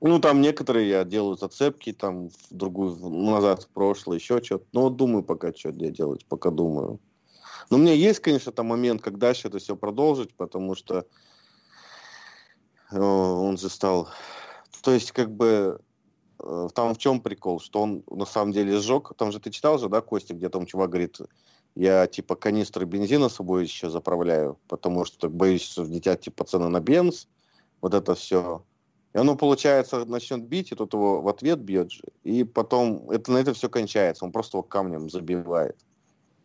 ну, 0.04 0.18
там 0.18 0.40
некоторые 0.40 0.88
я 0.88 1.04
делаю 1.04 1.36
зацепки, 1.36 1.92
там, 1.92 2.28
в 2.28 2.34
другую, 2.50 2.96
назад, 3.08 3.62
в 3.62 3.68
прошлое, 3.68 4.18
еще 4.18 4.42
что-то. 4.42 4.66
Ну, 4.72 4.80
вот 4.82 4.96
думаю 4.96 5.22
пока, 5.22 5.54
что 5.54 5.70
где 5.70 5.90
делать, 5.90 6.26
пока 6.26 6.50
думаю. 6.50 6.98
Но 7.70 7.76
у 7.76 7.80
меня 7.80 7.92
есть, 7.92 8.18
конечно, 8.18 8.50
там 8.50 8.66
момент, 8.66 9.00
как 9.00 9.18
дальше 9.18 9.46
это 9.46 9.60
все 9.60 9.76
продолжить, 9.76 10.34
потому 10.34 10.74
что 10.74 11.06
э, 12.90 12.98
он 13.00 13.56
же 13.56 13.70
стал... 13.70 14.08
То 14.82 14.90
есть, 14.90 15.12
как 15.12 15.30
бы, 15.30 15.80
э, 16.42 16.68
там 16.74 16.94
в 16.94 16.98
чем 16.98 17.20
прикол, 17.20 17.60
что 17.60 17.80
он 17.80 18.02
на 18.10 18.26
самом 18.26 18.52
деле 18.52 18.78
сжег. 18.78 19.12
Там 19.16 19.30
же 19.30 19.38
ты 19.38 19.50
читал 19.50 19.78
же, 19.78 19.88
да, 19.88 20.00
Костя, 20.00 20.34
где 20.34 20.48
там 20.48 20.66
чувак 20.66 20.90
говорит, 20.90 21.20
я 21.74 22.06
типа 22.06 22.34
канистры 22.34 22.84
бензина 22.84 23.28
с 23.28 23.36
собой 23.36 23.64
еще 23.64 23.90
заправляю, 23.90 24.58
потому 24.68 25.04
что 25.04 25.28
боюсь, 25.28 25.62
что 25.62 25.82
взлетят 25.82 26.20
типа 26.20 26.44
цены 26.44 26.68
на 26.68 26.80
бенз, 26.80 27.28
вот 27.80 27.94
это 27.94 28.14
все. 28.14 28.64
И 29.14 29.18
оно, 29.18 29.36
получается, 29.36 30.04
начнет 30.04 30.44
бить, 30.44 30.72
и 30.72 30.74
тот 30.74 30.94
его 30.94 31.20
в 31.20 31.28
ответ 31.28 31.58
бьет 31.60 31.90
же. 31.90 32.02
И 32.22 32.44
потом 32.44 33.10
это, 33.10 33.30
на 33.32 33.38
это 33.38 33.52
все 33.52 33.68
кончается. 33.68 34.24
Он 34.24 34.32
просто 34.32 34.56
его 34.56 34.62
камнем 34.62 35.10
забивает. 35.10 35.76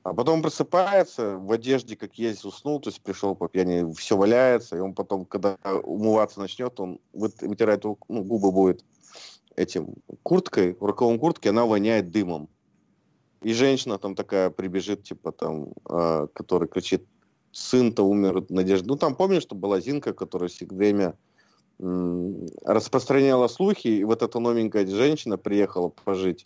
А 0.03 0.13
потом 0.13 0.41
просыпается, 0.41 1.37
в 1.37 1.51
одежде, 1.51 1.97
как 1.97 2.15
есть, 2.15 2.45
уснул, 2.45 2.79
то 2.79 2.89
есть 2.89 3.01
пришел 3.01 3.35
по 3.35 3.49
пьяни, 3.49 3.93
все 3.93 4.15
валяется, 4.15 4.77
и 4.77 4.79
он 4.79 4.93
потом, 4.93 5.25
когда 5.25 5.57
умываться 5.83 6.39
начнет, 6.39 6.79
он 6.79 6.99
вытирает, 7.11 7.83
ну, 7.83 7.97
губы 8.23 8.53
будет 8.53 8.85
этим 9.57 9.95
курткой, 10.23 10.77
рукавом 10.79 11.19
куртки, 11.19 11.49
она 11.49 11.65
воняет 11.65 12.11
дымом. 12.11 12.47
И 13.47 13.53
женщина 13.53 13.97
там 13.97 14.13
такая 14.13 14.49
прибежит, 14.49 15.03
типа 15.03 15.31
там, 15.31 15.69
э, 15.89 16.27
который 16.33 16.67
кричит, 16.67 17.05
сын-то 17.53 18.03
умер, 18.03 18.43
Надежда. 18.49 18.89
Ну, 18.89 18.97
там 18.97 19.15
помнишь, 19.15 19.43
что 19.43 19.55
была 19.55 19.79
Зинка, 19.79 20.13
которая 20.13 20.49
все 20.49 20.65
время 20.65 21.17
м- 21.79 22.45
распространяла 22.65 23.47
слухи, 23.47 23.88
и 23.88 24.03
вот 24.03 24.21
эта 24.21 24.39
новенькая 24.39 24.86
женщина 24.86 25.38
приехала 25.38 25.88
пожить 25.88 26.45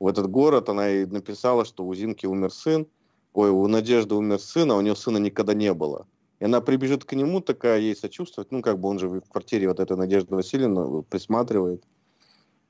в 0.00 0.08
этот 0.08 0.28
город, 0.28 0.68
она 0.68 0.90
и 0.90 1.06
написала, 1.06 1.64
что 1.64 1.86
у 1.86 1.94
Зинки 1.94 2.26
умер 2.26 2.50
сын, 2.52 2.88
ой, 3.32 3.50
у 3.50 3.68
Надежды 3.68 4.16
умер 4.16 4.40
сын, 4.40 4.72
а 4.72 4.76
у 4.76 4.80
нее 4.80 4.96
сына 4.96 5.18
никогда 5.18 5.54
не 5.54 5.72
было. 5.72 6.08
И 6.40 6.46
она 6.46 6.60
прибежит 6.60 7.04
к 7.04 7.12
нему, 7.12 7.40
такая 7.40 7.78
ей 7.78 7.94
сочувствовать, 7.94 8.50
ну, 8.50 8.60
как 8.60 8.80
бы 8.80 8.88
он 8.88 8.98
же 8.98 9.08
в 9.08 9.20
квартире 9.20 9.68
вот 9.68 9.78
этой 9.78 9.96
Надежды 9.96 10.34
Васильевны 10.34 11.04
присматривает. 11.04 11.84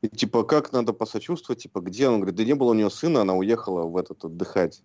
И, 0.03 0.09
типа, 0.09 0.45
как 0.45 0.73
надо 0.73 0.93
посочувствовать, 0.93 1.63
типа, 1.63 1.81
где? 1.81 2.09
Он 2.09 2.17
говорит, 2.17 2.37
да 2.37 2.45
не 2.45 2.55
было 2.55 2.71
у 2.71 2.75
нее 2.75 2.91
сына, 2.91 3.21
она 3.21 3.35
уехала 3.35 3.85
в 3.85 3.97
этот 3.97 4.25
отдыхать. 4.25 4.83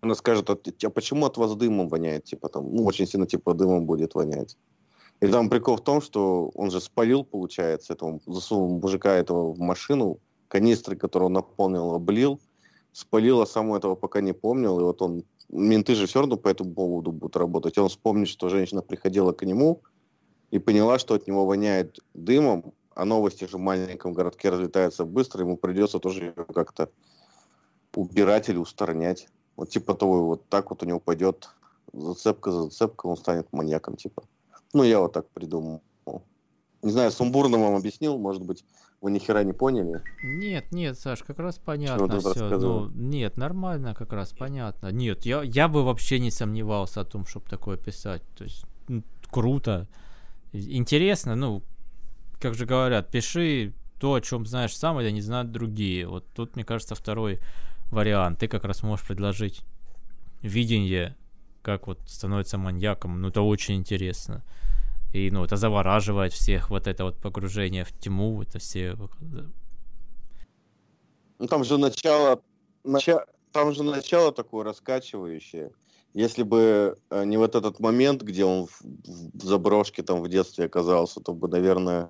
Она 0.00 0.14
скажет, 0.14 0.48
а, 0.48 0.56
а 0.84 0.90
почему 0.90 1.26
от 1.26 1.36
вас 1.36 1.54
дымом 1.56 1.88
воняет? 1.88 2.24
Типа, 2.24 2.48
там, 2.48 2.72
ну, 2.72 2.84
очень 2.84 3.06
сильно, 3.06 3.26
типа, 3.26 3.54
дымом 3.54 3.84
будет 3.84 4.14
вонять. 4.14 4.56
И 5.20 5.26
там 5.26 5.50
прикол 5.50 5.76
в 5.76 5.84
том, 5.84 6.00
что 6.00 6.50
он 6.54 6.70
же 6.70 6.80
спалил, 6.80 7.24
получается, 7.24 7.92
этого, 7.92 8.20
засунул 8.26 8.80
мужика 8.80 9.14
этого 9.14 9.52
в 9.52 9.58
машину, 9.58 10.18
канистры, 10.48 10.96
которые 10.96 11.26
он 11.26 11.32
наполнил, 11.32 11.94
облил, 11.94 12.40
спалил, 12.92 13.40
а 13.40 13.46
сам 13.46 13.72
этого 13.72 13.94
пока 13.94 14.20
не 14.20 14.32
помнил, 14.32 14.78
и 14.78 14.82
вот 14.82 15.00
он, 15.00 15.24
менты 15.48 15.94
же 15.94 16.06
все 16.06 16.20
равно 16.20 16.36
по 16.36 16.48
этому 16.48 16.74
поводу 16.74 17.12
будут 17.12 17.36
работать, 17.36 17.76
и 17.76 17.80
он 17.80 17.88
вспомнит, 17.88 18.28
что 18.28 18.48
женщина 18.48 18.82
приходила 18.82 19.32
к 19.32 19.44
нему 19.44 19.82
и 20.50 20.58
поняла, 20.58 20.98
что 20.98 21.14
от 21.14 21.26
него 21.26 21.46
воняет 21.46 22.00
дымом, 22.14 22.74
а 22.94 23.04
новости 23.04 23.44
же 23.44 23.56
в 23.56 23.60
маленьком 23.60 24.12
городке 24.12 24.50
разлетаются 24.50 25.04
быстро, 25.04 25.42
ему 25.42 25.56
придется 25.56 25.98
тоже 25.98 26.24
ее 26.24 26.32
как-то 26.54 26.90
убирать 27.94 28.48
или 28.48 28.58
устранять. 28.58 29.28
Вот 29.56 29.70
типа 29.70 29.94
того, 29.94 30.26
вот 30.26 30.48
так 30.48 30.70
вот 30.70 30.82
у 30.82 30.86
него 30.86 31.00
пойдет 31.00 31.50
зацепка 31.92 32.50
за 32.50 32.62
зацепкой, 32.64 33.10
он 33.10 33.16
станет 33.16 33.52
маньяком, 33.52 33.96
типа. 33.96 34.22
Ну, 34.72 34.82
я 34.82 35.00
вот 35.00 35.12
так 35.12 35.28
придумал. 35.28 35.82
Не 36.82 36.90
знаю, 36.90 37.12
сумбурно 37.12 37.58
вам 37.58 37.76
объяснил, 37.76 38.18
может 38.18 38.42
быть, 38.42 38.64
вы 39.00 39.10
ни 39.10 39.18
хера 39.18 39.44
не 39.44 39.52
поняли? 39.52 40.00
Нет, 40.22 40.72
нет, 40.72 40.98
Саш, 40.98 41.22
как 41.22 41.38
раз 41.38 41.58
понятно 41.58 42.20
все. 42.20 42.48
Ну, 42.58 42.88
нет, 42.94 43.36
нормально, 43.36 43.94
как 43.94 44.12
раз 44.12 44.32
понятно. 44.32 44.88
Нет, 44.88 45.26
я, 45.26 45.42
я 45.42 45.68
бы 45.68 45.84
вообще 45.84 46.18
не 46.18 46.30
сомневался 46.30 47.02
о 47.02 47.04
том, 47.04 47.26
чтобы 47.26 47.48
такое 47.48 47.76
писать. 47.76 48.22
То 48.36 48.44
есть, 48.44 48.64
ну, 48.88 49.02
круто. 49.30 49.88
Интересно, 50.52 51.34
ну, 51.34 51.62
как 52.42 52.54
же 52.54 52.66
говорят, 52.66 53.08
пиши 53.10 53.72
то, 54.00 54.14
о 54.14 54.20
чем 54.20 54.44
знаешь 54.46 54.76
сам, 54.76 55.00
или 55.00 55.10
не 55.10 55.20
знают 55.20 55.52
другие. 55.52 56.08
Вот 56.08 56.26
тут, 56.34 56.56
мне 56.56 56.64
кажется, 56.64 56.96
второй 56.96 57.38
вариант. 57.92 58.40
Ты 58.40 58.48
как 58.48 58.64
раз 58.64 58.82
можешь 58.82 59.06
предложить 59.06 59.62
видение, 60.42 61.16
как 61.62 61.86
вот 61.86 62.00
становится 62.06 62.58
маньяком. 62.58 63.20
Ну, 63.20 63.28
это 63.28 63.42
очень 63.42 63.76
интересно. 63.76 64.42
И, 65.12 65.30
ну, 65.30 65.44
это 65.44 65.56
завораживает 65.56 66.32
всех, 66.32 66.70
вот 66.70 66.88
это 66.88 67.04
вот 67.04 67.16
погружение 67.18 67.84
в 67.84 67.92
тьму, 67.92 68.42
это 68.42 68.58
все... 68.58 68.96
Ну, 71.38 71.46
там 71.46 71.62
же 71.64 71.78
начало, 71.78 72.42
начало, 72.82 73.26
там 73.52 73.72
же 73.72 73.84
начало 73.84 74.32
такое 74.32 74.64
раскачивающее. 74.64 75.70
Если 76.14 76.42
бы 76.42 76.96
э, 77.10 77.24
не 77.24 77.36
вот 77.36 77.54
этот 77.54 77.78
момент, 77.78 78.22
где 78.22 78.44
он 78.44 78.66
в, 78.66 78.82
в 78.82 79.44
заброшке 79.44 80.02
там 80.02 80.22
в 80.22 80.28
детстве 80.28 80.64
оказался, 80.64 81.20
то 81.20 81.34
бы, 81.34 81.48
наверное, 81.48 82.08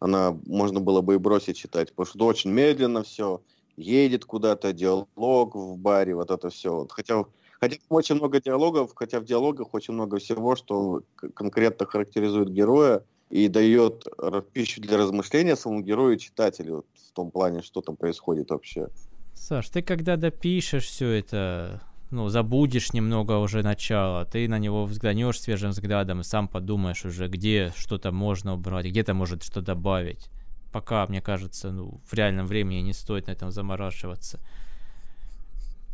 она 0.00 0.36
можно 0.46 0.80
было 0.80 1.00
бы 1.00 1.14
и 1.14 1.18
бросить 1.18 1.56
читать, 1.56 1.90
потому 1.90 2.06
что 2.06 2.26
очень 2.26 2.50
медленно 2.50 3.02
все, 3.02 3.40
едет 3.76 4.24
куда-то, 4.24 4.72
диалог 4.72 5.54
в 5.54 5.76
баре, 5.76 6.14
вот 6.14 6.30
это 6.30 6.50
все. 6.50 6.74
Вот. 6.74 6.92
Хотя, 6.92 7.24
хотя 7.60 7.76
очень 7.88 8.16
много 8.16 8.40
диалогов, 8.40 8.92
хотя 8.94 9.20
в 9.20 9.24
диалогах 9.24 9.74
очень 9.74 9.94
много 9.94 10.18
всего, 10.18 10.56
что 10.56 11.02
конкретно 11.34 11.86
характеризует 11.86 12.50
героя 12.50 13.02
и 13.30 13.48
дает 13.48 14.06
пищу 14.52 14.80
для 14.80 14.96
размышления 14.96 15.56
самому 15.56 15.82
герою 15.82 16.16
и 16.16 16.18
читателю 16.18 16.76
вот, 16.76 16.86
в 16.94 17.12
том 17.12 17.30
плане, 17.30 17.62
что 17.62 17.80
там 17.80 17.96
происходит 17.96 18.50
вообще. 18.50 18.88
Саш, 19.34 19.68
ты 19.68 19.82
когда 19.82 20.16
допишешь 20.16 20.86
все 20.86 21.10
это, 21.10 21.80
ну, 22.10 22.28
забудешь 22.28 22.92
немного 22.92 23.38
уже 23.38 23.62
начало, 23.62 24.24
ты 24.24 24.48
на 24.48 24.58
него 24.58 24.84
взглянешь 24.86 25.40
свежим 25.40 25.70
взглядом 25.70 26.20
и 26.20 26.24
сам 26.24 26.48
подумаешь 26.48 27.04
уже, 27.04 27.28
где 27.28 27.72
что-то 27.76 28.12
можно 28.12 28.54
убрать, 28.54 28.86
где-то 28.86 29.14
может 29.14 29.42
что 29.42 29.60
добавить. 29.60 30.30
Пока, 30.72 31.06
мне 31.06 31.20
кажется, 31.20 31.70
ну, 31.70 32.00
в 32.06 32.14
реальном 32.14 32.46
времени 32.46 32.80
не 32.80 32.92
стоит 32.92 33.26
на 33.26 33.32
этом 33.32 33.50
заморачиваться. 33.50 34.38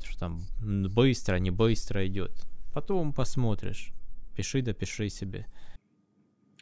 Что 0.05 0.19
там 0.19 0.41
быстро, 0.61 1.37
не 1.37 1.51
быстро 1.51 2.07
идет. 2.07 2.33
Потом 2.73 3.13
посмотришь. 3.13 3.93
Пиши, 4.37 4.63
допиши 4.63 5.09
себе. 5.09 5.47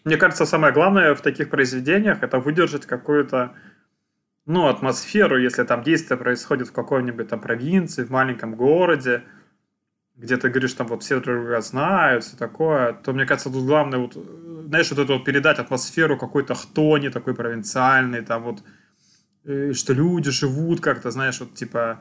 Мне 0.05 0.16
кажется, 0.16 0.46
самое 0.46 0.72
главное 0.72 1.14
в 1.14 1.22
таких 1.22 1.48
произведениях 1.48 2.22
это 2.22 2.38
выдержать 2.38 2.86
какую-то 2.86 3.55
ну, 4.46 4.66
атмосферу, 4.66 5.38
если 5.38 5.62
там 5.62 5.82
действие 5.82 6.18
происходит 6.18 6.68
в 6.68 6.72
какой-нибудь 6.72 7.28
там 7.28 7.40
провинции, 7.40 8.05
в 8.05 8.11
маленьком 8.11 8.57
городе, 8.57 9.22
где 10.17 10.37
ты 10.37 10.49
говоришь, 10.51 10.75
там 10.75 10.87
вот 10.87 11.03
все 11.03 11.21
друг 11.21 11.37
друга 11.37 11.61
знают, 11.61 12.25
все 12.25 12.37
такое, 12.37 12.93
то, 12.93 13.13
мне 13.13 13.27
кажется, 13.27 13.51
тут 13.51 13.65
главное 13.65 13.99
вот, 13.99 14.17
знаешь, 14.67 14.91
вот 14.91 14.99
это 14.99 15.15
вот 15.15 15.25
передать 15.25 15.59
атмосферу 15.59 16.19
какой-то 16.19 16.55
хтони 16.55 17.09
такой 17.09 17.35
провинциальной, 17.35 18.23
там 18.23 18.43
вот, 18.43 18.63
э, 19.45 19.73
что 19.73 19.93
люди 19.93 20.31
живут 20.31 20.81
как-то, 20.81 21.11
знаешь, 21.11 21.41
вот 21.41 21.55
типа, 21.55 22.01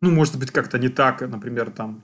ну, 0.00 0.10
может 0.10 0.38
быть, 0.38 0.50
как-то 0.50 0.78
не 0.78 0.88
так, 0.88 1.20
например, 1.20 1.70
там, 1.70 2.02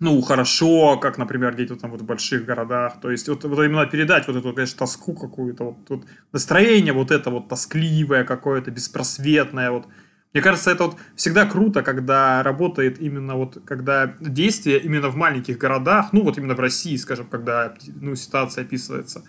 ну, 0.00 0.20
хорошо, 0.22 0.98
как, 0.98 1.18
например, 1.18 1.54
где-то 1.54 1.76
там 1.76 1.90
вот 1.90 2.02
в 2.02 2.04
больших 2.04 2.44
городах. 2.44 3.00
То 3.00 3.10
есть 3.10 3.28
вот, 3.28 3.44
вот 3.44 3.58
именно 3.64 3.86
передать 3.86 4.26
вот 4.26 4.36
эту, 4.36 4.52
конечно, 4.52 4.78
тоску 4.78 5.14
какую-то, 5.14 5.64
вот, 5.64 5.76
вот 5.88 6.04
настроение 6.32 6.92
вот 6.92 7.10
это 7.10 7.30
вот 7.30 7.48
тоскливое 7.48 8.24
какое-то, 8.24 8.70
беспросветное, 8.70 9.70
вот. 9.70 9.86
Мне 10.34 10.42
кажется, 10.42 10.70
это 10.70 10.86
вот 10.86 10.96
всегда 11.16 11.46
круто, 11.46 11.82
когда 11.82 12.42
работает 12.42 13.00
именно 13.00 13.36
вот, 13.36 13.62
когда 13.64 14.14
действие 14.20 14.80
именно 14.80 15.08
в 15.08 15.16
маленьких 15.16 15.56
городах, 15.56 16.12
ну, 16.12 16.24
вот 16.24 16.36
именно 16.36 16.54
в 16.54 16.60
России, 16.60 16.96
скажем, 16.96 17.26
когда, 17.26 17.74
ну, 17.86 18.14
ситуация 18.16 18.64
описывается. 18.64 19.22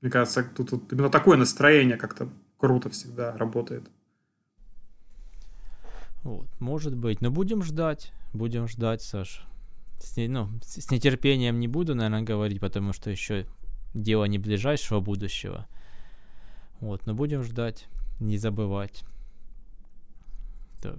Мне 0.00 0.10
кажется, 0.10 0.42
тут, 0.42 0.70
тут 0.70 0.92
именно 0.92 1.08
такое 1.08 1.38
настроение 1.38 1.96
как-то 1.96 2.28
круто 2.58 2.90
всегда 2.90 3.36
работает. 3.36 3.88
Вот, 6.24 6.48
может 6.58 6.94
быть. 6.94 7.20
Но 7.20 7.30
будем 7.30 7.62
ждать. 7.62 8.12
Будем 8.34 8.68
ждать, 8.68 9.00
Саш 9.00 9.48
с, 10.00 10.16
ну, 10.16 10.48
с 10.62 10.90
нетерпением 10.90 11.58
не 11.58 11.68
буду, 11.68 11.94
наверное, 11.94 12.22
говорить, 12.22 12.60
потому 12.60 12.92
что 12.92 13.10
еще 13.10 13.46
дело 13.94 14.24
не 14.24 14.38
ближайшего 14.38 15.00
будущего. 15.00 15.66
Вот, 16.80 17.06
но 17.06 17.14
будем 17.14 17.42
ждать, 17.42 17.86
не 18.20 18.38
забывать. 18.38 19.04
Так. 20.80 20.96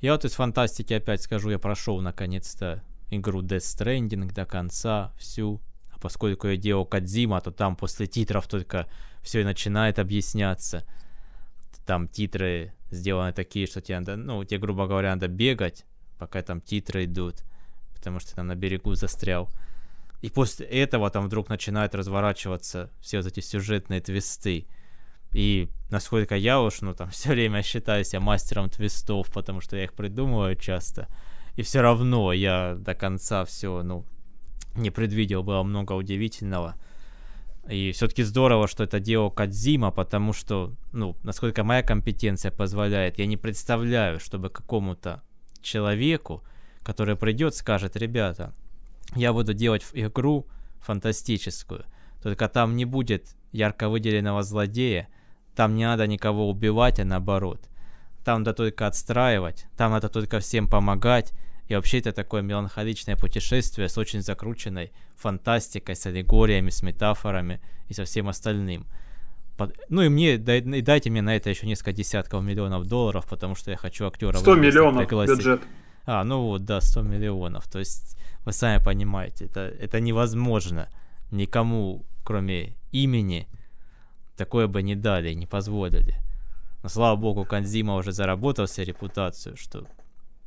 Я 0.00 0.12
вот 0.12 0.24
из 0.24 0.32
фантастики 0.32 0.92
опять 0.92 1.22
скажу, 1.22 1.50
я 1.50 1.58
прошел 1.58 2.00
наконец-то 2.00 2.82
игру 3.10 3.42
Death 3.42 3.58
Stranding 3.58 4.32
до 4.32 4.44
конца, 4.44 5.12
всю. 5.16 5.60
А 5.90 5.98
поскольку 5.98 6.48
я 6.48 6.56
делал 6.56 6.84
Кадзима, 6.84 7.40
то 7.40 7.50
там 7.50 7.76
после 7.76 8.06
титров 8.06 8.46
только 8.46 8.86
все 9.22 9.40
и 9.40 9.44
начинает 9.44 9.98
объясняться. 9.98 10.84
Там 11.86 12.08
титры 12.08 12.74
сделаны 12.90 13.32
такие, 13.32 13.66
что 13.66 13.80
тебе 13.80 14.00
надо, 14.00 14.16
ну, 14.16 14.44
тебе, 14.44 14.58
грубо 14.58 14.86
говоря, 14.86 15.10
надо 15.10 15.28
бегать, 15.28 15.84
пока 16.18 16.42
там 16.42 16.60
титры 16.60 17.04
идут 17.04 17.44
потому 18.06 18.20
что 18.20 18.36
там 18.36 18.46
на 18.46 18.54
берегу 18.54 18.94
застрял. 18.94 19.50
И 20.22 20.30
после 20.30 20.64
этого 20.66 21.10
там 21.10 21.26
вдруг 21.26 21.48
начинают 21.48 21.94
разворачиваться 21.94 22.90
все 23.00 23.18
вот 23.18 23.26
эти 23.26 23.40
сюжетные 23.40 24.00
твисты. 24.00 24.68
И 25.36 25.68
насколько 25.90 26.34
я 26.34 26.62
уж, 26.62 26.80
ну 26.80 26.94
там 26.94 27.10
все 27.10 27.28
время 27.28 27.62
считаю 27.62 28.04
себя 28.04 28.20
мастером 28.20 28.70
твистов, 28.70 29.30
потому 29.30 29.60
что 29.60 29.76
я 29.76 29.84
их 29.84 29.92
придумываю 29.92 30.56
часто. 30.56 31.08
И 31.56 31.62
все 31.62 31.82
равно 31.82 32.32
я 32.32 32.74
до 32.78 32.94
конца 32.94 33.44
все, 33.44 33.82
ну, 33.82 34.06
не 34.76 34.90
предвидел, 34.90 35.42
было 35.42 35.62
много 35.62 35.92
удивительного. 35.92 36.76
И 37.68 37.92
все-таки 37.92 38.22
здорово, 38.22 38.66
что 38.66 38.84
это 38.84 38.98
делал 38.98 39.30
Кадзима, 39.30 39.90
потому 39.90 40.32
что, 40.32 40.72
ну, 40.92 41.16
насколько 41.22 41.64
моя 41.64 41.82
компетенция 41.82 42.50
позволяет, 42.50 43.18
я 43.18 43.26
не 43.26 43.36
представляю, 43.36 44.20
чтобы 44.20 44.48
какому-то 44.48 45.22
человеку, 45.60 46.44
который 46.82 47.16
придет, 47.16 47.54
скажет, 47.54 47.94
ребята, 47.96 48.54
я 49.14 49.34
буду 49.34 49.52
делать 49.52 49.84
игру 49.92 50.46
фантастическую, 50.80 51.84
только 52.22 52.48
там 52.48 52.74
не 52.74 52.86
будет 52.86 53.36
ярко 53.52 53.90
выделенного 53.90 54.42
злодея, 54.42 55.08
там 55.56 55.74
не 55.74 55.84
надо 55.84 56.06
никого 56.06 56.48
убивать, 56.48 57.00
а 57.00 57.04
наоборот. 57.04 57.68
Там 58.24 58.40
надо 58.42 58.52
только 58.52 58.86
отстраивать, 58.86 59.66
там 59.76 59.92
надо 59.92 60.08
только 60.08 60.38
всем 60.40 60.68
помогать, 60.68 61.32
и 61.68 61.74
вообще 61.74 61.98
это 61.98 62.12
такое 62.12 62.42
меланхоличное 62.42 63.16
путешествие 63.16 63.88
с 63.88 63.98
очень 63.98 64.22
закрученной 64.22 64.92
фантастикой, 65.16 65.96
с 65.96 66.06
аллегориями, 66.06 66.70
с 66.70 66.82
метафорами 66.82 67.60
и 67.88 67.94
со 67.94 68.04
всем 68.04 68.28
остальным. 68.28 68.86
Ну 69.88 70.02
и 70.02 70.08
мне, 70.08 70.36
дай, 70.36 70.60
дайте 70.60 71.10
мне 71.10 71.22
на 71.22 71.34
это 71.34 71.48
еще 71.48 71.66
несколько 71.66 71.92
десятков 71.92 72.44
миллионов 72.44 72.86
долларов, 72.86 73.26
потому 73.26 73.54
что 73.54 73.70
я 73.70 73.76
хочу 73.76 74.06
актеров... 74.06 74.40
100 74.40 74.54
миллионов 74.56 75.08
бюджет. 75.08 75.62
А, 76.04 76.22
ну 76.24 76.42
вот, 76.42 76.64
да, 76.64 76.80
100 76.80 77.02
миллионов. 77.02 77.66
То 77.68 77.78
есть, 77.78 78.16
вы 78.44 78.52
сами 78.52 78.82
понимаете, 78.82 79.46
это, 79.46 79.60
это 79.60 79.98
невозможно. 79.98 80.88
Никому, 81.30 82.04
кроме 82.22 82.76
имени, 82.92 83.48
такое 84.36 84.66
бы 84.66 84.82
не 84.82 84.94
дали, 84.94 85.32
не 85.34 85.46
позволили. 85.46 86.14
Но, 86.82 86.88
слава 86.88 87.16
богу, 87.16 87.44
Канзима 87.44 87.96
уже 87.96 88.12
заработал 88.12 88.68
себе 88.68 88.86
репутацию, 88.86 89.56
что 89.56 89.86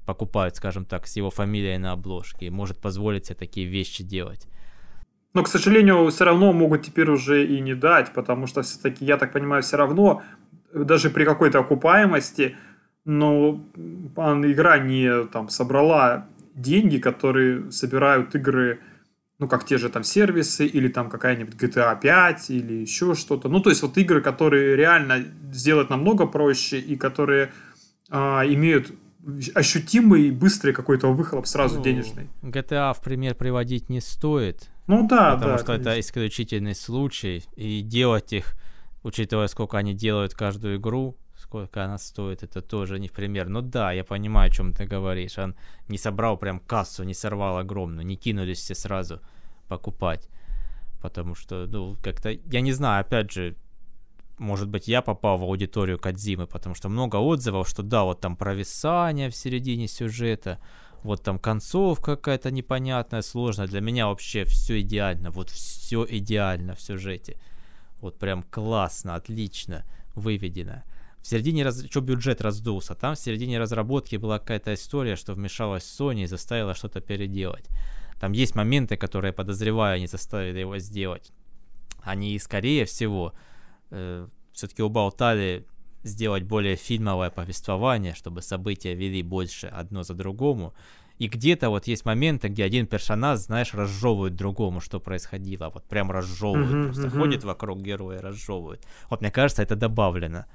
покупают, 0.06 0.56
скажем 0.56 0.86
так, 0.86 1.08
с 1.08 1.18
его 1.18 1.30
фамилией 1.30 1.78
на 1.78 1.92
обложке 1.92 2.48
и 2.48 2.50
может 2.50 2.78
позволить 2.78 3.26
себе 3.26 3.36
такие 3.36 3.68
вещи 3.68 4.04
делать. 4.04 4.48
Но, 5.34 5.44
к 5.44 5.48
сожалению, 5.48 6.10
все 6.10 6.26
равно 6.26 6.54
могут 6.54 6.82
теперь 6.82 7.10
уже 7.10 7.46
и 7.46 7.62
не 7.62 7.76
дать, 7.76 8.14
потому 8.14 8.48
что 8.48 8.62
все-таки, 8.62 9.06
я 9.06 9.18
так 9.18 9.32
понимаю, 9.32 9.62
все 9.62 9.78
равно, 9.78 10.24
даже 10.74 11.10
при 11.10 11.26
какой-то 11.26 11.60
окупаемости, 11.60 12.56
но 13.06 13.64
игра 13.76 14.80
не 14.80 15.26
там 15.26 15.50
собрала 15.50 16.26
деньги, 16.56 16.98
которые 16.98 17.72
собирают 17.72 18.36
игры, 18.36 18.80
ну, 19.40 19.48
как 19.48 19.66
те 19.66 19.78
же 19.78 19.90
там 19.90 20.04
сервисы, 20.04 20.66
или 20.68 20.90
там 20.90 21.10
какая-нибудь 21.10 21.56
GTA 21.56 22.00
5, 22.00 22.50
или 22.50 22.74
еще 22.74 23.16
что-то. 23.16 23.48
Ну, 23.48 23.62
то 23.62 23.70
есть 23.70 23.82
вот 23.82 23.98
игры, 23.98 24.22
которые 24.22 24.76
реально 24.76 25.26
сделать 25.52 25.90
намного 25.90 26.26
проще, 26.26 26.78
и 26.78 26.98
которые 26.98 27.52
а, 28.10 28.44
имеют 28.46 28.92
ощутимый 29.56 30.28
и 30.28 30.32
быстрый 30.32 30.74
какой-то 30.74 31.12
выхлоп 31.14 31.48
сразу 31.48 31.78
ну, 31.78 31.84
денежный. 31.84 32.28
GTA 32.42 32.94
в 32.94 33.02
пример 33.02 33.36
приводить 33.36 33.90
не 33.90 34.02
стоит. 34.02 34.70
Ну 34.88 35.08
да, 35.08 35.36
потому 35.36 35.54
да. 35.54 35.58
что 35.58 35.68
конечно. 35.68 35.90
это 35.90 36.00
исключительный 36.00 36.76
случай, 36.76 37.44
и 37.56 37.82
делать 37.82 38.34
их, 38.34 38.56
учитывая, 39.04 39.48
сколько 39.48 39.78
они 39.78 39.94
делают 39.94 40.34
каждую 40.34 40.78
игру, 40.78 41.16
сколько 41.50 41.84
она 41.84 41.98
стоит, 41.98 42.44
это 42.44 42.62
тоже 42.62 43.00
не 43.00 43.08
в 43.08 43.12
пример. 43.12 43.50
Ну 43.50 43.62
да, 43.62 43.92
я 43.92 44.04
понимаю, 44.04 44.50
о 44.50 44.54
чем 44.54 44.72
ты 44.72 44.86
говоришь. 44.86 45.40
Он 45.40 45.56
не 45.88 45.98
собрал 45.98 46.38
прям 46.38 46.60
кассу, 46.60 47.04
не 47.04 47.16
сорвал 47.16 47.58
огромную, 47.58 48.06
не 48.06 48.18
кинулись 48.18 48.60
все 48.60 48.76
сразу 48.76 49.20
покупать. 49.68 50.30
Потому 51.02 51.34
что, 51.34 51.66
ну, 51.66 51.98
как-то, 52.04 52.30
я 52.30 52.62
не 52.62 52.72
знаю, 52.72 53.02
опять 53.02 53.32
же, 53.32 53.56
может 54.38 54.70
быть, 54.70 54.88
я 54.88 55.02
попал 55.02 55.38
в 55.38 55.44
аудиторию 55.44 55.98
Кадзимы, 55.98 56.46
потому 56.46 56.76
что 56.76 56.88
много 56.88 57.16
отзывов, 57.16 57.68
что 57.68 57.82
да, 57.82 58.04
вот 58.04 58.22
там 58.22 58.36
провисание 58.36 59.32
в 59.32 59.36
середине 59.36 59.88
сюжета, 59.88 60.60
вот 61.02 61.24
там 61.24 61.40
концовка 61.40 62.16
какая-то 62.16 62.52
непонятная, 62.52 63.24
сложная. 63.24 63.68
Для 63.68 63.82
меня 63.82 64.06
вообще 64.06 64.44
все 64.44 64.82
идеально, 64.82 65.32
вот 65.32 65.50
все 65.50 66.06
идеально 66.08 66.76
в 66.76 66.82
сюжете. 66.82 67.38
Вот 68.02 68.20
прям 68.20 68.44
классно, 68.44 69.16
отлично 69.16 69.84
выведено 70.14 70.84
в 71.22 71.28
середине, 71.28 71.64
раз... 71.64 71.86
что 71.90 72.02
бюджет 72.02 72.42
раздулся, 72.42 72.96
там 72.96 73.16
в 73.16 73.20
середине 73.20 73.60
разработки 73.60 74.16
была 74.16 74.40
какая-то 74.40 74.74
история, 74.74 75.16
что 75.16 75.34
вмешалась 75.34 75.84
Sony 75.84 76.24
и 76.24 76.28
заставила 76.28 76.74
что-то 76.74 77.02
переделать. 77.02 77.70
Там 78.20 78.34
есть 78.34 78.56
моменты, 78.56 78.98
которые, 78.98 79.34
подозреваю, 79.34 79.96
они 79.96 80.08
заставили 80.08 80.60
его 80.60 80.78
сделать. 80.80 81.32
Они, 82.02 82.38
скорее 82.40 82.86
всего, 82.86 83.34
э, 83.92 84.28
все-таки 84.54 84.82
уболтали 84.82 85.66
сделать 86.04 86.44
более 86.44 86.76
фильмовое 86.76 87.30
повествование, 87.30 88.14
чтобы 88.16 88.42
события 88.42 88.96
вели 88.96 89.22
больше 89.24 89.68
одно 89.68 90.04
за 90.04 90.14
другому. 90.14 90.74
И 91.18 91.28
где-то 91.28 91.70
вот 91.70 91.88
есть 91.88 92.06
моменты, 92.06 92.48
где 92.48 92.64
один 92.64 92.88
персонаж, 92.88 93.40
знаешь, 93.40 93.74
разжевывает 93.74 94.36
другому, 94.36 94.80
что 94.80 95.02
происходило. 95.02 95.70
Вот 95.70 95.84
прям 95.84 96.12
разжевывает, 96.12 96.72
uh-huh, 96.72 96.84
просто 96.86 97.08
uh-huh. 97.08 97.20
ходит 97.20 97.44
вокруг 97.44 97.82
героя, 97.82 98.22
разжевывает. 98.22 98.86
Вот 99.10 99.20
мне 99.20 99.30
кажется, 99.30 99.62
это 99.62 99.76
добавлено. 99.76 100.46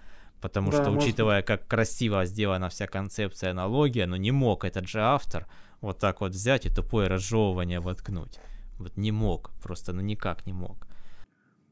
Потому 0.44 0.70
да, 0.70 0.76
что, 0.82 0.90
может... 0.90 1.08
учитывая, 1.08 1.40
как 1.40 1.66
красиво 1.66 2.26
сделана 2.26 2.68
вся 2.68 2.86
концепция 2.86 3.52
аналогия, 3.52 4.04
но 4.04 4.16
не 4.16 4.30
мог 4.30 4.66
этот 4.66 4.86
же 4.86 5.00
автор 5.00 5.46
вот 5.80 5.98
так 5.98 6.20
вот 6.20 6.32
взять 6.32 6.66
и 6.66 6.68
тупое 6.68 7.08
разжевывание 7.08 7.80
воткнуть. 7.80 8.38
Вот 8.78 8.98
не 8.98 9.10
мог, 9.10 9.52
просто 9.62 9.94
ну 9.94 10.02
никак 10.02 10.44
не 10.44 10.52
мог. 10.52 10.86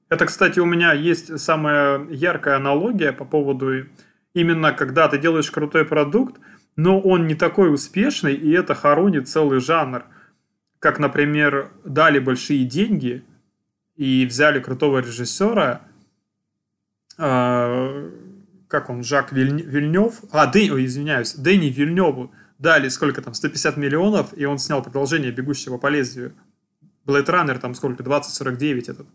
Это, 0.08 0.24
кстати, 0.24 0.58
у 0.58 0.64
меня 0.64 0.94
есть 0.94 1.38
самая 1.38 2.08
яркая 2.08 2.56
аналогия 2.56 3.12
по 3.12 3.26
поводу 3.26 3.88
именно 4.32 4.72
когда 4.72 5.06
ты 5.06 5.18
делаешь 5.18 5.50
крутой 5.50 5.84
продукт, 5.84 6.40
но 6.74 6.98
он 6.98 7.26
не 7.26 7.34
такой 7.34 7.74
успешный, 7.74 8.32
и 8.32 8.52
это 8.52 8.74
хоронит 8.74 9.28
целый 9.28 9.60
жанр. 9.60 10.06
Как, 10.78 10.98
например, 10.98 11.72
дали 11.84 12.18
большие 12.18 12.64
деньги 12.64 13.22
и 13.96 14.24
взяли 14.24 14.60
крутого 14.60 15.00
режиссера, 15.00 15.82
а, 17.18 18.10
как 18.72 18.90
он, 18.90 19.04
Жак 19.04 19.32
Виль... 19.32 19.62
Вильнев, 19.62 20.22
а, 20.32 20.46
Дэнни, 20.46 20.70
ой, 20.70 20.86
извиняюсь, 20.86 21.34
Дэнни 21.34 21.66
Вильневу 21.66 22.32
дали 22.58 22.88
сколько 22.88 23.20
там, 23.20 23.34
150 23.34 23.76
миллионов, 23.76 24.36
и 24.36 24.46
он 24.46 24.58
снял 24.58 24.82
продолжение 24.82 25.30
«Бегущего 25.30 25.76
по 25.76 25.88
лезвию». 25.88 26.32
Blade 27.06 27.26
Runner 27.26 27.58
там 27.58 27.74
сколько, 27.74 28.02
2049 28.02 28.88
этот. 28.88 29.06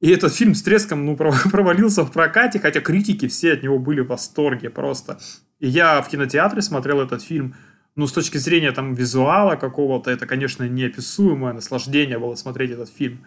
И 0.00 0.10
этот 0.10 0.34
фильм 0.34 0.54
с 0.54 0.62
треском 0.62 1.06
ну, 1.06 1.16
провалился 1.16 2.02
в 2.04 2.12
прокате, 2.12 2.58
хотя 2.58 2.80
критики 2.80 3.28
все 3.28 3.52
от 3.52 3.62
него 3.62 3.78
были 3.78 4.00
в 4.00 4.08
восторге 4.08 4.70
просто. 4.70 5.18
И 5.60 5.68
я 5.68 6.02
в 6.02 6.08
кинотеатре 6.08 6.60
смотрел 6.60 7.00
этот 7.00 7.22
фильм, 7.22 7.54
ну, 7.96 8.08
с 8.08 8.12
точки 8.12 8.38
зрения 8.38 8.72
там 8.72 8.94
визуала 8.94 9.54
какого-то, 9.54 10.10
это, 10.10 10.26
конечно, 10.26 10.64
неописуемое 10.68 11.52
наслаждение 11.52 12.18
было 12.18 12.34
смотреть 12.34 12.72
этот 12.72 12.88
фильм. 12.88 13.24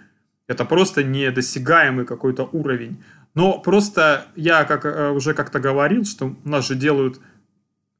Это 0.47 0.65
просто 0.65 1.03
недосягаемый 1.03 2.05
какой-то 2.05 2.49
уровень. 2.51 3.01
Но 3.37 3.59
просто 3.59 4.25
я 4.35 4.63
как, 4.63 4.83
э, 4.83 5.11
уже 5.11 5.35
как-то 5.35 5.59
говорил, 5.59 6.05
что 6.05 6.35
у 6.43 6.49
нас 6.49 6.67
же 6.67 6.73
делают 6.73 7.21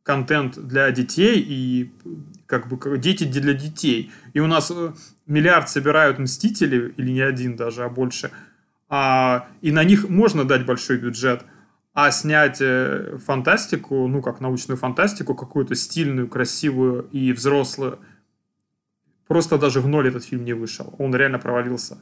контент 0.02 0.58
для 0.58 0.90
детей 0.90 1.46
и 1.48 1.92
как 2.48 2.68
бы 2.68 2.98
дети 2.98 3.24
для 3.24 3.54
детей. 3.54 4.12
И 4.34 4.40
у 4.40 4.48
нас 4.48 4.72
э, 4.72 4.94
миллиард 5.28 5.70
собирают 5.70 6.18
Мстители, 6.18 6.92
или 6.98 7.12
не 7.12 7.22
один 7.22 7.56
даже, 7.56 7.84
а 7.84 7.90
больше. 7.90 8.32
А, 8.90 9.48
и 9.62 9.72
на 9.72 9.84
них 9.84 10.10
можно 10.10 10.44
дать 10.44 10.66
большой 10.66 10.98
бюджет. 10.98 11.46
А 11.94 12.10
снять 12.10 12.58
э, 12.60 13.20
фантастику, 13.24 14.08
ну 14.08 14.24
как 14.24 14.42
научную 14.42 14.80
фантастику, 14.80 15.36
какую-то 15.36 15.76
стильную, 15.76 16.28
красивую 16.28 17.10
и 17.12 17.32
взрослую, 17.32 18.00
просто 19.28 19.60
даже 19.60 19.82
в 19.82 19.88
ноль 19.88 20.08
этот 20.08 20.26
фильм 20.26 20.46
не 20.46 20.54
вышел. 20.54 20.96
Он 20.98 21.16
реально 21.16 21.38
провалился. 21.38 22.00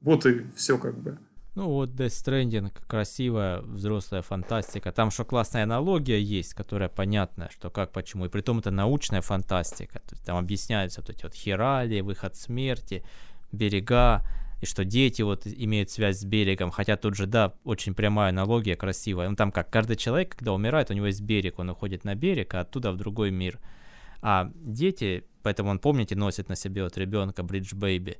Вот 0.00 0.24
и 0.24 0.46
все 0.56 0.78
как 0.78 0.96
бы. 0.96 1.18
Ну 1.54 1.68
вот 1.68 1.90
Death 1.90 2.06
Stranding, 2.06 2.72
красивая 2.86 3.60
взрослая 3.60 4.22
фантастика. 4.22 4.90
Там 4.90 5.10
что 5.10 5.26
классная 5.26 5.64
аналогия 5.64 6.20
есть, 6.20 6.54
которая 6.54 6.88
понятна, 6.88 7.50
что 7.52 7.68
как, 7.68 7.92
почему. 7.92 8.24
И 8.24 8.28
при 8.30 8.40
том 8.40 8.60
это 8.60 8.70
научная 8.70 9.20
фантастика. 9.20 10.00
То 10.00 10.14
есть 10.14 10.24
там 10.24 10.38
объясняются 10.38 11.02
вот 11.02 11.10
эти 11.10 11.24
вот 11.24 11.34
хирали, 11.34 12.00
выход 12.00 12.36
смерти, 12.36 13.04
берега, 13.52 14.22
и 14.62 14.66
что 14.66 14.86
дети 14.86 15.20
вот 15.20 15.46
имеют 15.46 15.90
связь 15.90 16.20
с 16.20 16.24
берегом. 16.24 16.70
Хотя 16.70 16.96
тут 16.96 17.16
же, 17.16 17.26
да, 17.26 17.52
очень 17.64 17.94
прямая 17.94 18.30
аналогия, 18.30 18.74
красивая. 18.74 19.28
Ну 19.28 19.36
там 19.36 19.52
как, 19.52 19.68
каждый 19.68 19.96
человек, 19.96 20.36
когда 20.36 20.54
умирает, 20.54 20.90
у 20.90 20.94
него 20.94 21.06
есть 21.06 21.20
берег, 21.20 21.58
он 21.58 21.68
уходит 21.68 22.04
на 22.04 22.14
берег, 22.14 22.54
а 22.54 22.60
оттуда 22.60 22.92
в 22.92 22.96
другой 22.96 23.30
мир. 23.30 23.60
А 24.22 24.50
дети, 24.54 25.24
поэтому 25.42 25.70
он, 25.70 25.80
помните, 25.80 26.16
носит 26.16 26.48
на 26.48 26.56
себе 26.56 26.82
вот 26.84 26.96
ребенка, 26.96 27.42
Бридж 27.42 27.74
Бэйби 27.74 28.16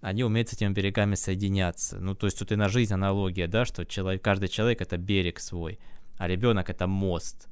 они 0.00 0.22
умеют 0.24 0.48
с 0.48 0.52
этими 0.52 0.72
берегами 0.72 1.14
соединяться. 1.14 1.98
Ну, 1.98 2.14
то 2.14 2.26
есть 2.26 2.38
тут 2.38 2.52
и 2.52 2.56
на 2.56 2.68
жизнь 2.68 2.94
аналогия, 2.94 3.46
да, 3.46 3.64
что 3.64 3.84
человек, 3.84 4.22
каждый 4.22 4.48
человек 4.48 4.80
это 4.80 4.96
берег 4.96 5.40
свой, 5.40 5.78
а 6.16 6.28
ребенок 6.28 6.70
это 6.70 6.86
мост, 6.86 7.48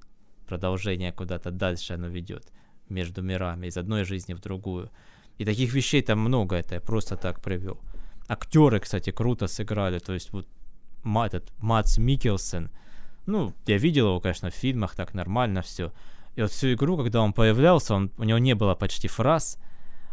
продолжение 0.46 1.12
куда-то 1.12 1.50
дальше 1.50 1.94
оно 1.94 2.08
ведет 2.08 2.52
между 2.88 3.22
мирами, 3.22 3.66
из 3.66 3.76
одной 3.76 4.04
жизни 4.04 4.34
в 4.34 4.40
другую. 4.40 4.90
И 5.38 5.44
таких 5.44 5.72
вещей 5.74 6.02
там 6.02 6.20
много, 6.20 6.56
это 6.56 6.76
я 6.76 6.80
просто 6.80 7.16
так 7.16 7.42
привел. 7.42 7.80
Актеры, 8.28 8.80
кстати, 8.80 9.10
круто 9.10 9.48
сыграли, 9.48 9.98
то 9.98 10.12
есть 10.12 10.32
вот 10.32 10.48
этот 11.04 11.52
Мац 11.58 11.98
Микелсен, 11.98 12.70
ну, 13.26 13.52
я 13.66 13.76
видел 13.76 14.08
его, 14.08 14.20
конечно, 14.20 14.50
в 14.50 14.54
фильмах, 14.54 14.94
так 14.94 15.14
нормально 15.14 15.62
все. 15.62 15.92
И 16.36 16.42
вот 16.42 16.50
всю 16.50 16.74
игру, 16.74 16.96
когда 16.96 17.22
он 17.22 17.32
появлялся, 17.32 17.94
он, 17.94 18.12
у 18.18 18.24
него 18.24 18.38
не 18.38 18.54
было 18.54 18.74
почти 18.74 19.08
фраз, 19.08 19.58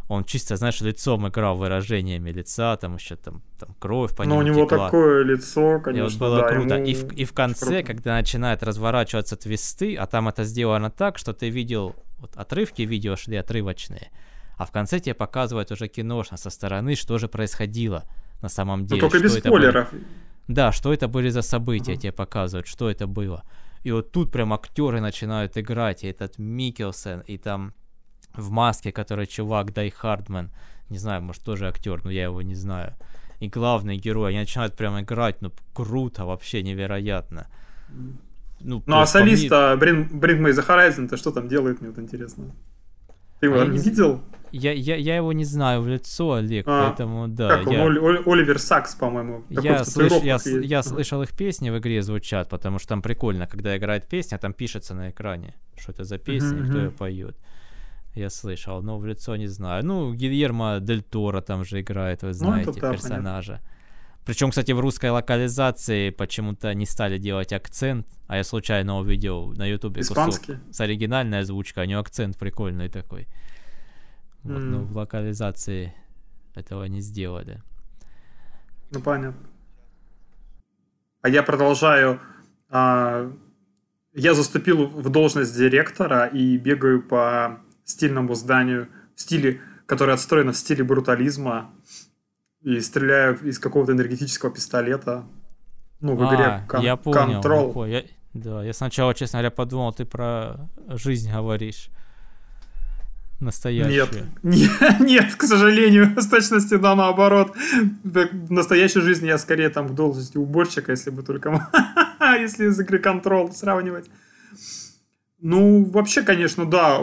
он 0.07 0.25
чисто, 0.25 0.57
знаешь, 0.57 0.81
лицом 0.81 1.27
играл 1.27 1.55
выражениями 1.55 2.31
лица, 2.31 2.75
там 2.77 2.95
еще 2.95 3.15
там, 3.15 3.41
там 3.57 3.75
кровь 3.79 4.15
по 4.15 4.23
нему 4.23 4.35
Ну, 4.35 4.41
у 4.41 4.43
него 4.43 4.65
текла. 4.65 4.85
такое 4.85 5.23
лицо, 5.23 5.79
конечно, 5.79 6.05
и 6.05 6.09
вот 6.09 6.19
было 6.19 6.37
да, 6.41 6.47
круто. 6.49 6.75
Ему... 6.75 6.85
И, 6.85 6.93
в, 6.93 7.13
и 7.13 7.25
в 7.25 7.33
конце, 7.33 7.65
круто. 7.65 7.83
когда 7.83 8.15
начинает 8.15 8.63
разворачиваться 8.63 9.35
твисты, 9.35 9.95
а 9.95 10.05
там 10.05 10.27
это 10.27 10.43
сделано 10.43 10.89
так, 10.89 11.17
что 11.17 11.33
ты 11.33 11.49
видел, 11.49 11.95
вот 12.19 12.35
отрывки 12.35 12.81
видео 12.81 13.15
шли 13.15 13.37
отрывочные, 13.37 14.11
а 14.57 14.65
в 14.65 14.71
конце 14.71 14.99
тебе 14.99 15.13
показывают 15.13 15.71
уже 15.71 15.87
киношно 15.87 16.37
со 16.37 16.49
стороны, 16.49 16.95
что 16.95 17.17
же 17.17 17.27
происходило 17.27 18.03
на 18.41 18.49
самом 18.49 18.81
ну, 18.81 18.87
деле. 18.87 19.01
Но 19.01 19.09
только 19.09 19.23
без 19.23 19.37
спойлеров. 19.37 19.91
Были... 19.91 20.03
Да, 20.47 20.71
что 20.73 20.93
это 20.93 21.07
были 21.07 21.29
за 21.29 21.41
события, 21.41 21.93
uh-huh. 21.93 21.97
тебе 21.97 22.11
показывают, 22.11 22.67
что 22.67 22.89
это 22.89 23.07
было. 23.07 23.43
И 23.83 23.91
вот 23.91 24.11
тут 24.11 24.31
прям 24.31 24.53
актеры 24.53 24.99
начинают 24.99 25.57
играть, 25.57 26.03
и 26.03 26.07
этот 26.07 26.37
Микелсен, 26.37 27.21
и 27.21 27.37
там 27.37 27.73
в 28.35 28.51
маске, 28.51 28.91
который 28.91 29.25
чувак 29.25 29.73
Дай 29.73 29.89
Хардман. 29.89 30.51
Не 30.89 30.97
знаю, 30.97 31.21
может 31.21 31.43
тоже 31.43 31.67
актер, 31.67 32.03
но 32.03 32.11
я 32.11 32.23
его 32.23 32.41
не 32.41 32.55
знаю. 32.55 32.93
И 33.39 33.49
главный 33.49 33.97
герой, 33.97 34.29
они 34.29 34.39
начинают 34.39 34.75
прям 34.75 34.99
играть, 34.99 35.41
ну 35.41 35.51
круто, 35.73 36.25
вообще 36.25 36.63
невероятно. 36.63 37.47
Ну, 38.59 38.81
ну 38.85 38.99
а 38.99 39.05
солиста 39.05 39.75
мне... 39.77 39.91
Bring, 39.91 40.11
Bring 40.11 40.39
Me 40.39 40.51
The 40.51 40.65
Horizon-то 40.65 41.17
что 41.17 41.31
там 41.31 41.47
делает, 41.47 41.81
мне 41.81 41.89
вот 41.89 41.99
интересно. 41.99 42.55
Ты 43.39 43.47
его 43.47 43.59
а 43.59 43.65
не 43.65 43.77
видел? 43.77 44.21
Я, 44.51 44.71
я, 44.71 44.95
я 44.95 45.15
его 45.17 45.33
не 45.33 45.45
знаю 45.45 45.81
в 45.81 45.87
лицо, 45.87 46.33
Олег, 46.33 46.65
а, 46.67 46.87
поэтому 46.87 47.27
да. 47.27 47.57
Как 47.57 47.73
я... 47.73 47.83
он, 47.83 47.97
Оли, 47.97 48.21
Оливер 48.25 48.59
Сакс, 48.59 48.93
по-моему. 48.95 49.43
Я, 49.49 49.83
слыш, 49.83 50.13
я, 50.21 50.37
я 50.45 50.83
слышал 50.83 51.23
их 51.23 51.35
песни 51.35 51.71
в 51.71 51.77
игре 51.79 52.03
звучат, 52.03 52.49
потому 52.49 52.77
что 52.77 52.89
там 52.89 53.01
прикольно, 53.01 53.47
когда 53.47 53.75
играет 53.75 54.07
песня, 54.07 54.37
там 54.37 54.53
пишется 54.53 54.93
на 54.93 55.09
экране, 55.09 55.55
что 55.75 55.91
это 55.91 56.03
за 56.03 56.19
песня, 56.19 56.59
uh-huh, 56.59 56.69
кто 56.69 56.77
ее 56.77 56.91
поет. 56.91 57.35
Я 58.15 58.29
слышал, 58.29 58.81
но 58.81 58.99
в 58.99 59.05
лицо 59.05 59.35
не 59.35 59.47
знаю. 59.47 59.85
Ну, 59.85 60.13
Гильермо 60.13 60.79
Дель 60.79 61.01
Торо 61.01 61.41
там 61.41 61.65
же 61.65 61.81
играет, 61.81 62.21
вы 62.21 62.29
ну, 62.29 62.33
знаете, 62.33 62.71
ну, 62.75 62.79
да, 62.79 62.91
персонажа. 62.91 63.53
Понятно. 63.53 63.69
Причем, 64.25 64.49
кстати, 64.51 64.71
в 64.71 64.79
русской 64.79 65.09
локализации 65.09 66.09
почему-то 66.11 66.73
не 66.73 66.85
стали 66.85 67.17
делать 67.17 67.51
акцент, 67.51 68.07
а 68.27 68.37
я 68.37 68.43
случайно 68.43 68.97
увидел 68.97 69.51
на 69.53 69.65
ютубе 69.65 70.01
кусок 70.01 70.41
с 70.71 70.79
оригинальной 70.79 71.39
озвучкой, 71.39 71.83
а 71.83 71.85
не 71.85 71.93
акцент 71.93 72.37
прикольный 72.37 72.87
такой. 72.87 73.27
Вот, 74.43 74.61
mm. 74.61 74.65
но 74.65 74.79
в 74.83 74.95
локализации 74.95 75.93
этого 76.55 76.85
не 76.85 77.01
сделали. 77.01 77.61
Ну, 78.91 79.01
понятно. 79.01 79.47
А 81.21 81.29
я 81.29 81.43
продолжаю 81.43 82.21
а, 82.69 83.31
я 84.13 84.33
заступил 84.33 84.87
в 84.87 85.09
должность 85.09 85.55
директора 85.55 86.25
и 86.25 86.57
бегаю 86.57 87.03
по 87.03 87.59
стильному 87.85 88.35
зданию, 88.35 88.87
в 89.15 89.21
стиле, 89.21 89.61
которое 89.85 90.13
отстроено 90.13 90.51
в 90.51 90.57
стиле 90.57 90.83
брутализма, 90.83 91.71
и 92.63 92.79
стреляю 92.79 93.37
из 93.43 93.59
какого-то 93.59 93.91
энергетического 93.91 94.51
пистолета. 94.51 95.25
Ну, 95.99 96.15
в 96.15 96.25
игре 96.27 96.45
а, 96.45 96.65
кон- 96.67 96.81
я 96.81 96.95
понял, 96.95 97.41
Control. 97.41 97.89
Я, 97.89 98.03
да, 98.33 98.63
я 98.63 98.73
сначала, 98.73 99.13
честно 99.13 99.39
говоря, 99.39 99.51
подумал, 99.51 99.93
ты 99.93 100.05
про 100.05 100.69
жизнь 100.87 101.31
говоришь. 101.31 101.89
Настоящую. 103.39 103.93
Нет, 103.93 104.29
нет, 104.43 104.99
нет, 104.99 105.35
к 105.35 105.43
сожалению, 105.43 106.13
с 106.21 106.27
точностью 106.27 106.79
да, 106.79 106.95
наоборот. 106.95 107.55
В 108.03 108.51
настоящей 108.51 109.01
жизни 109.01 109.27
я 109.27 109.37
скорее 109.37 109.69
там 109.69 109.87
в 109.87 109.95
должности 109.95 110.37
уборщика, 110.37 110.91
если 110.91 111.09
бы 111.09 111.23
только... 111.23 111.69
если 112.39 112.67
из 112.67 112.79
игры 112.79 112.99
Control 112.99 113.51
сравнивать. 113.51 114.09
Ну, 115.41 115.83
вообще, 115.83 116.21
конечно, 116.21 116.65
да, 116.65 117.01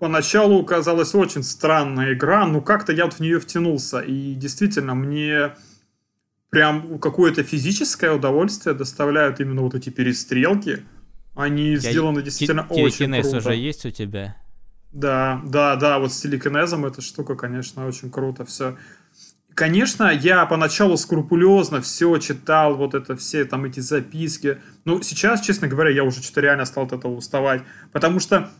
поначалу 0.00 0.64
казалась 0.64 1.14
очень 1.14 1.44
странная 1.44 2.14
игра, 2.14 2.46
но 2.46 2.60
как-то 2.60 2.92
я 2.92 3.04
вот 3.04 3.14
в 3.14 3.20
нее 3.20 3.38
втянулся. 3.38 4.00
И 4.00 4.34
действительно, 4.34 4.94
мне 4.94 5.52
прям 6.48 6.98
какое-то 6.98 7.44
физическое 7.44 8.10
удовольствие 8.10 8.74
доставляют 8.74 9.38
именно 9.40 9.62
вот 9.62 9.74
эти 9.74 9.90
перестрелки. 9.90 10.84
Они 11.36 11.72
я... 11.72 11.78
сделаны 11.78 12.22
действительно 12.22 12.64
Ки- 12.64 12.80
очень 12.80 13.12
круто. 13.12 13.36
уже 13.36 13.54
есть 13.54 13.84
у 13.84 13.90
тебя? 13.90 14.36
Да, 14.92 15.40
да, 15.44 15.76
да, 15.76 16.00
вот 16.00 16.12
с 16.12 16.20
телекинезом 16.20 16.84
эта 16.84 17.00
штука, 17.02 17.36
конечно, 17.36 17.86
очень 17.86 18.10
круто 18.10 18.44
все. 18.44 18.76
Конечно, 19.54 20.10
я 20.10 20.46
поначалу 20.46 20.96
скрупулезно 20.96 21.82
все 21.82 22.16
читал, 22.18 22.76
вот 22.76 22.94
это 22.94 23.16
все 23.16 23.44
там 23.44 23.66
эти 23.66 23.80
записки. 23.80 24.58
Но 24.86 25.02
сейчас, 25.02 25.42
честно 25.42 25.68
говоря, 25.68 25.90
я 25.90 26.04
уже 26.04 26.22
что-то 26.22 26.40
реально 26.40 26.64
стал 26.64 26.84
от 26.84 26.92
этого 26.92 27.14
уставать. 27.14 27.62
Потому 27.92 28.18
что 28.18 28.50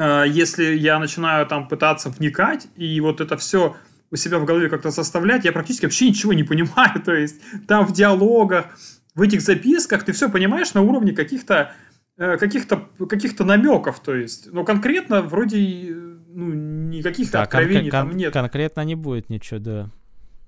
если 0.00 0.74
я 0.74 0.98
начинаю 0.98 1.46
там 1.46 1.68
пытаться 1.68 2.08
вникать 2.08 2.68
и 2.76 3.00
вот 3.00 3.20
это 3.20 3.36
все 3.36 3.76
у 4.10 4.16
себя 4.16 4.38
в 4.38 4.44
голове 4.44 4.68
как-то 4.68 4.90
составлять, 4.90 5.44
я 5.44 5.52
практически 5.52 5.86
вообще 5.86 6.08
ничего 6.08 6.32
не 6.32 6.42
понимаю. 6.44 7.00
То 7.04 7.14
есть 7.14 7.40
там 7.66 7.86
в 7.86 7.92
диалогах, 7.92 8.66
в 9.14 9.22
этих 9.22 9.40
записках 9.40 10.04
ты 10.04 10.12
все 10.12 10.30
понимаешь 10.30 10.74
на 10.74 10.82
уровне 10.82 11.12
каких-то 11.12 11.72
э, 12.16 12.36
каких-то 12.36 12.88
каких-то 13.08 13.44
намеков, 13.44 14.00
то 14.00 14.14
есть, 14.14 14.52
но 14.52 14.64
конкретно 14.64 15.22
вроде 15.22 15.94
ну, 16.32 16.52
никаких 16.54 17.30
да, 17.30 17.42
откровений 17.42 17.90
кон- 17.90 18.08
там 18.08 18.16
нет. 18.16 18.32
Конкретно 18.32 18.84
не 18.84 18.94
будет 18.94 19.30
ничего, 19.30 19.58
да. 19.58 19.90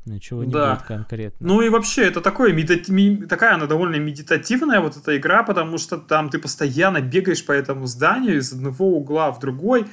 Ничего 0.05 0.45
не 0.45 0.53
да. 0.53 0.75
будет 0.75 0.87
конкретно. 0.87 1.47
Ну 1.47 1.63
и 1.63 1.69
вообще, 1.69 2.03
это 2.03 2.21
такое, 2.21 2.53
меди... 2.53 3.27
такая 3.27 3.55
она 3.55 3.67
довольно 3.67 3.97
медитативная 3.97 4.81
вот 4.81 4.97
эта 4.97 5.17
игра, 5.17 5.43
потому 5.43 5.79
что 5.79 5.97
там 5.97 6.29
ты 6.29 6.39
постоянно 6.39 7.01
бегаешь 7.01 7.45
по 7.45 7.53
этому 7.53 7.87
зданию 7.87 8.39
из 8.39 8.53
одного 8.53 8.97
угла 8.97 9.31
в 9.31 9.39
другой. 9.39 9.87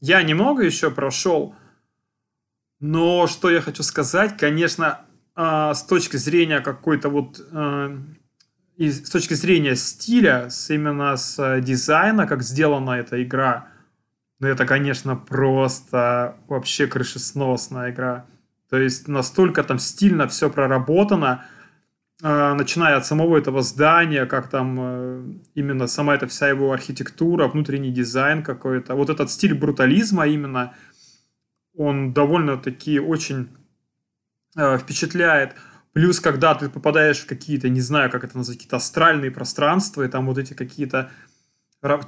Я 0.00 0.22
немного 0.22 0.64
еще 0.64 0.90
прошел, 0.90 1.54
но 2.80 3.26
что 3.26 3.50
я 3.50 3.60
хочу 3.60 3.82
сказать, 3.82 4.36
конечно, 4.36 5.00
э, 5.36 5.72
с 5.74 5.82
точки 5.82 6.16
зрения 6.16 6.60
какой-то 6.60 7.08
вот... 7.08 7.40
И 8.76 8.90
с 8.90 9.08
точки 9.08 9.32
зрения 9.32 9.74
стиля, 9.74 10.50
с, 10.50 10.68
именно 10.68 11.16
с 11.16 11.38
э, 11.38 11.62
дизайна, 11.62 12.26
как 12.26 12.42
сделана 12.42 12.90
эта 12.90 13.22
игра, 13.22 13.68
ну 14.38 14.48
это, 14.48 14.66
конечно, 14.66 15.16
просто 15.16 16.36
вообще 16.46 16.86
крышесносная 16.86 17.90
игра. 17.90 18.26
То 18.70 18.78
есть 18.78 19.08
настолько 19.08 19.62
там 19.62 19.78
стильно 19.78 20.26
все 20.26 20.50
проработано, 20.50 21.44
э, 22.22 22.54
начиная 22.54 22.96
от 22.96 23.06
самого 23.06 23.36
этого 23.38 23.62
здания, 23.62 24.26
как 24.26 24.48
там 24.48 24.76
э, 24.78 25.24
именно 25.54 25.86
сама 25.86 26.14
эта 26.14 26.26
вся 26.26 26.48
его 26.48 26.72
архитектура, 26.72 27.46
внутренний 27.46 27.92
дизайн 27.92 28.42
какой-то. 28.42 28.94
Вот 28.94 29.10
этот 29.10 29.30
стиль 29.30 29.54
брутализма 29.54 30.26
именно, 30.26 30.74
он 31.76 32.12
довольно-таки 32.12 32.98
очень 32.98 33.48
э, 34.56 34.78
впечатляет. 34.78 35.54
Плюс, 35.92 36.20
когда 36.20 36.54
ты 36.54 36.68
попадаешь 36.68 37.20
в 37.20 37.26
какие-то, 37.26 37.68
не 37.68 37.80
знаю, 37.80 38.10
как 38.10 38.24
это 38.24 38.36
назвать, 38.36 38.58
какие-то 38.58 38.76
астральные 38.76 39.30
пространства, 39.30 40.02
и 40.02 40.08
там 40.08 40.26
вот 40.26 40.38
эти 40.38 40.54
какие-то 40.54 41.10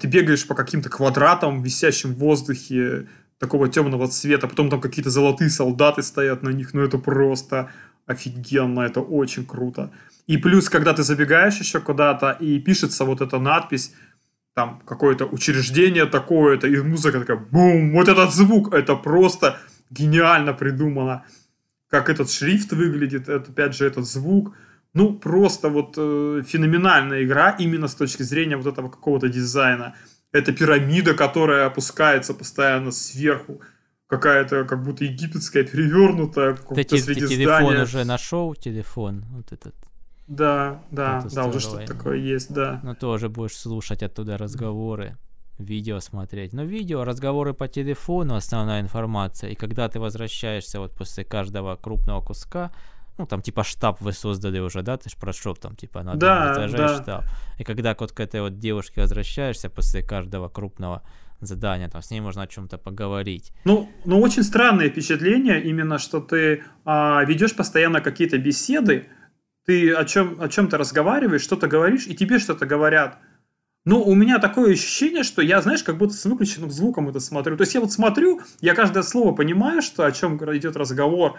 ты 0.00 0.09
бегаешь 0.09 0.46
по 0.46 0.54
каким-то 0.54 0.88
квадратам, 0.88 1.62
висящим 1.62 2.14
в 2.14 2.18
воздухе, 2.18 3.06
такого 3.39 3.68
темного 3.68 4.09
цвета, 4.09 4.49
потом 4.49 4.70
там 4.70 4.80
какие-то 4.80 5.11
золотые 5.11 5.51
солдаты 5.51 6.03
стоят 6.03 6.43
на 6.43 6.51
них, 6.51 6.74
ну 6.74 6.82
это 6.82 6.99
просто 6.99 7.70
офигенно, 8.07 8.80
это 8.80 9.01
очень 9.01 9.47
круто. 9.47 9.91
И 10.26 10.36
плюс, 10.36 10.68
когда 10.68 10.93
ты 10.93 11.03
забегаешь 11.03 11.59
еще 11.59 11.80
куда-то, 11.80 12.36
и 12.41 12.59
пишется 12.59 13.05
вот 13.05 13.20
эта 13.20 13.39
надпись, 13.39 13.95
там 14.55 14.82
какое-то 14.84 15.24
учреждение 15.24 16.07
такое-то, 16.07 16.66
и 16.66 16.76
музыка 16.82 17.20
такая, 17.20 17.36
бум, 17.36 17.93
вот 17.93 18.09
этот 18.09 18.34
звук, 18.34 18.74
это 18.74 18.97
просто 18.97 19.59
гениально 19.91 20.53
придумано. 20.53 21.24
Как 21.89 22.11
этот 22.11 22.30
шрифт 22.30 22.72
выглядит, 22.72 23.28
это, 23.28 23.51
опять 23.51 23.76
же, 23.76 23.86
этот 23.86 24.07
звук. 24.07 24.55
Ну, 24.95 25.14
просто 25.14 25.68
вот 25.68 25.95
э, 25.97 26.43
феноменальная 26.47 27.22
игра 27.22 27.57
именно 27.59 27.89
с 27.89 27.95
точки 27.95 28.22
зрения 28.22 28.57
вот 28.57 28.66
этого 28.66 28.89
какого-то 28.89 29.28
дизайна. 29.28 29.95
Это 30.33 30.53
пирамида, 30.53 31.14
которая 31.14 31.66
опускается 31.66 32.35
постоянно 32.35 32.91
сверху. 32.91 33.61
Какая-то 34.07 34.64
как 34.64 34.83
будто 34.83 35.05
египетская 35.05 35.64
перевернутая. 35.64 36.55
Ты, 36.55 36.85
ты, 36.85 36.99
телефон 36.99 37.76
уже 37.79 38.05
нашел, 38.05 38.55
телефон? 38.55 39.24
Вот 39.31 39.53
этот. 39.53 39.74
Да, 40.26 40.83
да, 40.91 41.26
да, 41.33 41.47
уже 41.47 41.61
что-то 41.61 41.87
такое 41.87 42.16
есть, 42.16 42.53
да. 42.53 42.81
Но 42.83 42.95
тоже 42.95 43.29
будешь 43.31 43.57
слушать 43.57 44.03
оттуда 44.03 44.37
разговоры, 44.37 45.16
видео 45.59 46.01
смотреть. 46.01 46.53
Но 46.53 46.64
видео, 46.64 47.05
разговоры 47.05 47.55
по 47.55 47.66
телефону, 47.66 48.35
основная 48.35 48.83
информация. 48.83 49.51
И 49.51 49.55
когда 49.55 49.89
ты 49.89 50.01
возвращаешься 50.01 50.81
вот 50.81 50.95
после 50.95 51.24
каждого 51.24 51.76
крупного 51.76 52.20
куска, 52.20 52.70
ну, 53.18 53.26
там, 53.26 53.42
типа, 53.42 53.64
штаб 53.64 54.00
вы 54.00 54.12
создали 54.12 54.60
уже, 54.60 54.82
да, 54.82 54.96
ты 54.96 55.10
же 55.10 55.16
прошел 55.16 55.56
там, 55.56 55.74
типа, 55.74 56.02
на 56.02 56.14
да, 56.14 56.68
да. 56.68 56.96
штаб. 57.02 57.24
И 57.58 57.64
когда 57.64 57.96
вот 57.98 58.12
к 58.12 58.20
этой 58.20 58.40
вот 58.40 58.58
девушке 58.58 59.00
возвращаешься 59.00 59.68
после 59.68 60.02
каждого 60.02 60.48
крупного 60.48 61.02
задания, 61.40 61.88
там, 61.88 62.00
с 62.00 62.10
ней 62.10 62.20
можно 62.20 62.42
о 62.42 62.46
чем-то 62.46 62.78
поговорить. 62.78 63.52
Ну, 63.64 63.88
ну, 64.04 64.20
очень 64.20 64.42
странное 64.42 64.88
впечатление 64.88 65.62
именно, 65.62 65.98
что 65.98 66.20
ты 66.20 66.62
а, 66.84 67.24
ведешь 67.24 67.54
постоянно 67.54 68.00
какие-то 68.00 68.38
беседы, 68.38 69.08
ты 69.66 69.92
о, 69.92 70.04
чем, 70.04 70.40
о 70.40 70.48
чем-то 70.48 70.78
разговариваешь, 70.78 71.42
что-то 71.42 71.66
говоришь, 71.66 72.06
и 72.06 72.14
тебе 72.14 72.38
что-то 72.38 72.66
говорят. 72.66 73.18
Ну, 73.84 74.02
у 74.02 74.14
меня 74.14 74.38
такое 74.38 74.72
ощущение, 74.74 75.22
что 75.22 75.42
я, 75.42 75.60
знаешь, 75.60 75.82
как 75.82 75.98
будто 75.98 76.14
с 76.14 76.24
выключенным 76.24 76.70
звуком 76.70 77.08
это 77.08 77.20
смотрю. 77.20 77.56
То 77.56 77.62
есть 77.62 77.74
я 77.74 77.80
вот 77.80 77.92
смотрю, 77.92 78.40
я 78.60 78.74
каждое 78.74 79.02
слово 79.02 79.34
понимаю, 79.34 79.82
что 79.82 80.04
о 80.04 80.12
чем 80.12 80.36
идет 80.56 80.76
разговор, 80.76 81.38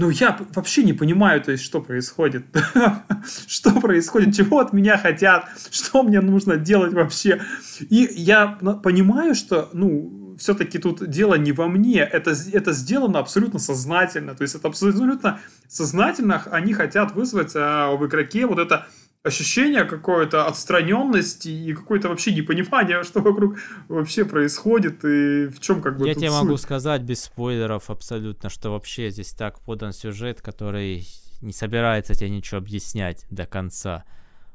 ну, 0.00 0.08
я 0.10 0.38
вообще 0.54 0.82
не 0.82 0.94
понимаю, 0.94 1.42
то 1.42 1.52
есть, 1.52 1.62
что 1.62 1.82
происходит. 1.82 2.44
что 3.46 3.70
происходит, 3.80 4.34
чего 4.34 4.60
от 4.60 4.72
меня 4.72 4.96
хотят, 4.96 5.44
что 5.70 6.02
мне 6.02 6.20
нужно 6.20 6.56
делать 6.56 6.94
вообще. 6.94 7.42
И 7.80 8.08
я 8.16 8.46
понимаю, 8.82 9.34
что, 9.34 9.68
ну, 9.74 10.36
все-таки 10.38 10.78
тут 10.78 11.08
дело 11.10 11.34
не 11.34 11.52
во 11.52 11.68
мне, 11.68 12.00
это, 12.00 12.34
это 12.52 12.72
сделано 12.72 13.18
абсолютно 13.18 13.58
сознательно. 13.58 14.34
То 14.34 14.42
есть, 14.42 14.54
это 14.54 14.68
абсолютно 14.68 15.40
сознательно 15.68 16.42
они 16.50 16.72
хотят 16.72 17.14
вызвать 17.14 17.52
а, 17.54 17.94
в 17.94 18.06
игроке 18.06 18.46
вот 18.46 18.58
это 18.58 18.86
ощущение 19.22 19.84
какой-то 19.84 20.46
отстраненности 20.46 21.48
и 21.48 21.74
какое-то 21.74 22.08
вообще 22.08 22.32
непонимание, 22.32 23.02
что 23.04 23.20
вокруг 23.20 23.58
вообще 23.88 24.24
происходит 24.24 25.04
и 25.04 25.46
в 25.48 25.60
чем 25.60 25.82
как 25.82 25.98
бы 25.98 26.06
Я 26.08 26.14
тебе 26.14 26.30
суть. 26.30 26.40
могу 26.40 26.56
сказать 26.56 27.02
без 27.02 27.24
спойлеров 27.24 27.90
абсолютно, 27.90 28.48
что 28.48 28.70
вообще 28.70 29.10
здесь 29.10 29.32
так 29.32 29.60
подан 29.60 29.92
сюжет, 29.92 30.40
который 30.40 31.06
не 31.42 31.52
собирается 31.52 32.14
тебе 32.14 32.30
ничего 32.30 32.58
объяснять 32.58 33.26
до 33.30 33.46
конца. 33.46 34.04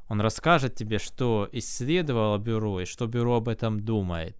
Он 0.07 0.21
расскажет 0.21 0.75
тебе, 0.75 0.99
что 0.99 1.49
исследовало 1.51 2.37
бюро 2.37 2.81
и 2.81 2.85
что 2.85 3.07
бюро 3.07 3.37
об 3.37 3.49
этом 3.49 3.79
думает. 3.79 4.37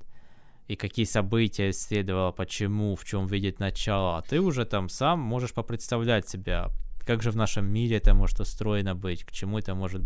И 0.67 0.76
какие 0.76 1.05
события 1.05 1.69
исследовало, 1.69 2.32
почему, 2.32 2.95
в 2.95 3.03
чем 3.03 3.28
видит 3.28 3.59
начало. 3.59 4.17
А 4.17 4.21
ты 4.21 4.39
уже 4.39 4.65
там 4.65 4.89
сам 4.89 5.19
можешь 5.19 5.53
попредставлять 5.53 6.28
себя, 6.28 6.69
как 7.05 7.21
же 7.23 7.31
в 7.31 7.35
нашем 7.35 7.65
мире 7.65 7.97
это 7.97 8.13
может 8.13 8.39
устроено 8.39 8.95
быть, 8.95 9.23
к 9.23 9.31
чему 9.31 9.59
это 9.59 9.75
может 9.75 10.03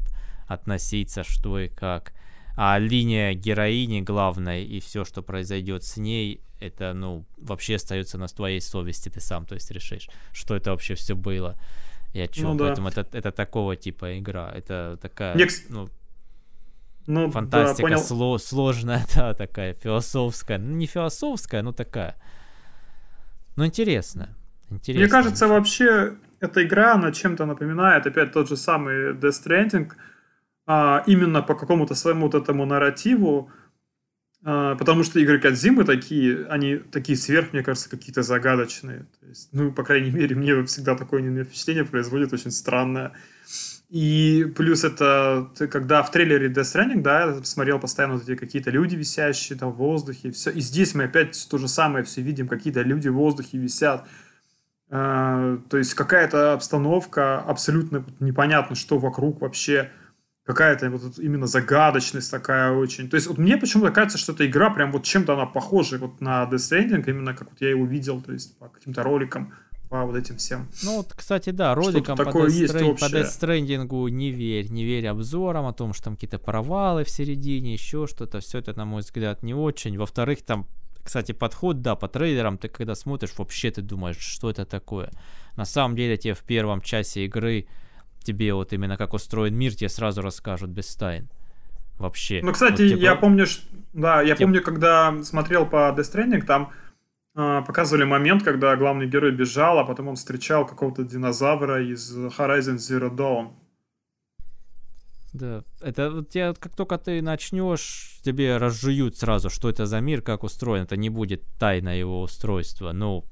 относиться, 0.47 1.23
что 1.23 1.59
и 1.59 1.67
как. 1.67 2.13
А 2.55 2.77
линия 2.77 3.33
героини 3.33 4.01
главной 4.01 4.65
и 4.65 4.79
все, 4.79 5.05
что 5.05 5.21
произойдет 5.21 5.83
с 5.83 5.97
ней, 5.97 6.41
это, 6.59 6.93
ну, 6.93 7.25
вообще 7.37 7.75
остается 7.75 8.17
на 8.17 8.27
твоей 8.27 8.59
совести, 8.59 9.09
ты 9.09 9.21
сам, 9.21 9.45
то 9.45 9.55
есть, 9.55 9.71
решишь, 9.71 10.09
что 10.33 10.55
это 10.55 10.71
вообще 10.71 10.95
все 10.95 11.15
было 11.15 11.57
и 12.13 12.19
о 12.19 12.27
чем. 12.27 12.49
Ну, 12.49 12.55
да. 12.55 12.65
Поэтому 12.65 12.89
это, 12.89 13.07
это 13.13 13.31
такого 13.31 13.75
типа 13.75 14.19
игра. 14.19 14.51
Это 14.53 14.97
такая, 15.01 15.35
Next. 15.35 15.65
ну, 15.69 15.89
ну, 17.07 17.31
фантастика 17.31 17.89
да. 17.89 17.97
Сло, 17.97 18.37
сложная, 18.37 19.05
да, 19.15 19.33
такая 19.33 19.73
философская. 19.73 20.57
Ну, 20.57 20.75
не 20.75 20.85
философская, 20.85 21.61
но 21.61 21.71
такая. 21.71 22.15
Ну, 23.55 23.65
интересная. 23.65 24.35
Интересно. 24.69 25.01
Мне 25.01 25.09
кажется, 25.09 25.47
вообще 25.47 26.15
эта 26.39 26.63
игра, 26.63 26.93
она 26.93 27.11
чем-то 27.11 27.45
напоминает 27.45 28.07
опять 28.07 28.31
тот 28.31 28.49
же 28.49 28.57
самый 28.57 29.13
Death 29.13 29.45
Stranding, 29.45 29.91
а, 30.65 31.03
именно 31.07 31.41
по 31.41 31.55
какому-то 31.55 31.95
своему 31.95 32.27
вот 32.27 32.35
этому 32.35 32.65
нарративу, 32.65 33.51
а, 34.43 34.75
потому 34.75 35.03
что 35.03 35.19
игры 35.19 35.39
Кадзимы 35.39 35.83
такие, 35.83 36.45
они 36.45 36.77
такие 36.77 37.17
сверх, 37.17 37.53
мне 37.53 37.63
кажется, 37.63 37.89
какие-то 37.89 38.23
загадочные. 38.23 39.05
То 39.19 39.27
есть, 39.27 39.49
ну, 39.51 39.71
по 39.71 39.83
крайней 39.83 40.11
мере, 40.11 40.35
мне 40.35 40.63
всегда 40.65 40.95
такое 40.95 41.43
впечатление 41.43 41.85
производит 41.85 42.33
очень 42.33 42.51
странное. 42.51 43.13
И 43.89 44.45
плюс 44.55 44.83
это, 44.83 45.49
ты 45.57 45.67
когда 45.67 46.03
в 46.03 46.11
трейлере 46.11 46.47
Death 46.47 46.75
Stranding, 46.75 47.01
да, 47.01 47.25
я 47.25 47.43
смотрел 47.43 47.79
постоянно 47.79 48.13
вот 48.13 48.23
эти 48.23 48.35
какие-то 48.35 48.69
люди 48.69 48.95
висящие 48.95 49.57
там 49.57 49.71
в 49.71 49.77
воздухе, 49.77 50.31
все. 50.31 50.51
И 50.51 50.61
здесь 50.61 50.93
мы 50.93 51.05
опять 51.05 51.47
то 51.49 51.57
же 51.57 51.67
самое 51.67 52.05
все 52.05 52.21
видим, 52.21 52.47
какие-то 52.47 52.83
люди 52.83 53.07
в 53.07 53.15
воздухе 53.15 53.57
висят. 53.57 54.07
А, 54.91 55.57
то 55.69 55.77
есть 55.77 55.93
какая-то 55.93 56.53
обстановка, 56.53 57.39
абсолютно 57.39 58.03
непонятно, 58.19 58.75
что 58.75 58.97
вокруг 58.97 59.41
вообще, 59.41 59.91
какая-то 60.49 60.89
вот 60.89 61.19
именно 61.19 61.45
загадочность 61.45 62.31
такая 62.31 62.71
очень. 62.71 63.07
То 63.07 63.15
есть 63.15 63.27
вот 63.27 63.37
мне 63.37 63.55
почему-то 63.55 63.91
кажется, 63.91 64.17
что 64.17 64.31
эта 64.31 64.47
игра 64.47 64.71
прям 64.71 64.91
вот 64.91 65.03
чем-то 65.03 65.33
она 65.33 65.45
похожа 65.45 65.99
вот 65.99 66.21
на 66.21 66.43
Death 66.51 66.55
Stranding, 66.55 67.03
именно 67.07 67.35
как 67.35 67.51
вот 67.51 67.61
я 67.61 67.69
его 67.69 67.85
видел, 67.85 68.19
то 68.19 68.31
есть 68.33 68.57
по 68.57 68.67
каким-то 68.67 69.03
роликам, 69.03 69.53
по 69.89 70.05
вот 70.05 70.15
этим 70.15 70.37
всем. 70.37 70.67
Ну 70.83 70.97
вот, 70.97 71.13
кстати, 71.15 71.51
да, 71.51 71.75
роликам 71.75 72.17
по 72.17 72.23
Death, 72.23 72.49
есть 72.49 72.73
Strand... 72.73 72.99
по 72.99 73.05
Death 73.05 73.39
Stranding 73.39 74.09
не 74.09 74.31
верь, 74.31 74.71
не 74.71 74.85
верь 74.85 75.05
обзорам 75.05 75.67
о 75.67 75.73
том, 75.73 75.93
что 75.93 76.05
там 76.05 76.15
какие-то 76.15 76.39
провалы 76.39 77.03
в 77.03 77.11
середине, 77.11 77.73
еще 77.73 78.07
что-то, 78.07 78.39
все 78.39 78.57
это, 78.57 78.75
на 78.75 78.85
мой 78.85 79.01
взгляд, 79.01 79.43
не 79.43 79.53
очень. 79.53 79.99
Во-вторых, 79.99 80.43
там 80.43 80.67
кстати, 81.09 81.31
подход, 81.31 81.81
да, 81.81 81.95
по 81.95 82.07
трейлерам 82.07 82.59
ты 82.59 82.67
когда 82.67 82.93
смотришь, 82.93 83.31
вообще 83.35 83.71
ты 83.71 83.81
думаешь, 83.81 84.19
что 84.19 84.47
это 84.47 84.63
такое. 84.63 85.09
На 85.57 85.65
самом 85.65 85.95
деле 85.95 86.17
тебе 86.17 86.35
в 86.35 86.43
первом 86.43 86.81
часе 86.81 87.25
игры 87.25 87.65
тебе 88.23 88.53
вот 88.53 88.73
именно 88.73 88.95
как 88.95 89.15
устроен 89.15 89.55
мир, 89.55 89.73
тебе 89.73 89.89
сразу 89.89 90.21
расскажут 90.21 90.69
без 90.69 90.95
тайн. 90.95 91.27
Вообще. 91.97 92.41
Ну, 92.43 92.51
кстати, 92.51 92.83
вот, 92.83 92.89
типа... 92.89 92.99
я 92.99 93.15
помню, 93.15 93.47
что... 93.47 93.63
да, 93.93 94.21
я 94.21 94.35
Тип... 94.35 94.45
помню, 94.45 94.61
когда 94.61 95.23
смотрел 95.23 95.65
по 95.65 95.91
Death 95.97 96.13
Stranding, 96.13 96.45
там 96.45 96.73
э, 97.35 97.63
показывали 97.65 98.03
момент, 98.03 98.43
когда 98.43 98.75
главный 98.75 99.07
герой 99.07 99.31
бежал, 99.31 99.79
а 99.79 99.85
потом 99.85 100.09
он 100.09 100.15
встречал 100.15 100.67
какого-то 100.67 101.03
динозавра 101.03 101.83
из 101.83 102.15
Horizon 102.15 102.75
Zero 102.75 103.09
Dawn. 103.09 103.53
Да, 105.33 105.63
это 105.81 106.09
вот 106.09 106.29
тебе, 106.29 106.53
как 106.53 106.75
только 106.75 106.97
ты 106.97 107.21
начнешь, 107.21 108.19
тебе 108.23 108.57
разжуют 108.57 109.17
сразу, 109.17 109.49
что 109.49 109.69
это 109.69 109.85
за 109.85 109.99
мир, 109.99 110.21
как 110.21 110.43
устроен. 110.43 110.83
Это 110.83 110.97
не 110.97 111.09
будет 111.09 111.43
тайна 111.59 111.97
его 111.97 112.21
устройства. 112.21 112.91
Ну, 112.91 113.23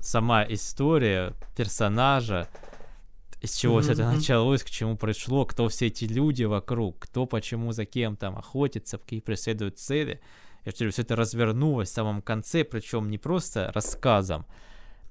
сама 0.00 0.44
история 0.44 1.32
персонажа, 1.56 2.48
из 3.40 3.54
чего 3.54 3.78
mm-hmm. 3.78 3.82
все 3.82 3.92
это 3.92 4.10
началось, 4.10 4.62
к 4.62 4.70
чему 4.70 4.96
пришло, 4.96 5.46
кто 5.46 5.68
все 5.68 5.86
эти 5.86 6.04
люди 6.04 6.44
вокруг, 6.44 6.98
кто 6.98 7.26
почему 7.26 7.72
за 7.72 7.86
кем 7.86 8.16
там 8.16 8.36
охотится, 8.36 8.98
какие 8.98 9.20
преследуют 9.20 9.78
цели. 9.78 10.20
Я 10.64 10.72
говорю, 10.72 10.92
все 10.92 11.02
это 11.02 11.16
развернулось 11.16 11.88
в 11.88 11.94
самом 11.94 12.20
конце, 12.20 12.64
причем 12.64 13.08
не 13.10 13.16
просто 13.16 13.70
рассказом, 13.74 14.44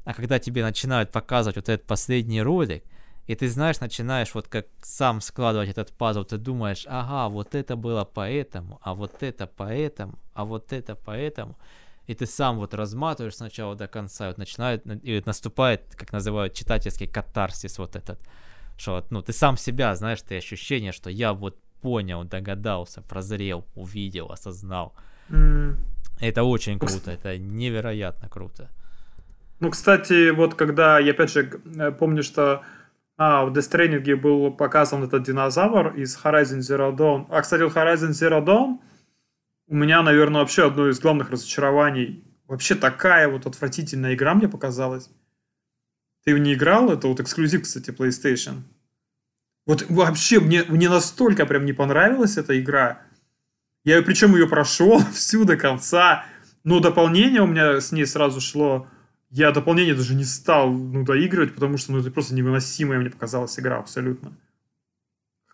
а 0.03 0.13
когда 0.13 0.39
тебе 0.39 0.63
начинают 0.63 1.11
показывать 1.11 1.57
вот 1.57 1.69
этот 1.69 1.87
последний 1.87 2.41
ролик, 2.41 2.83
и 3.27 3.35
ты 3.35 3.49
знаешь, 3.49 3.81
начинаешь 3.81 4.33
вот 4.33 4.47
как 4.47 4.67
сам 4.81 5.19
складывать 5.21 5.69
этот 5.69 5.91
пазл, 5.91 6.23
ты 6.23 6.37
думаешь, 6.37 6.85
ага, 6.87 7.27
вот 7.29 7.55
это 7.55 7.75
было 7.75 8.05
поэтому, 8.05 8.79
а 8.81 8.93
вот 8.93 9.21
это 9.21 9.47
поэтому, 9.47 10.17
а 10.33 10.45
вот 10.45 10.71
это 10.71 10.95
поэтому. 10.95 11.57
И 12.07 12.15
ты 12.15 12.25
сам 12.25 12.57
вот 12.57 12.73
разматываешь 12.73 13.35
сначала 13.35 13.75
до 13.75 13.87
конца, 13.87 14.27
вот 14.27 14.37
начинает, 14.37 14.85
и 15.03 15.21
наступает, 15.25 15.93
как 15.97 16.13
называют, 16.13 16.53
читательский 16.53 17.07
катарсис 17.07 17.77
вот 17.79 17.97
этот. 17.97 18.17
Что 18.77 18.93
вот, 18.93 19.11
ну, 19.11 19.21
ты 19.21 19.33
сам 19.33 19.57
себя, 19.57 19.93
знаешь, 19.95 20.21
ты 20.21 20.37
ощущение, 20.37 20.93
что 20.93 21.09
я 21.09 21.33
вот 21.33 21.57
понял, 21.81 22.23
догадался, 22.23 23.01
прозрел, 23.01 23.65
увидел, 23.75 24.31
осознал. 24.31 24.93
Mm. 25.29 25.75
Это 26.21 26.43
очень 26.43 26.79
круто, 26.79 27.11
это 27.11 27.37
невероятно 27.37 28.29
круто. 28.29 28.69
Ну, 29.59 29.69
кстати, 29.71 30.29
вот 30.29 30.53
когда, 30.53 30.99
я 30.99 31.11
опять 31.11 31.31
же 31.31 31.59
э, 31.77 31.91
помню, 31.91 32.23
что 32.23 32.61
а, 33.17 33.45
в 33.45 33.57
Stranding 33.57 34.15
был 34.15 34.51
показан 34.51 35.03
этот 35.03 35.23
динозавр 35.23 35.95
из 35.95 36.17
Horizon 36.23 36.59
Zero 36.59 36.95
Dawn. 36.95 37.25
А, 37.29 37.41
кстати, 37.41 37.63
Horizon 37.63 38.11
Zero 38.11 38.43
Dawn 38.43 38.79
у 39.67 39.75
меня, 39.75 40.03
наверное, 40.03 40.41
вообще 40.41 40.67
одно 40.67 40.87
из 40.87 40.99
главных 40.99 41.31
разочарований. 41.31 42.23
Вообще 42.47 42.75
такая 42.75 43.27
вот 43.27 43.45
отвратительная 43.45 44.13
игра 44.13 44.33
мне 44.35 44.47
показалась. 44.47 45.09
Ты 46.23 46.35
в 46.35 46.37
ней 46.37 46.53
играл? 46.53 46.91
Это 46.91 47.07
вот 47.07 47.19
эксклюзив, 47.19 47.63
кстати, 47.63 47.89
PlayStation. 47.89 48.61
Вот 49.65 49.85
вообще 49.89 50.39
мне, 50.39 50.63
мне 50.63 50.87
настолько 50.87 51.45
прям 51.45 51.65
не 51.65 51.73
понравилась 51.73 52.37
эта 52.37 52.57
игра. 52.59 53.01
Я 53.83 54.01
причем 54.01 54.35
ее 54.35 54.47
прошел 54.47 54.99
всю 55.13 55.43
до 55.43 55.57
конца. 55.57 56.25
Но 56.63 56.79
дополнение 56.79 57.41
у 57.41 57.47
меня 57.47 57.81
с 57.81 57.91
ней 57.91 58.05
сразу 58.05 58.41
шло. 58.41 58.87
Я 59.29 59.51
дополнение 59.51 59.93
даже 59.93 60.15
не 60.15 60.23
стал 60.23 60.71
ну, 60.71 61.03
доигрывать, 61.03 61.53
потому 61.53 61.77
что 61.77 61.91
ну, 61.91 61.99
это 61.99 62.11
просто 62.11 62.33
невыносимая 62.33 62.99
мне 62.99 63.09
показалась 63.09 63.59
игра 63.59 63.77
абсолютно. 63.77 64.31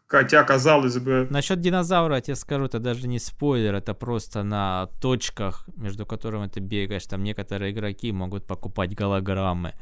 Хотя, 0.05 0.43
казалось 0.43 0.99
бы... 0.99 1.27
Насчет 1.31 1.59
динозавра, 1.59 2.15
я 2.15 2.21
тебе 2.21 2.35
скажу, 2.35 2.65
это 2.65 2.77
даже 2.77 3.07
не 3.07 3.17
спойлер, 3.17 3.73
это 3.73 3.95
просто 3.95 4.43
на 4.43 4.87
точках, 5.01 5.67
между 5.75 6.05
которыми 6.05 6.47
ты 6.47 6.59
бегаешь. 6.59 7.07
Там 7.07 7.23
некоторые 7.23 7.71
игроки 7.71 8.11
могут 8.11 8.45
покупать 8.45 8.93
голограммы. 8.93 9.73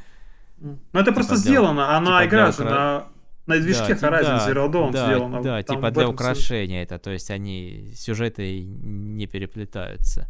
Ну, 0.58 0.78
это 0.94 1.06
типа 1.06 1.16
просто 1.16 1.34
для, 1.34 1.42
сделано. 1.42 1.98
Она 1.98 2.22
типа 2.22 2.30
игра 2.30 2.52
же 2.52 2.64
на, 2.64 3.08
на 3.46 3.60
движке 3.60 3.96
да, 3.96 4.08
Horizon 4.08 4.24
да, 4.24 4.50
Zero 4.50 4.72
Dawn 4.72 4.92
да, 4.92 5.06
сделана. 5.06 5.42
Да, 5.42 5.64
Там 5.64 5.76
типа 5.78 5.92
для 5.92 6.08
украшения 6.08 6.84
это. 6.84 6.98
То 6.98 7.10
есть 7.12 7.30
они, 7.30 7.92
сюжеты 7.96 8.64
не 8.64 9.28
переплетаются. 9.28 10.28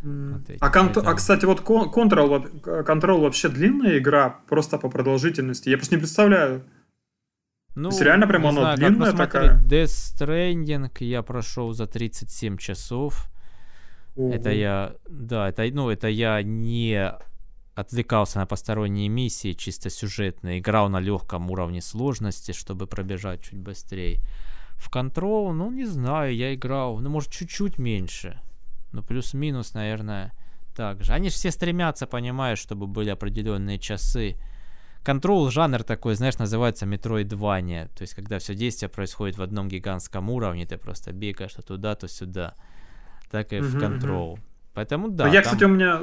Эти, 0.00 0.58
а, 0.60 0.70
кон- 0.70 0.92
а, 1.04 1.14
кстати, 1.14 1.44
вот 1.44 1.60
Control, 1.60 2.62
Control 2.84 3.20
вообще 3.20 3.48
длинная 3.48 3.98
игра, 3.98 4.40
просто 4.48 4.78
по 4.78 4.88
продолжительности. 4.88 5.68
Я 5.68 5.76
просто 5.76 5.96
не 5.96 6.00
представляю. 6.00 6.64
Ну, 7.74 7.90
То 7.90 7.94
есть 7.94 8.02
реально 8.02 8.26
прям 8.26 8.46
оно 8.46 8.60
знаю, 8.60 8.76
длинная 8.76 9.12
такая? 9.12 9.62
Death 9.64 9.84
Stranding 9.86 10.90
я 11.00 11.22
прошел 11.22 11.72
за 11.72 11.86
37 11.86 12.56
часов. 12.56 13.30
Ого. 14.16 14.34
Это 14.34 14.50
я, 14.50 14.94
да, 15.08 15.48
это, 15.48 15.64
ну, 15.72 15.88
это 15.88 16.08
я 16.08 16.42
не 16.42 17.12
отвлекался 17.76 18.38
на 18.38 18.46
посторонние 18.46 19.08
миссии, 19.08 19.52
чисто 19.52 19.90
сюжетные, 19.90 20.58
играл 20.58 20.88
на 20.88 20.98
легком 20.98 21.50
уровне 21.50 21.80
сложности, 21.80 22.50
чтобы 22.52 22.88
пробежать 22.88 23.42
чуть 23.42 23.58
быстрее. 23.60 24.20
В 24.76 24.90
Control, 24.92 25.52
ну, 25.52 25.70
не 25.70 25.86
знаю, 25.86 26.34
я 26.34 26.54
играл, 26.54 26.98
ну, 26.98 27.10
может, 27.10 27.30
чуть-чуть 27.30 27.78
меньше. 27.78 28.40
Ну, 28.92 29.02
плюс-минус, 29.02 29.74
наверное, 29.74 30.32
так 30.74 31.02
же. 31.02 31.12
Они 31.12 31.28
же 31.28 31.34
все 31.34 31.50
стремятся, 31.50 32.06
понимаешь, 32.06 32.58
чтобы 32.58 32.86
были 32.86 33.10
определенные 33.10 33.78
часы. 33.78 34.36
Control 35.04 35.50
жанр 35.50 35.82
такой, 35.84 36.14
знаешь, 36.14 36.38
называется 36.38 36.86
метроидвания. 36.86 37.88
То 37.96 38.02
есть, 38.02 38.14
когда 38.14 38.38
все 38.38 38.54
действие 38.54 38.88
происходит 38.88 39.38
в 39.38 39.42
одном 39.42 39.68
гигантском 39.68 40.30
уровне, 40.30 40.66
ты 40.66 40.76
просто 40.76 41.12
бегаешь 41.12 41.54
то 41.54 41.62
туда, 41.62 41.94
то 41.94 42.08
сюда. 42.08 42.54
Так 43.30 43.52
и 43.52 43.60
в 43.60 43.76
Control. 43.76 44.38
Поэтому 44.74 45.08
да. 45.08 45.26
Но 45.26 45.32
я, 45.32 45.42
кстати, 45.42 45.64
у 45.64 45.68
меня 45.68 46.02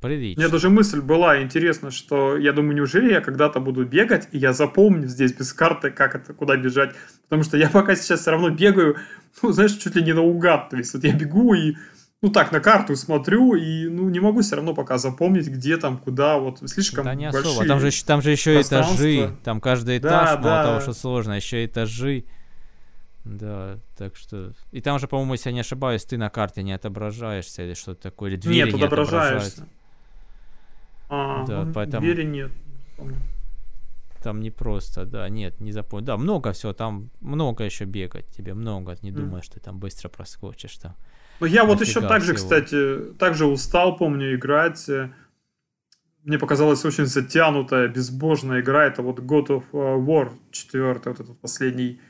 Прилично. 0.00 0.40
У 0.40 0.42
меня 0.42 0.52
даже 0.52 0.68
мысль 0.68 1.00
была 1.00 1.42
интересно, 1.42 1.90
что 1.90 2.36
я 2.36 2.52
думаю, 2.52 2.76
неужели 2.76 3.12
я 3.12 3.20
когда-то 3.20 3.60
буду 3.60 3.86
бегать, 3.86 4.28
и 4.30 4.38
я 4.38 4.52
запомню 4.52 5.08
здесь 5.08 5.32
без 5.32 5.52
карты, 5.54 5.90
как 5.90 6.14
это, 6.14 6.34
куда 6.34 6.56
бежать. 6.56 6.94
Потому 7.24 7.42
что 7.44 7.56
я 7.56 7.70
пока 7.70 7.96
сейчас 7.96 8.20
все 8.20 8.30
равно 8.30 8.50
бегаю, 8.50 8.96
ну, 9.42 9.52
знаешь, 9.52 9.72
чуть 9.72 9.96
ли 9.96 10.02
не 10.02 10.12
наугад. 10.12 10.68
То 10.68 10.76
есть 10.76 10.92
вот 10.92 11.02
я 11.02 11.14
бегу 11.14 11.54
и 11.54 11.76
ну 12.22 12.30
так, 12.30 12.50
на 12.50 12.60
карту 12.60 12.96
смотрю, 12.96 13.54
и 13.54 13.88
ну 13.88 14.08
не 14.08 14.20
могу 14.20 14.40
все 14.40 14.56
равно 14.56 14.74
пока 14.74 14.98
запомнить, 14.98 15.48
где 15.48 15.76
там, 15.76 15.98
куда, 15.98 16.38
вот 16.38 16.58
слишком 16.68 17.04
Да 17.04 17.14
не 17.14 17.26
особо, 17.26 17.66
там 17.66 17.78
же, 17.78 18.04
там 18.04 18.22
же 18.22 18.30
еще 18.30 18.60
этажи, 18.60 19.36
там 19.44 19.60
каждый 19.60 19.98
этаж, 19.98 20.30
да, 20.30 20.38
мало 20.38 20.56
да. 20.56 20.64
того, 20.64 20.80
что 20.80 20.92
сложно, 20.92 21.32
еще 21.32 21.64
этажи. 21.64 22.24
Да, 23.24 23.80
так 23.96 24.14
что... 24.14 24.52
И 24.70 24.80
там 24.80 25.00
же, 25.00 25.08
по-моему, 25.08 25.32
если 25.32 25.48
я 25.48 25.54
не 25.54 25.60
ошибаюсь, 25.60 26.04
ты 26.04 26.16
на 26.16 26.30
карте 26.30 26.62
не 26.62 26.72
отображаешься 26.72 27.64
или 27.64 27.74
что-то 27.74 28.02
такое, 28.02 28.30
или 28.30 28.36
двери 28.36 28.66
нет, 28.66 28.74
не 28.74 28.82
отображаешься. 28.84 29.66
А, 31.08 31.44
да, 31.44 31.68
поэтому... 31.74 32.02
Двери 32.02 32.22
нет. 32.22 32.52
Там 34.22 34.40
не 34.40 34.50
просто, 34.50 35.04
да, 35.04 35.28
нет, 35.28 35.60
не 35.60 35.72
запомнил. 35.72 36.06
Да, 36.06 36.16
много 36.16 36.52
всего, 36.52 36.72
там 36.72 37.10
много 37.20 37.64
еще 37.64 37.84
бегать 37.84 38.26
тебе, 38.28 38.54
много, 38.54 38.96
не 39.02 39.10
mm. 39.10 39.14
думаешь, 39.14 39.44
что 39.44 39.54
ты 39.54 39.60
там 39.60 39.78
быстро 39.78 40.08
проскочишь 40.08 40.76
там. 40.76 40.96
Ну, 41.40 41.46
я 41.46 41.64
вот 41.64 41.80
еще 41.80 42.00
так 42.00 42.22
же, 42.22 42.34
кстати, 42.34 42.98
также 43.18 43.46
устал, 43.46 43.96
помню, 43.96 44.34
играть. 44.34 44.88
Мне 46.24 46.38
показалась 46.38 46.84
очень 46.84 47.06
затянутая, 47.06 47.88
безбожная 47.88 48.60
игра. 48.60 48.84
Это 48.86 49.02
вот 49.02 49.20
God 49.20 49.46
of 49.48 49.64
War 49.72 50.32
4, 50.50 50.92
вот 50.92 51.06
этот 51.06 51.40
последний. 51.40 52.00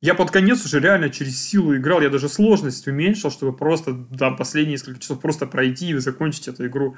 Я 0.00 0.14
под 0.14 0.32
конец 0.32 0.64
уже 0.64 0.80
реально 0.80 1.10
через 1.10 1.40
силу 1.40 1.76
играл. 1.76 2.00
Я 2.00 2.08
даже 2.08 2.28
сложность 2.28 2.88
уменьшил, 2.88 3.30
чтобы 3.30 3.56
просто 3.56 3.94
там 4.18 4.36
последние 4.36 4.72
несколько 4.72 4.98
часов 4.98 5.20
просто 5.20 5.46
пройти 5.46 5.90
и 5.90 5.94
закончить 5.98 6.48
эту 6.48 6.66
игру. 6.66 6.96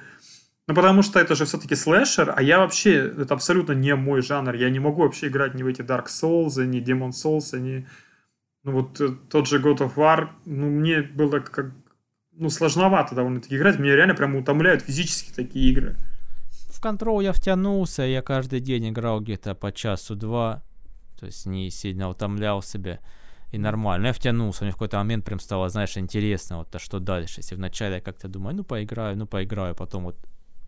Ну, 0.67 0.75
потому 0.75 1.03
что 1.03 1.21
это 1.21 1.35
же 1.35 1.45
все-таки 1.45 1.75
слэшер, 1.75 2.33
а 2.35 2.41
я 2.43 2.59
вообще, 2.59 3.13
это 3.19 3.35
абсолютно 3.35 3.73
не 3.73 3.95
мой 3.95 4.23
жанр. 4.23 4.55
Я 4.55 4.71
не 4.71 4.79
могу 4.79 5.03
вообще 5.03 5.27
играть 5.27 5.55
ни 5.55 5.63
в 5.63 5.67
эти 5.67 5.83
Dark 5.83 6.07
Souls, 6.07 6.65
ни 6.65 6.83
Demon 6.83 7.11
Souls, 7.11 7.59
ни 7.59 7.87
ну 8.65 8.73
вот 8.73 9.01
э, 9.01 9.11
тот 9.31 9.47
же 9.47 9.61
God 9.61 9.79
of 9.79 9.95
War, 9.95 10.29
ну 10.47 10.69
мне 10.69 11.03
было 11.03 11.41
как, 11.41 11.73
ну 12.33 12.49
сложновато 12.49 13.15
довольно-таки 13.15 13.57
играть, 13.57 13.79
меня 13.79 13.95
реально 13.95 14.15
прям 14.15 14.35
утомляют 14.37 14.83
физически 14.83 15.33
такие 15.33 15.71
игры. 15.71 15.97
В 16.71 16.83
Control 16.83 17.23
я 17.23 17.33
втянулся, 17.33 18.03
я 18.03 18.23
каждый 18.23 18.61
день 18.61 18.89
играл 18.89 19.21
где-то 19.21 19.55
по 19.55 19.71
часу-два, 19.71 20.63
то 21.19 21.27
есть 21.27 21.47
не 21.47 21.71
сильно 21.71 22.09
утомлял 22.09 22.63
себя. 22.63 23.01
И 23.53 23.59
нормально, 23.59 24.09
я 24.09 24.13
втянулся, 24.13 24.65
мне 24.65 24.73
в 24.73 24.75
какой-то 24.75 24.97
момент 24.97 25.25
прям 25.25 25.39
стало, 25.39 25.69
знаешь, 25.69 25.97
интересно, 25.97 26.59
вот 26.59 26.75
а 26.75 26.79
что 26.79 26.99
дальше. 26.99 27.41
Если 27.41 27.55
вначале 27.55 27.97
я 27.97 28.01
как-то 28.01 28.29
думаю, 28.29 28.57
ну 28.57 28.65
поиграю, 28.65 29.17
ну 29.17 29.27
поиграю, 29.27 29.77
потом 29.77 30.05
вот 30.05 30.17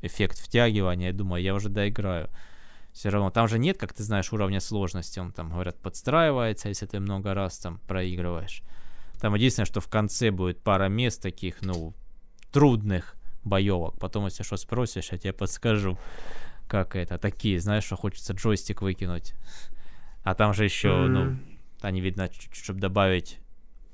эффект 0.02 0.38
втягивания, 0.38 1.08
я 1.08 1.12
думаю, 1.12 1.42
я 1.42 1.54
уже 1.54 1.68
доиграю 1.68 2.28
все 2.96 3.10
равно 3.10 3.30
там 3.30 3.46
же 3.46 3.58
нет, 3.58 3.76
как 3.76 3.92
ты 3.92 4.02
знаешь, 4.02 4.32
уровня 4.32 4.58
сложности. 4.58 5.18
Он 5.18 5.30
там, 5.30 5.50
говорят, 5.50 5.76
подстраивается, 5.76 6.70
если 6.70 6.86
ты 6.86 6.98
много 6.98 7.34
раз 7.34 7.58
там 7.58 7.78
проигрываешь. 7.86 8.62
Там 9.20 9.34
единственное, 9.34 9.66
что 9.66 9.82
в 9.82 9.88
конце 9.88 10.30
будет 10.30 10.62
пара 10.62 10.88
мест 10.88 11.20
таких, 11.20 11.60
ну, 11.60 11.92
трудных 12.52 13.14
боевок. 13.44 13.98
Потом, 13.98 14.24
если 14.24 14.44
что 14.44 14.56
спросишь, 14.56 15.12
я 15.12 15.18
тебе 15.18 15.34
подскажу, 15.34 15.98
как 16.68 16.96
это. 16.96 17.18
Такие, 17.18 17.60
знаешь, 17.60 17.84
что 17.84 17.96
хочется 17.96 18.32
джойстик 18.32 18.80
выкинуть. 18.80 19.34
А 20.22 20.34
там 20.34 20.54
же 20.54 20.64
еще, 20.64 20.88
mm-hmm. 20.88 21.06
ну, 21.06 21.38
они, 21.82 22.00
видно, 22.00 22.30
чтобы 22.50 22.80
добавить, 22.80 23.40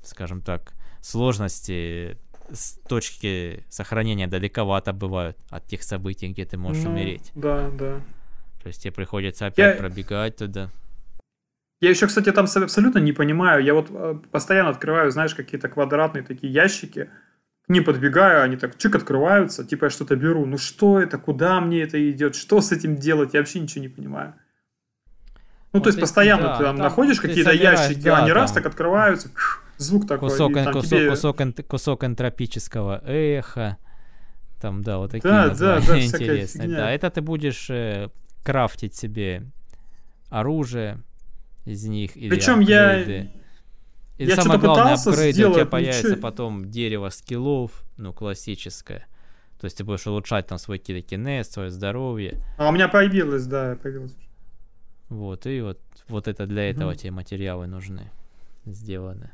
скажем 0.01 0.41
так, 0.41 0.75
сложности 1.01 2.17
с 2.49 2.79
точки 2.87 3.65
сохранения 3.67 4.27
далековато 4.27 4.93
бывают 4.93 5.37
от 5.49 5.67
тех 5.67 5.83
событий, 5.83 6.29
где 6.29 6.45
ты 6.45 6.57
можешь 6.57 6.85
ну, 6.85 6.91
умереть. 6.91 7.33
Да, 7.35 7.69
да. 7.69 8.01
То 8.63 8.67
есть 8.67 8.81
тебе 8.81 8.93
приходится 8.93 9.45
опять 9.45 9.75
я... 9.75 9.79
пробегать 9.79 10.37
туда. 10.37 10.71
Я 11.81 11.89
еще, 11.89 12.07
кстати, 12.07 12.31
там 12.31 12.45
абсолютно 12.45 12.99
не 12.99 13.11
понимаю. 13.11 13.61
Я 13.61 13.73
вот 13.73 13.87
э, 13.91 14.15
постоянно 14.31 14.69
открываю, 14.69 15.11
знаешь, 15.11 15.35
какие-то 15.35 15.67
квадратные 15.67 16.23
такие 16.23 16.51
ящики, 16.51 17.09
к 17.65 17.69
ним 17.69 17.83
подбегаю, 17.83 18.41
они 18.41 18.55
так 18.55 18.77
чик 18.77 18.95
открываются, 18.95 19.65
типа 19.65 19.85
я 19.85 19.89
что-то 19.89 20.15
беру. 20.15 20.45
Ну 20.45 20.57
что 20.57 21.01
это, 21.01 21.17
куда 21.17 21.59
мне 21.59 21.81
это 21.81 22.09
идет, 22.09 22.35
что 22.35 22.61
с 22.61 22.71
этим 22.71 22.95
делать, 22.95 23.33
я 23.33 23.41
вообще 23.41 23.59
ничего 23.59 23.81
не 23.81 23.89
понимаю. 23.89 24.33
Ну, 25.73 25.79
вот 25.79 25.83
то 25.83 25.89
есть, 25.89 25.99
постоянно 25.99 26.43
да, 26.43 26.57
ты 26.57 26.63
там, 26.63 26.77
там 26.77 26.85
находишь 26.85 27.19
какие-то 27.19 27.51
ящики, 27.51 28.01
да, 28.01 28.19
они 28.19 28.27
там. 28.29 28.37
раз 28.37 28.53
так 28.53 28.65
открываются, 28.65 29.29
звук 29.77 30.07
такой. 30.07 30.29
Кусок, 30.29 30.51
и, 30.51 30.55
там, 30.55 30.73
кусок, 30.73 30.89
тебе... 30.89 31.09
кусок, 31.09 31.37
кусок 31.67 32.03
энтропического 32.05 33.01
эха. 33.05 33.77
Там, 34.61 34.83
да, 34.83 34.99
вот 34.99 35.11
такие 35.11 35.29
да, 35.29 35.47
названия 35.47 35.85
да, 35.85 35.93
да, 35.93 36.01
интересные. 36.01 36.67
Да, 36.69 36.91
это 36.91 37.09
ты 37.09 37.19
будешь 37.19 37.69
э, 37.69 38.09
крафтить 38.43 38.95
себе 38.95 39.43
оружие 40.29 41.01
из 41.65 41.85
них. 41.85 42.15
Или 42.17 42.29
Причем 42.29 42.59
апгрейды. 42.59 43.31
я... 44.17 44.23
И 44.23 44.27
я 44.27 44.35
самое 44.35 44.59
главное, 44.59 44.93
апгрейд, 44.93 45.33
сделать, 45.33 45.53
у 45.53 45.59
тебя 45.59 45.65
появится 45.65 46.09
ничего... 46.09 46.21
потом 46.21 46.69
дерево 46.69 47.09
скиллов, 47.09 47.83
ну, 47.97 48.13
классическое. 48.13 49.07
То 49.59 49.65
есть 49.65 49.77
ты 49.77 49.83
будешь 49.83 50.05
улучшать 50.05 50.45
там 50.47 50.57
свой 50.57 50.77
кинез, 50.77 51.49
свое 51.49 51.71
здоровье. 51.71 52.39
А 52.57 52.69
у 52.69 52.71
меня 52.71 52.87
появилось, 52.89 53.45
да, 53.45 53.77
появилось. 53.81 54.15
Вот, 55.09 55.45
и 55.45 55.61
вот, 55.61 55.79
вот 56.09 56.27
это 56.27 56.45
для 56.45 56.69
этого 56.69 56.91
угу. 56.91 56.97
тебе 56.97 57.11
материалы 57.11 57.65
нужны, 57.67 58.11
сделаны. 58.65 59.31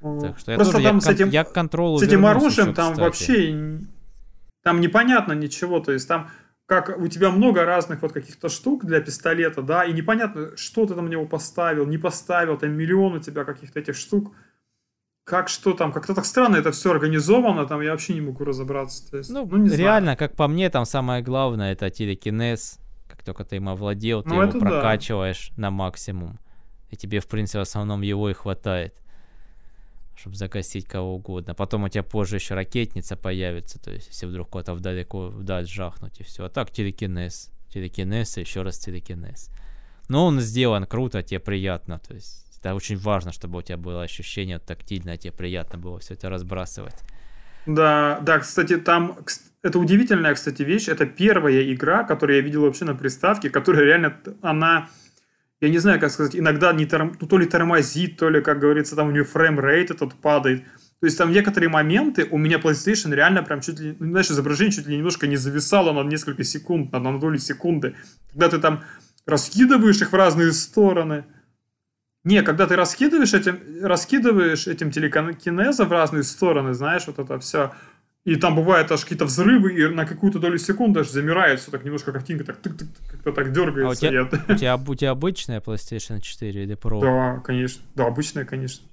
Так 0.00 0.38
что 0.38 0.52
я 0.52 0.56
Просто 0.56 0.74
тоже, 0.74 0.84
там 0.84 0.96
я, 0.96 1.00
с 1.00 1.08
этим, 1.08 1.30
я 1.30 1.44
к 1.44 1.52
контролу 1.52 1.98
с 1.98 2.02
этим 2.02 2.24
оружием 2.24 2.68
еще, 2.68 2.74
там 2.74 2.92
кстати. 2.92 3.00
вообще 3.00 3.80
там 4.62 4.80
непонятно 4.80 5.32
ничего, 5.32 5.80
то 5.80 5.92
есть 5.92 6.06
там 6.06 6.30
как 6.68 6.98
у 6.98 7.08
тебя 7.08 7.30
много 7.30 7.64
разных 7.64 8.02
вот 8.02 8.12
каких-то 8.12 8.50
штук 8.50 8.84
для 8.84 9.00
пистолета, 9.00 9.62
да, 9.62 9.86
и 9.86 9.92
непонятно, 9.94 10.54
что 10.58 10.84
ты 10.84 10.94
там 10.94 11.08
него 11.08 11.24
поставил, 11.24 11.86
не 11.86 11.96
поставил, 11.96 12.58
там 12.58 12.72
миллион 12.72 13.14
у 13.14 13.18
тебя 13.20 13.44
каких-то 13.44 13.80
этих 13.80 13.96
штук. 13.96 14.34
Как 15.24 15.48
что 15.48 15.72
там, 15.72 15.92
как-то 15.92 16.14
так 16.14 16.26
странно 16.26 16.56
это 16.56 16.70
все 16.70 16.90
организовано, 16.90 17.66
там 17.66 17.80
я 17.80 17.92
вообще 17.92 18.12
не 18.12 18.20
могу 18.20 18.44
разобраться. 18.44 19.10
То 19.10 19.16
есть, 19.16 19.30
ну, 19.30 19.48
ну 19.50 19.56
не 19.56 19.76
реально, 19.76 20.08
знаю. 20.08 20.18
как 20.18 20.36
по 20.36 20.46
мне, 20.46 20.68
там 20.68 20.84
самое 20.84 21.22
главное 21.22 21.72
это 21.72 21.88
телекинез. 21.88 22.78
Как 23.08 23.22
только 23.22 23.44
ты 23.44 23.56
им 23.56 23.70
овладел, 23.70 24.22
ты 24.22 24.28
ну, 24.28 24.42
его 24.42 24.60
прокачиваешь 24.60 25.50
да. 25.56 25.62
на 25.62 25.70
максимум. 25.70 26.38
И 26.90 26.96
тебе, 26.96 27.20
в 27.20 27.28
принципе, 27.28 27.60
в 27.60 27.62
основном 27.62 28.02
его 28.02 28.28
и 28.28 28.34
хватает. 28.34 28.94
Чтобы 30.18 30.36
закосить 30.36 30.86
кого 30.86 31.14
угодно. 31.14 31.54
Потом 31.54 31.84
у 31.84 31.88
тебя 31.88 32.02
позже 32.02 32.36
еще 32.36 32.54
ракетница 32.54 33.16
появится, 33.16 33.78
то 33.78 33.90
есть 33.92 34.08
если 34.08 34.26
вдруг 34.26 34.50
куда-то 34.50 34.74
вдалеко, 34.74 35.28
вдаль 35.28 35.66
жахнуть 35.66 36.20
и 36.20 36.24
все. 36.24 36.44
А 36.44 36.48
так 36.48 36.70
телекинез. 36.70 37.50
Телекинез 37.72 38.36
и 38.36 38.40
еще 38.40 38.62
раз 38.62 38.78
телекинез. 38.78 39.50
Но 40.08 40.26
он 40.26 40.40
сделан 40.40 40.86
круто, 40.86 41.22
тебе 41.22 41.40
приятно, 41.40 41.98
то 41.98 42.14
есть 42.14 42.58
это 42.58 42.74
очень 42.74 42.96
важно, 42.96 43.32
чтобы 43.32 43.58
у 43.58 43.62
тебя 43.62 43.76
было 43.76 44.02
ощущение 44.02 44.58
тактильное, 44.58 45.16
тебе 45.16 45.32
приятно 45.32 45.78
было 45.78 45.98
все 46.00 46.14
это 46.14 46.28
разбрасывать. 46.28 46.96
Да, 47.66 48.18
да, 48.22 48.38
кстати, 48.38 48.78
там 48.78 49.18
это 49.62 49.78
удивительная, 49.78 50.34
кстати, 50.34 50.62
вещь. 50.62 50.88
Это 50.88 51.06
первая 51.06 51.62
игра, 51.72 52.04
которую 52.04 52.36
я 52.36 52.42
видел 52.42 52.62
вообще 52.62 52.84
на 52.84 52.94
приставке, 52.94 53.50
которая 53.50 53.84
реально, 53.84 54.16
она, 54.42 54.88
я 55.60 55.68
не 55.68 55.78
знаю, 55.78 56.00
как 56.00 56.10
сказать, 56.10 56.36
иногда 56.36 56.72
не 56.72 56.86
торм, 56.86 57.16
ну, 57.20 57.26
то 57.26 57.38
ли 57.38 57.46
тормозит, 57.46 58.16
то 58.16 58.28
ли, 58.28 58.40
как 58.40 58.60
говорится, 58.60 58.94
там 58.96 59.08
у 59.08 59.10
нее 59.10 59.24
фреймрейт 59.24 59.90
этот 59.90 60.14
падает. 60.14 60.64
То 61.00 61.06
есть 61.06 61.16
там 61.16 61.32
некоторые 61.32 61.68
моменты 61.68 62.26
у 62.30 62.38
меня 62.38 62.58
PlayStation 62.58 63.14
реально 63.14 63.42
прям 63.42 63.60
чуть 63.60 63.78
ли, 63.78 63.96
ну, 63.98 64.10
знаешь, 64.10 64.30
изображение 64.30 64.72
чуть 64.72 64.86
ли 64.86 64.96
немножко 64.96 65.26
не 65.26 65.36
зависало 65.36 65.92
на 65.92 66.08
несколько 66.08 66.44
секунд, 66.44 66.92
на, 66.92 66.98
на 66.98 67.18
долю 67.18 67.38
секунды. 67.38 67.94
Когда 68.32 68.48
ты 68.48 68.58
там 68.58 68.82
раскидываешь 69.26 70.00
их 70.00 70.12
в 70.12 70.14
разные 70.14 70.52
стороны. 70.52 71.24
Не, 72.24 72.42
когда 72.42 72.66
ты 72.66 72.76
раскидываешь 72.76 73.34
этим, 73.34 73.60
раскидываешь 73.82 74.66
этим 74.66 74.90
телекинезом 74.90 75.88
в 75.88 75.92
разные 75.92 76.24
стороны, 76.24 76.74
знаешь, 76.74 77.06
вот 77.06 77.18
это 77.18 77.38
все, 77.38 77.72
и 78.28 78.36
там 78.36 78.56
бывает 78.56 78.92
аж 78.92 79.02
какие-то 79.04 79.24
взрывы, 79.24 79.72
и 79.72 79.88
на 79.88 80.04
какую-то 80.04 80.38
долю 80.38 80.58
секунды 80.58 81.00
аж 81.00 81.08
замирает 81.08 81.60
все 81.60 81.70
так 81.70 81.82
немножко 81.84 82.12
картинка 82.12 82.44
так 82.44 82.58
тык 82.58 82.74
-тык, 82.74 82.88
как-то 83.10 83.32
так 83.32 83.52
дергается. 83.52 84.06
А 84.06 84.10
у, 84.10 84.10
тебя, 84.10 84.22
у, 84.24 84.56
тебя, 84.56 84.76
у 84.76 84.94
тебя 84.94 85.10
обычная 85.12 85.60
PlayStation 85.62 86.20
4 86.20 86.62
или 86.62 86.76
Pro? 86.76 87.00
Да, 87.00 87.40
конечно. 87.40 87.82
Да, 87.94 88.06
обычная, 88.06 88.44
конечно. 88.44 88.86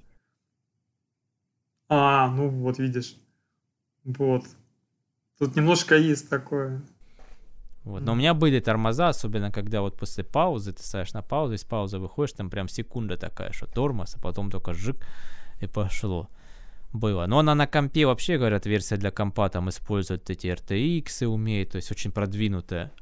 А, 1.90 2.28
ну 2.28 2.48
вот 2.48 2.78
видишь. 2.78 3.16
Вот. 4.04 4.44
Тут 5.38 5.54
немножко 5.54 5.96
есть 5.96 6.30
такое. 6.30 6.80
Вот. 7.84 8.00
Но 8.00 8.12
у 8.12 8.14
меня 8.14 8.32
были 8.32 8.58
тормоза, 8.60 9.08
особенно 9.08 9.52
когда 9.52 9.82
вот 9.82 9.98
после 9.98 10.24
паузы 10.24 10.72
ты 10.72 10.82
ставишь 10.82 11.12
на 11.12 11.20
паузу, 11.20 11.54
из 11.54 11.64
паузы 11.64 11.98
выходишь, 11.98 12.32
там 12.32 12.48
прям 12.48 12.68
секунда 12.68 13.18
такая, 13.18 13.52
что 13.52 13.66
тормоз, 13.66 14.16
а 14.16 14.18
потом 14.18 14.50
только 14.50 14.72
жик 14.72 14.96
и 15.60 15.66
пошло. 15.66 16.30
Было. 16.92 17.26
Но 17.26 17.38
она 17.40 17.54
на 17.54 17.66
компе 17.66 18.06
вообще, 18.06 18.38
говорят, 18.38 18.66
версия 18.66 18.96
для 18.96 19.10
компа 19.10 19.48
там 19.48 19.68
использует 19.68 20.30
эти 20.30 20.46
RTX 20.46 21.06
и 21.20 21.24
умеет, 21.26 21.72
то 21.72 21.76
есть 21.76 21.90
очень 21.90 22.10
продвинутая. 22.10 22.92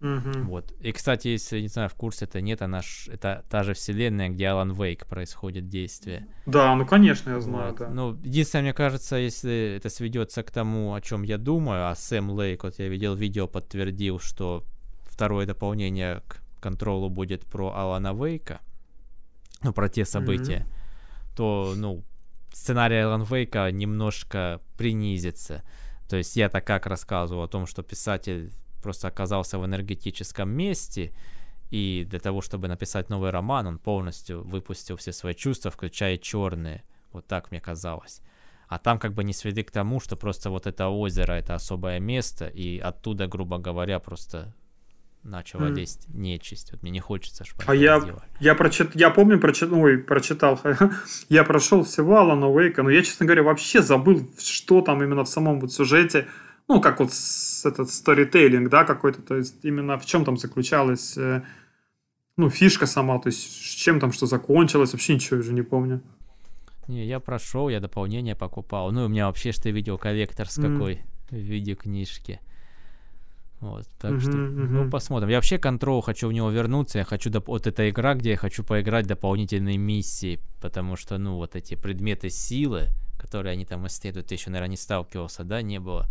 Угу. 0.00 0.44
Вот. 0.44 0.72
И, 0.80 0.92
кстати, 0.92 1.28
если, 1.28 1.60
не 1.60 1.68
знаю, 1.68 1.88
в 1.88 1.94
курсе 1.94 2.26
это 2.26 2.40
нет, 2.40 2.60
она 2.60 2.82
ж, 2.82 3.08
это 3.08 3.44
та 3.48 3.62
же 3.62 3.72
вселенная, 3.72 4.28
где 4.28 4.48
Алан 4.48 4.72
Вейк 4.72 5.06
происходит 5.06 5.68
действие. 5.68 6.26
Да, 6.44 6.74
ну, 6.74 6.86
конечно, 6.86 7.30
я 7.30 7.40
знаю, 7.40 7.70
вот. 7.70 7.78
да. 7.78 7.88
Ну, 7.88 8.12
единственное, 8.22 8.62
мне 8.62 8.72
кажется, 8.74 9.16
если 9.16 9.76
это 9.76 9.88
сведется 9.88 10.42
к 10.42 10.50
тому, 10.50 10.94
о 10.94 11.00
чем 11.00 11.22
я 11.22 11.38
думаю, 11.38 11.88
а 11.88 11.94
Сэм 11.94 12.30
Лейк, 12.30 12.64
вот 12.64 12.78
я 12.78 12.88
видел 12.88 13.14
видео, 13.14 13.48
подтвердил, 13.48 14.20
что 14.20 14.64
второе 15.04 15.46
дополнение 15.46 16.22
к 16.28 16.42
контролу 16.60 17.08
будет 17.08 17.46
про 17.46 17.74
Алана 17.74 18.12
Вейка, 18.12 18.60
ну, 19.62 19.72
про 19.72 19.88
те 19.88 20.04
события, 20.04 20.66
mm-hmm. 20.66 21.36
то, 21.36 21.72
ну, 21.74 22.04
сценарий 22.56 22.96
Алан 23.00 23.22
Вейка 23.22 23.70
немножко 23.70 24.62
принизится. 24.78 25.62
То 26.08 26.16
есть 26.16 26.36
я-то 26.36 26.60
как 26.60 26.86
рассказывал 26.86 27.42
о 27.42 27.48
том, 27.48 27.66
что 27.66 27.82
писатель 27.82 28.52
просто 28.82 29.08
оказался 29.08 29.58
в 29.58 29.66
энергетическом 29.66 30.48
месте, 30.48 31.12
и 31.70 32.06
для 32.08 32.20
того, 32.20 32.40
чтобы 32.40 32.68
написать 32.68 33.10
новый 33.10 33.30
роман, 33.30 33.66
он 33.66 33.78
полностью 33.78 34.42
выпустил 34.42 34.96
все 34.96 35.12
свои 35.12 35.34
чувства, 35.34 35.70
включая 35.70 36.16
черные. 36.16 36.84
Вот 37.12 37.26
так 37.26 37.50
мне 37.50 37.60
казалось. 37.60 38.22
А 38.68 38.78
там 38.78 38.98
как 38.98 39.12
бы 39.14 39.24
не 39.24 39.32
свели 39.32 39.62
к 39.62 39.70
тому, 39.70 40.00
что 40.00 40.16
просто 40.16 40.50
вот 40.50 40.66
это 40.66 40.88
озеро, 40.88 41.32
это 41.32 41.54
особое 41.56 42.00
место, 42.00 42.46
и 42.46 42.78
оттуда, 42.78 43.26
грубо 43.26 43.58
говоря, 43.58 43.98
просто 43.98 44.54
начала 45.22 45.68
mm. 45.68 45.74
лезть 45.74 46.08
нечисть. 46.08 46.72
Вот 46.72 46.82
мне 46.82 46.90
не 46.92 47.00
хочется, 47.00 47.44
чтобы 47.44 47.64
А 47.66 47.74
я, 47.74 48.00
я, 48.40 48.54
прочит, 48.54 48.94
я 48.94 49.10
помню, 49.10 49.40
прочит, 49.40 49.72
ой, 49.72 49.98
прочитал, 49.98 50.60
я 51.28 51.44
прошел 51.44 51.84
всего 51.84 52.18
Алана 52.18 52.48
Уэйка, 52.48 52.82
но 52.82 52.90
я, 52.90 53.02
честно 53.02 53.26
говоря, 53.26 53.42
вообще 53.42 53.82
забыл, 53.82 54.28
что 54.38 54.82
там 54.82 55.02
именно 55.02 55.24
в 55.24 55.28
самом 55.28 55.60
вот 55.60 55.72
сюжете 55.72 56.26
ну, 56.68 56.80
как 56.80 57.00
вот 57.00 57.12
с, 57.12 57.64
этот 57.64 57.90
сторителлинг, 57.90 58.68
да, 58.68 58.84
какой-то, 58.84 59.22
то 59.22 59.36
есть 59.36 59.64
именно 59.64 59.98
в 59.98 60.06
чем 60.06 60.24
там 60.24 60.36
заключалась, 60.36 61.16
э, 61.16 61.42
ну, 62.36 62.50
фишка 62.50 62.86
сама, 62.86 63.18
то 63.18 63.28
есть 63.28 63.40
с 63.40 63.74
чем 63.74 64.00
там 64.00 64.12
что 64.12 64.26
закончилось, 64.26 64.92
вообще 64.92 65.14
ничего 65.14 65.40
уже 65.40 65.52
не 65.52 65.62
помню. 65.62 66.02
Не, 66.88 67.04
я 67.06 67.20
прошел, 67.20 67.68
я 67.68 67.80
дополнение 67.80 68.36
покупал. 68.36 68.92
Ну, 68.92 69.06
у 69.06 69.08
меня 69.08 69.26
вообще 69.26 69.52
что 69.52 69.70
видеоколлектор 69.70 70.48
с 70.48 70.56
какой 70.56 70.94
mm. 70.94 71.00
в 71.30 71.34
виде 71.34 71.74
книжки. 71.74 72.40
Вот, 73.60 73.86
так 73.98 74.12
uh-huh, 74.12 74.20
что, 74.20 74.30
uh-huh. 74.32 74.68
ну, 74.68 74.90
посмотрим. 74.90 75.30
Я 75.30 75.36
вообще 75.36 75.58
контрол 75.58 76.02
хочу 76.02 76.28
в 76.28 76.32
него 76.32 76.50
вернуться. 76.50 76.98
Я 76.98 77.04
хочу, 77.04 77.30
доп- 77.30 77.46
вот 77.46 77.66
эта 77.66 77.88
игра, 77.88 78.14
где 78.14 78.30
я 78.30 78.36
хочу 78.36 78.62
поиграть 78.62 79.06
дополнительные 79.06 79.78
миссии, 79.78 80.40
потому 80.60 80.96
что, 80.96 81.16
ну, 81.16 81.36
вот 81.36 81.56
эти 81.56 81.74
предметы 81.74 82.28
силы, 82.28 82.88
которые 83.18 83.52
они 83.52 83.64
там 83.64 83.86
исследуют, 83.86 84.26
ты 84.26 84.34
еще, 84.34 84.50
наверное, 84.50 84.72
не 84.72 84.76
сталкивался, 84.76 85.42
да, 85.44 85.62
не 85.62 85.80
было 85.80 86.06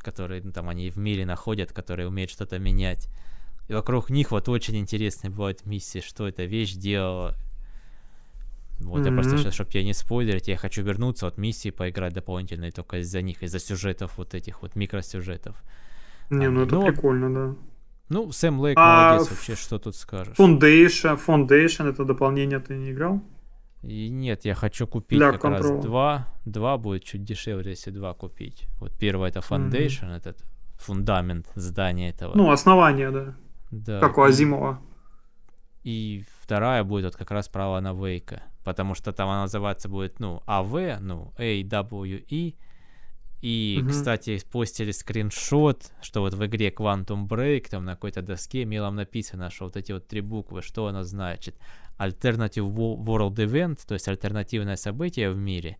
которые 0.00 0.42
ну, 0.42 0.52
там 0.52 0.68
они 0.68 0.90
в 0.90 0.96
мире 0.96 1.24
находят, 1.24 1.72
которые 1.72 2.08
умеют 2.08 2.30
что-то 2.30 2.58
менять. 2.58 3.08
И 3.68 3.72
вокруг 3.72 4.10
них 4.10 4.30
вот 4.30 4.48
очень 4.48 4.76
интересные 4.76 5.30
бывают 5.30 5.64
миссии, 5.64 6.00
что 6.00 6.26
эта 6.26 6.44
вещь 6.44 6.74
делала. 6.74 7.36
Вот 8.80 9.02
mm-hmm. 9.02 9.06
я 9.06 9.12
просто 9.12 9.38
сейчас, 9.38 9.54
чтобы 9.54 9.70
тебя 9.70 9.84
не 9.84 9.92
спойлерить, 9.92 10.48
я 10.48 10.56
хочу 10.56 10.82
вернуться 10.82 11.26
от 11.26 11.36
миссии 11.36 11.70
поиграть 11.70 12.14
дополнительные 12.14 12.72
только 12.72 12.98
из-за 12.98 13.20
них, 13.20 13.42
из-за 13.42 13.58
сюжетов 13.58 14.16
вот 14.16 14.34
этих 14.34 14.62
вот 14.62 14.74
микросюжетов. 14.74 15.62
Не, 16.30 16.46
а, 16.46 16.50
ну 16.50 16.62
это 16.62 16.76
ну, 16.76 16.86
прикольно, 16.86 17.34
да. 17.34 17.56
Ну, 18.08 18.32
Сэм 18.32 18.60
Лейк 18.60 18.76
а 18.78 19.12
молодец 19.12 19.30
вообще, 19.30 19.54
что 19.54 19.78
тут 19.78 19.94
скажешь? 19.94 20.36
Foundation, 20.36 21.18
Foundation, 21.26 21.88
это 21.88 22.04
дополнение 22.04 22.58
ты 22.58 22.76
не 22.76 22.90
играл? 22.90 23.22
И 23.82 24.08
нет, 24.10 24.44
я 24.44 24.54
хочу 24.54 24.86
купить 24.86 25.18
Для 25.18 25.32
как 25.32 25.44
control. 25.44 25.72
раз 25.72 25.84
два. 25.84 26.28
Два 26.44 26.76
будет 26.76 27.04
чуть 27.04 27.24
дешевле, 27.24 27.70
если 27.70 27.90
два 27.90 28.14
купить. 28.14 28.66
Вот 28.78 28.92
первое 28.98 29.30
это 29.30 29.40
Foundation, 29.40 30.10
mm-hmm. 30.10 30.16
этот 30.16 30.44
фундамент 30.78 31.46
здания 31.54 32.10
этого. 32.10 32.36
Ну, 32.36 32.50
основание, 32.50 33.10
да. 33.10 33.34
Да. 33.70 34.00
Как 34.00 34.18
у 34.18 34.22
Азимова. 34.22 34.80
И 35.82 36.24
вторая 36.40 36.84
будет 36.84 37.04
вот 37.04 37.16
как 37.16 37.30
раз 37.30 37.48
право 37.48 37.80
на 37.80 37.92
Вейка. 37.94 38.42
Потому 38.64 38.94
что 38.94 39.12
там 39.12 39.28
она 39.28 39.42
называться 39.42 39.88
будет, 39.88 40.20
ну, 40.20 40.42
AV, 40.46 40.98
ну, 41.00 41.32
AWE. 41.38 42.56
И, 43.40 43.78
mm-hmm. 43.80 43.88
кстати, 43.88 44.42
постили 44.52 44.90
скриншот, 44.90 45.92
что 46.02 46.20
вот 46.20 46.34
в 46.34 46.46
игре 46.46 46.68
Quantum 46.68 47.26
Break 47.26 47.68
там 47.70 47.86
на 47.86 47.92
какой-то 47.94 48.20
доске 48.20 48.66
мелом 48.66 48.96
написано, 48.96 49.50
что 49.50 49.64
вот 49.64 49.76
эти 49.76 49.92
вот 49.92 50.06
три 50.06 50.20
буквы, 50.20 50.60
что 50.62 50.86
оно 50.86 51.04
значит. 51.04 51.56
Alternative 51.98 52.66
World 52.66 53.36
Event, 53.36 53.80
то 53.86 53.94
есть 53.94 54.08
альтернативное 54.08 54.76
событие 54.76 55.30
в 55.30 55.36
мире, 55.36 55.78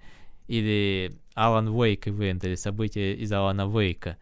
или 0.48 1.18
Alan 1.36 1.68
Wake 1.68 2.04
Event, 2.04 2.46
или 2.46 2.54
событие 2.54 3.14
из 3.16 3.30
Алана 3.32 3.66
Вейка. 3.66 4.16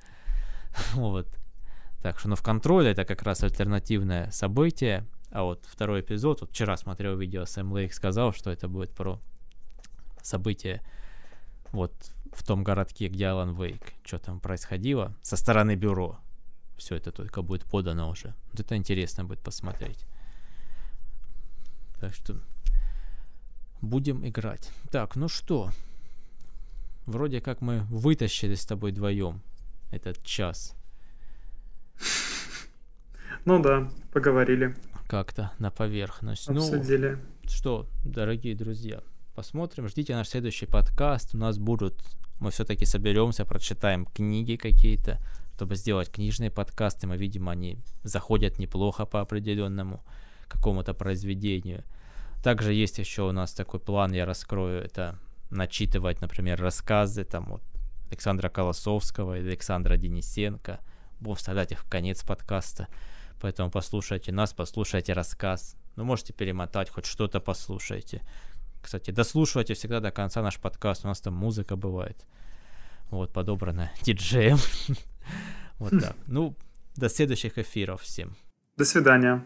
вот. 0.95 1.29
Так 2.03 2.19
что, 2.19 2.29
ну, 2.29 2.37
в 2.37 2.43
контроле 2.43 2.91
это 2.91 3.05
как 3.05 3.23
раз 3.23 3.43
альтернативное 3.43 4.31
событие, 4.31 5.07
а 5.31 5.43
вот 5.45 5.65
второй 5.67 6.01
эпизод, 6.01 6.41
вот 6.41 6.51
вчера 6.51 6.77
смотрел 6.77 7.17
видео, 7.17 7.45
Сэм 7.45 7.73
Лейк 7.73 7.93
сказал, 7.93 8.33
что 8.33 8.51
это 8.51 8.69
будет 8.69 8.91
про 8.91 9.21
событие 10.23 10.81
вот 11.73 11.93
в 12.33 12.45
том 12.45 12.65
городке, 12.65 13.09
где 13.09 13.27
Алан 13.27 13.55
Вейк, 13.55 13.95
что 14.05 14.19
там 14.19 14.41
происходило, 14.41 15.15
со 15.23 15.37
стороны 15.37 15.75
бюро. 15.75 16.19
Все 16.77 16.97
это 16.97 17.11
только 17.11 17.43
будет 17.43 17.65
подано 17.65 18.11
уже. 18.11 18.35
Вот 18.53 18.61
это 18.61 18.77
интересно 18.77 19.25
будет 19.25 19.41
посмотреть. 19.41 20.07
Так 22.01 22.15
что 22.15 22.41
будем 23.81 24.27
играть. 24.27 24.71
Так, 24.91 25.17
ну 25.17 25.29
что? 25.29 25.71
Вроде 27.07 27.41
как 27.41 27.61
мы 27.61 27.81
вытащили 27.91 28.55
с 28.55 28.65
тобой 28.65 28.93
вдвоем 28.93 29.43
этот 29.91 30.23
час. 30.23 30.75
Ну 33.45 33.63
да, 33.63 33.91
поговорили. 34.13 34.77
Как-то 35.07 35.53
на 35.59 35.71
поверхность. 35.71 36.49
Ну, 36.49 36.61
Обсудили. 36.61 37.19
Ну, 37.43 37.49
что, 37.49 37.89
дорогие 38.05 38.55
друзья, 38.55 39.03
посмотрим, 39.39 39.87
ждите 39.87 40.17
наш 40.17 40.31
следующий 40.31 40.67
подкаст. 40.67 41.33
У 41.33 41.39
нас 41.39 41.59
будут, 41.59 41.95
мы 42.41 42.51
все-таки 42.51 42.85
соберемся, 42.85 43.45
прочитаем 43.45 44.05
книги 44.05 44.57
какие-то, 44.57 45.21
чтобы 45.55 45.77
сделать 45.77 46.11
книжные 46.11 46.51
подкасты. 46.51 47.07
Мы 47.07 47.17
видим, 47.17 47.49
они 47.49 47.79
заходят 48.03 48.59
неплохо 48.59 49.07
по 49.07 49.21
определенному 49.21 50.03
какому-то 50.49 50.93
произведению. 50.93 51.85
Также 52.43 52.75
есть 52.75 52.99
еще 52.99 53.29
у 53.29 53.33
нас 53.33 53.53
такой 53.53 53.79
план, 53.79 54.13
я 54.13 54.27
раскрою, 54.27 54.83
это 54.83 55.17
начитывать, 55.51 56.21
например, 56.21 56.61
рассказы 56.61 57.23
там 57.23 57.47
вот 57.49 57.63
Александра 58.11 58.49
Колосовского 58.49 59.39
или 59.39 59.51
Александра 59.51 59.97
Денисенко. 59.97 60.81
Будем 61.21 61.37
вставлять 61.37 61.71
их 61.71 61.85
в 61.85 61.89
конец 61.89 62.25
подкаста. 62.25 62.89
Поэтому 63.41 63.71
послушайте 63.71 64.33
нас, 64.33 64.53
послушайте 64.53 65.13
рассказ. 65.13 65.77
Ну, 65.95 66.03
можете 66.03 66.33
перемотать, 66.33 66.91
хоть 66.91 67.07
что-то 67.07 67.39
послушайте. 67.39 68.23
Кстати, 68.83 69.11
дослушивайте 69.11 69.75
всегда 69.75 70.01
до 70.01 70.11
конца 70.11 70.43
наш 70.43 70.59
подкаст. 70.59 71.05
У 71.05 71.09
нас 71.09 71.21
там 71.21 71.35
музыка 71.35 71.77
бывает. 71.77 72.27
Вот, 73.11 73.33
подобрана 73.33 73.91
диджеем. 74.03 74.59
Вот 75.79 75.91
так. 76.01 76.17
Ну, 76.27 76.57
до 76.97 77.09
следующих 77.09 77.57
эфиров 77.59 78.03
всем. 78.03 78.37
До 78.77 78.85
свидания. 78.85 79.45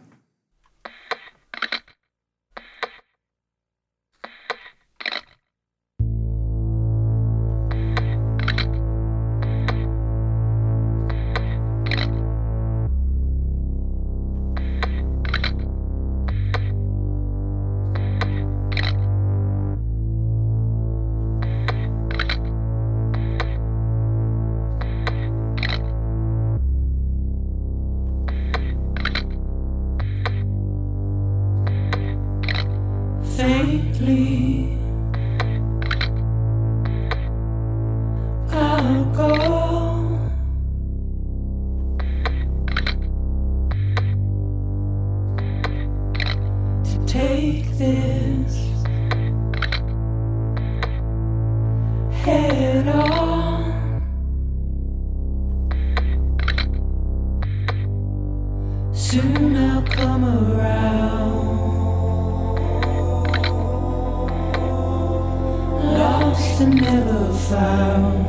and 66.63 66.81
never 66.81 67.33
found. 67.51 68.25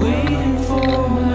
Waiting 0.00 0.56
for 0.66 1.08
my 1.08 1.31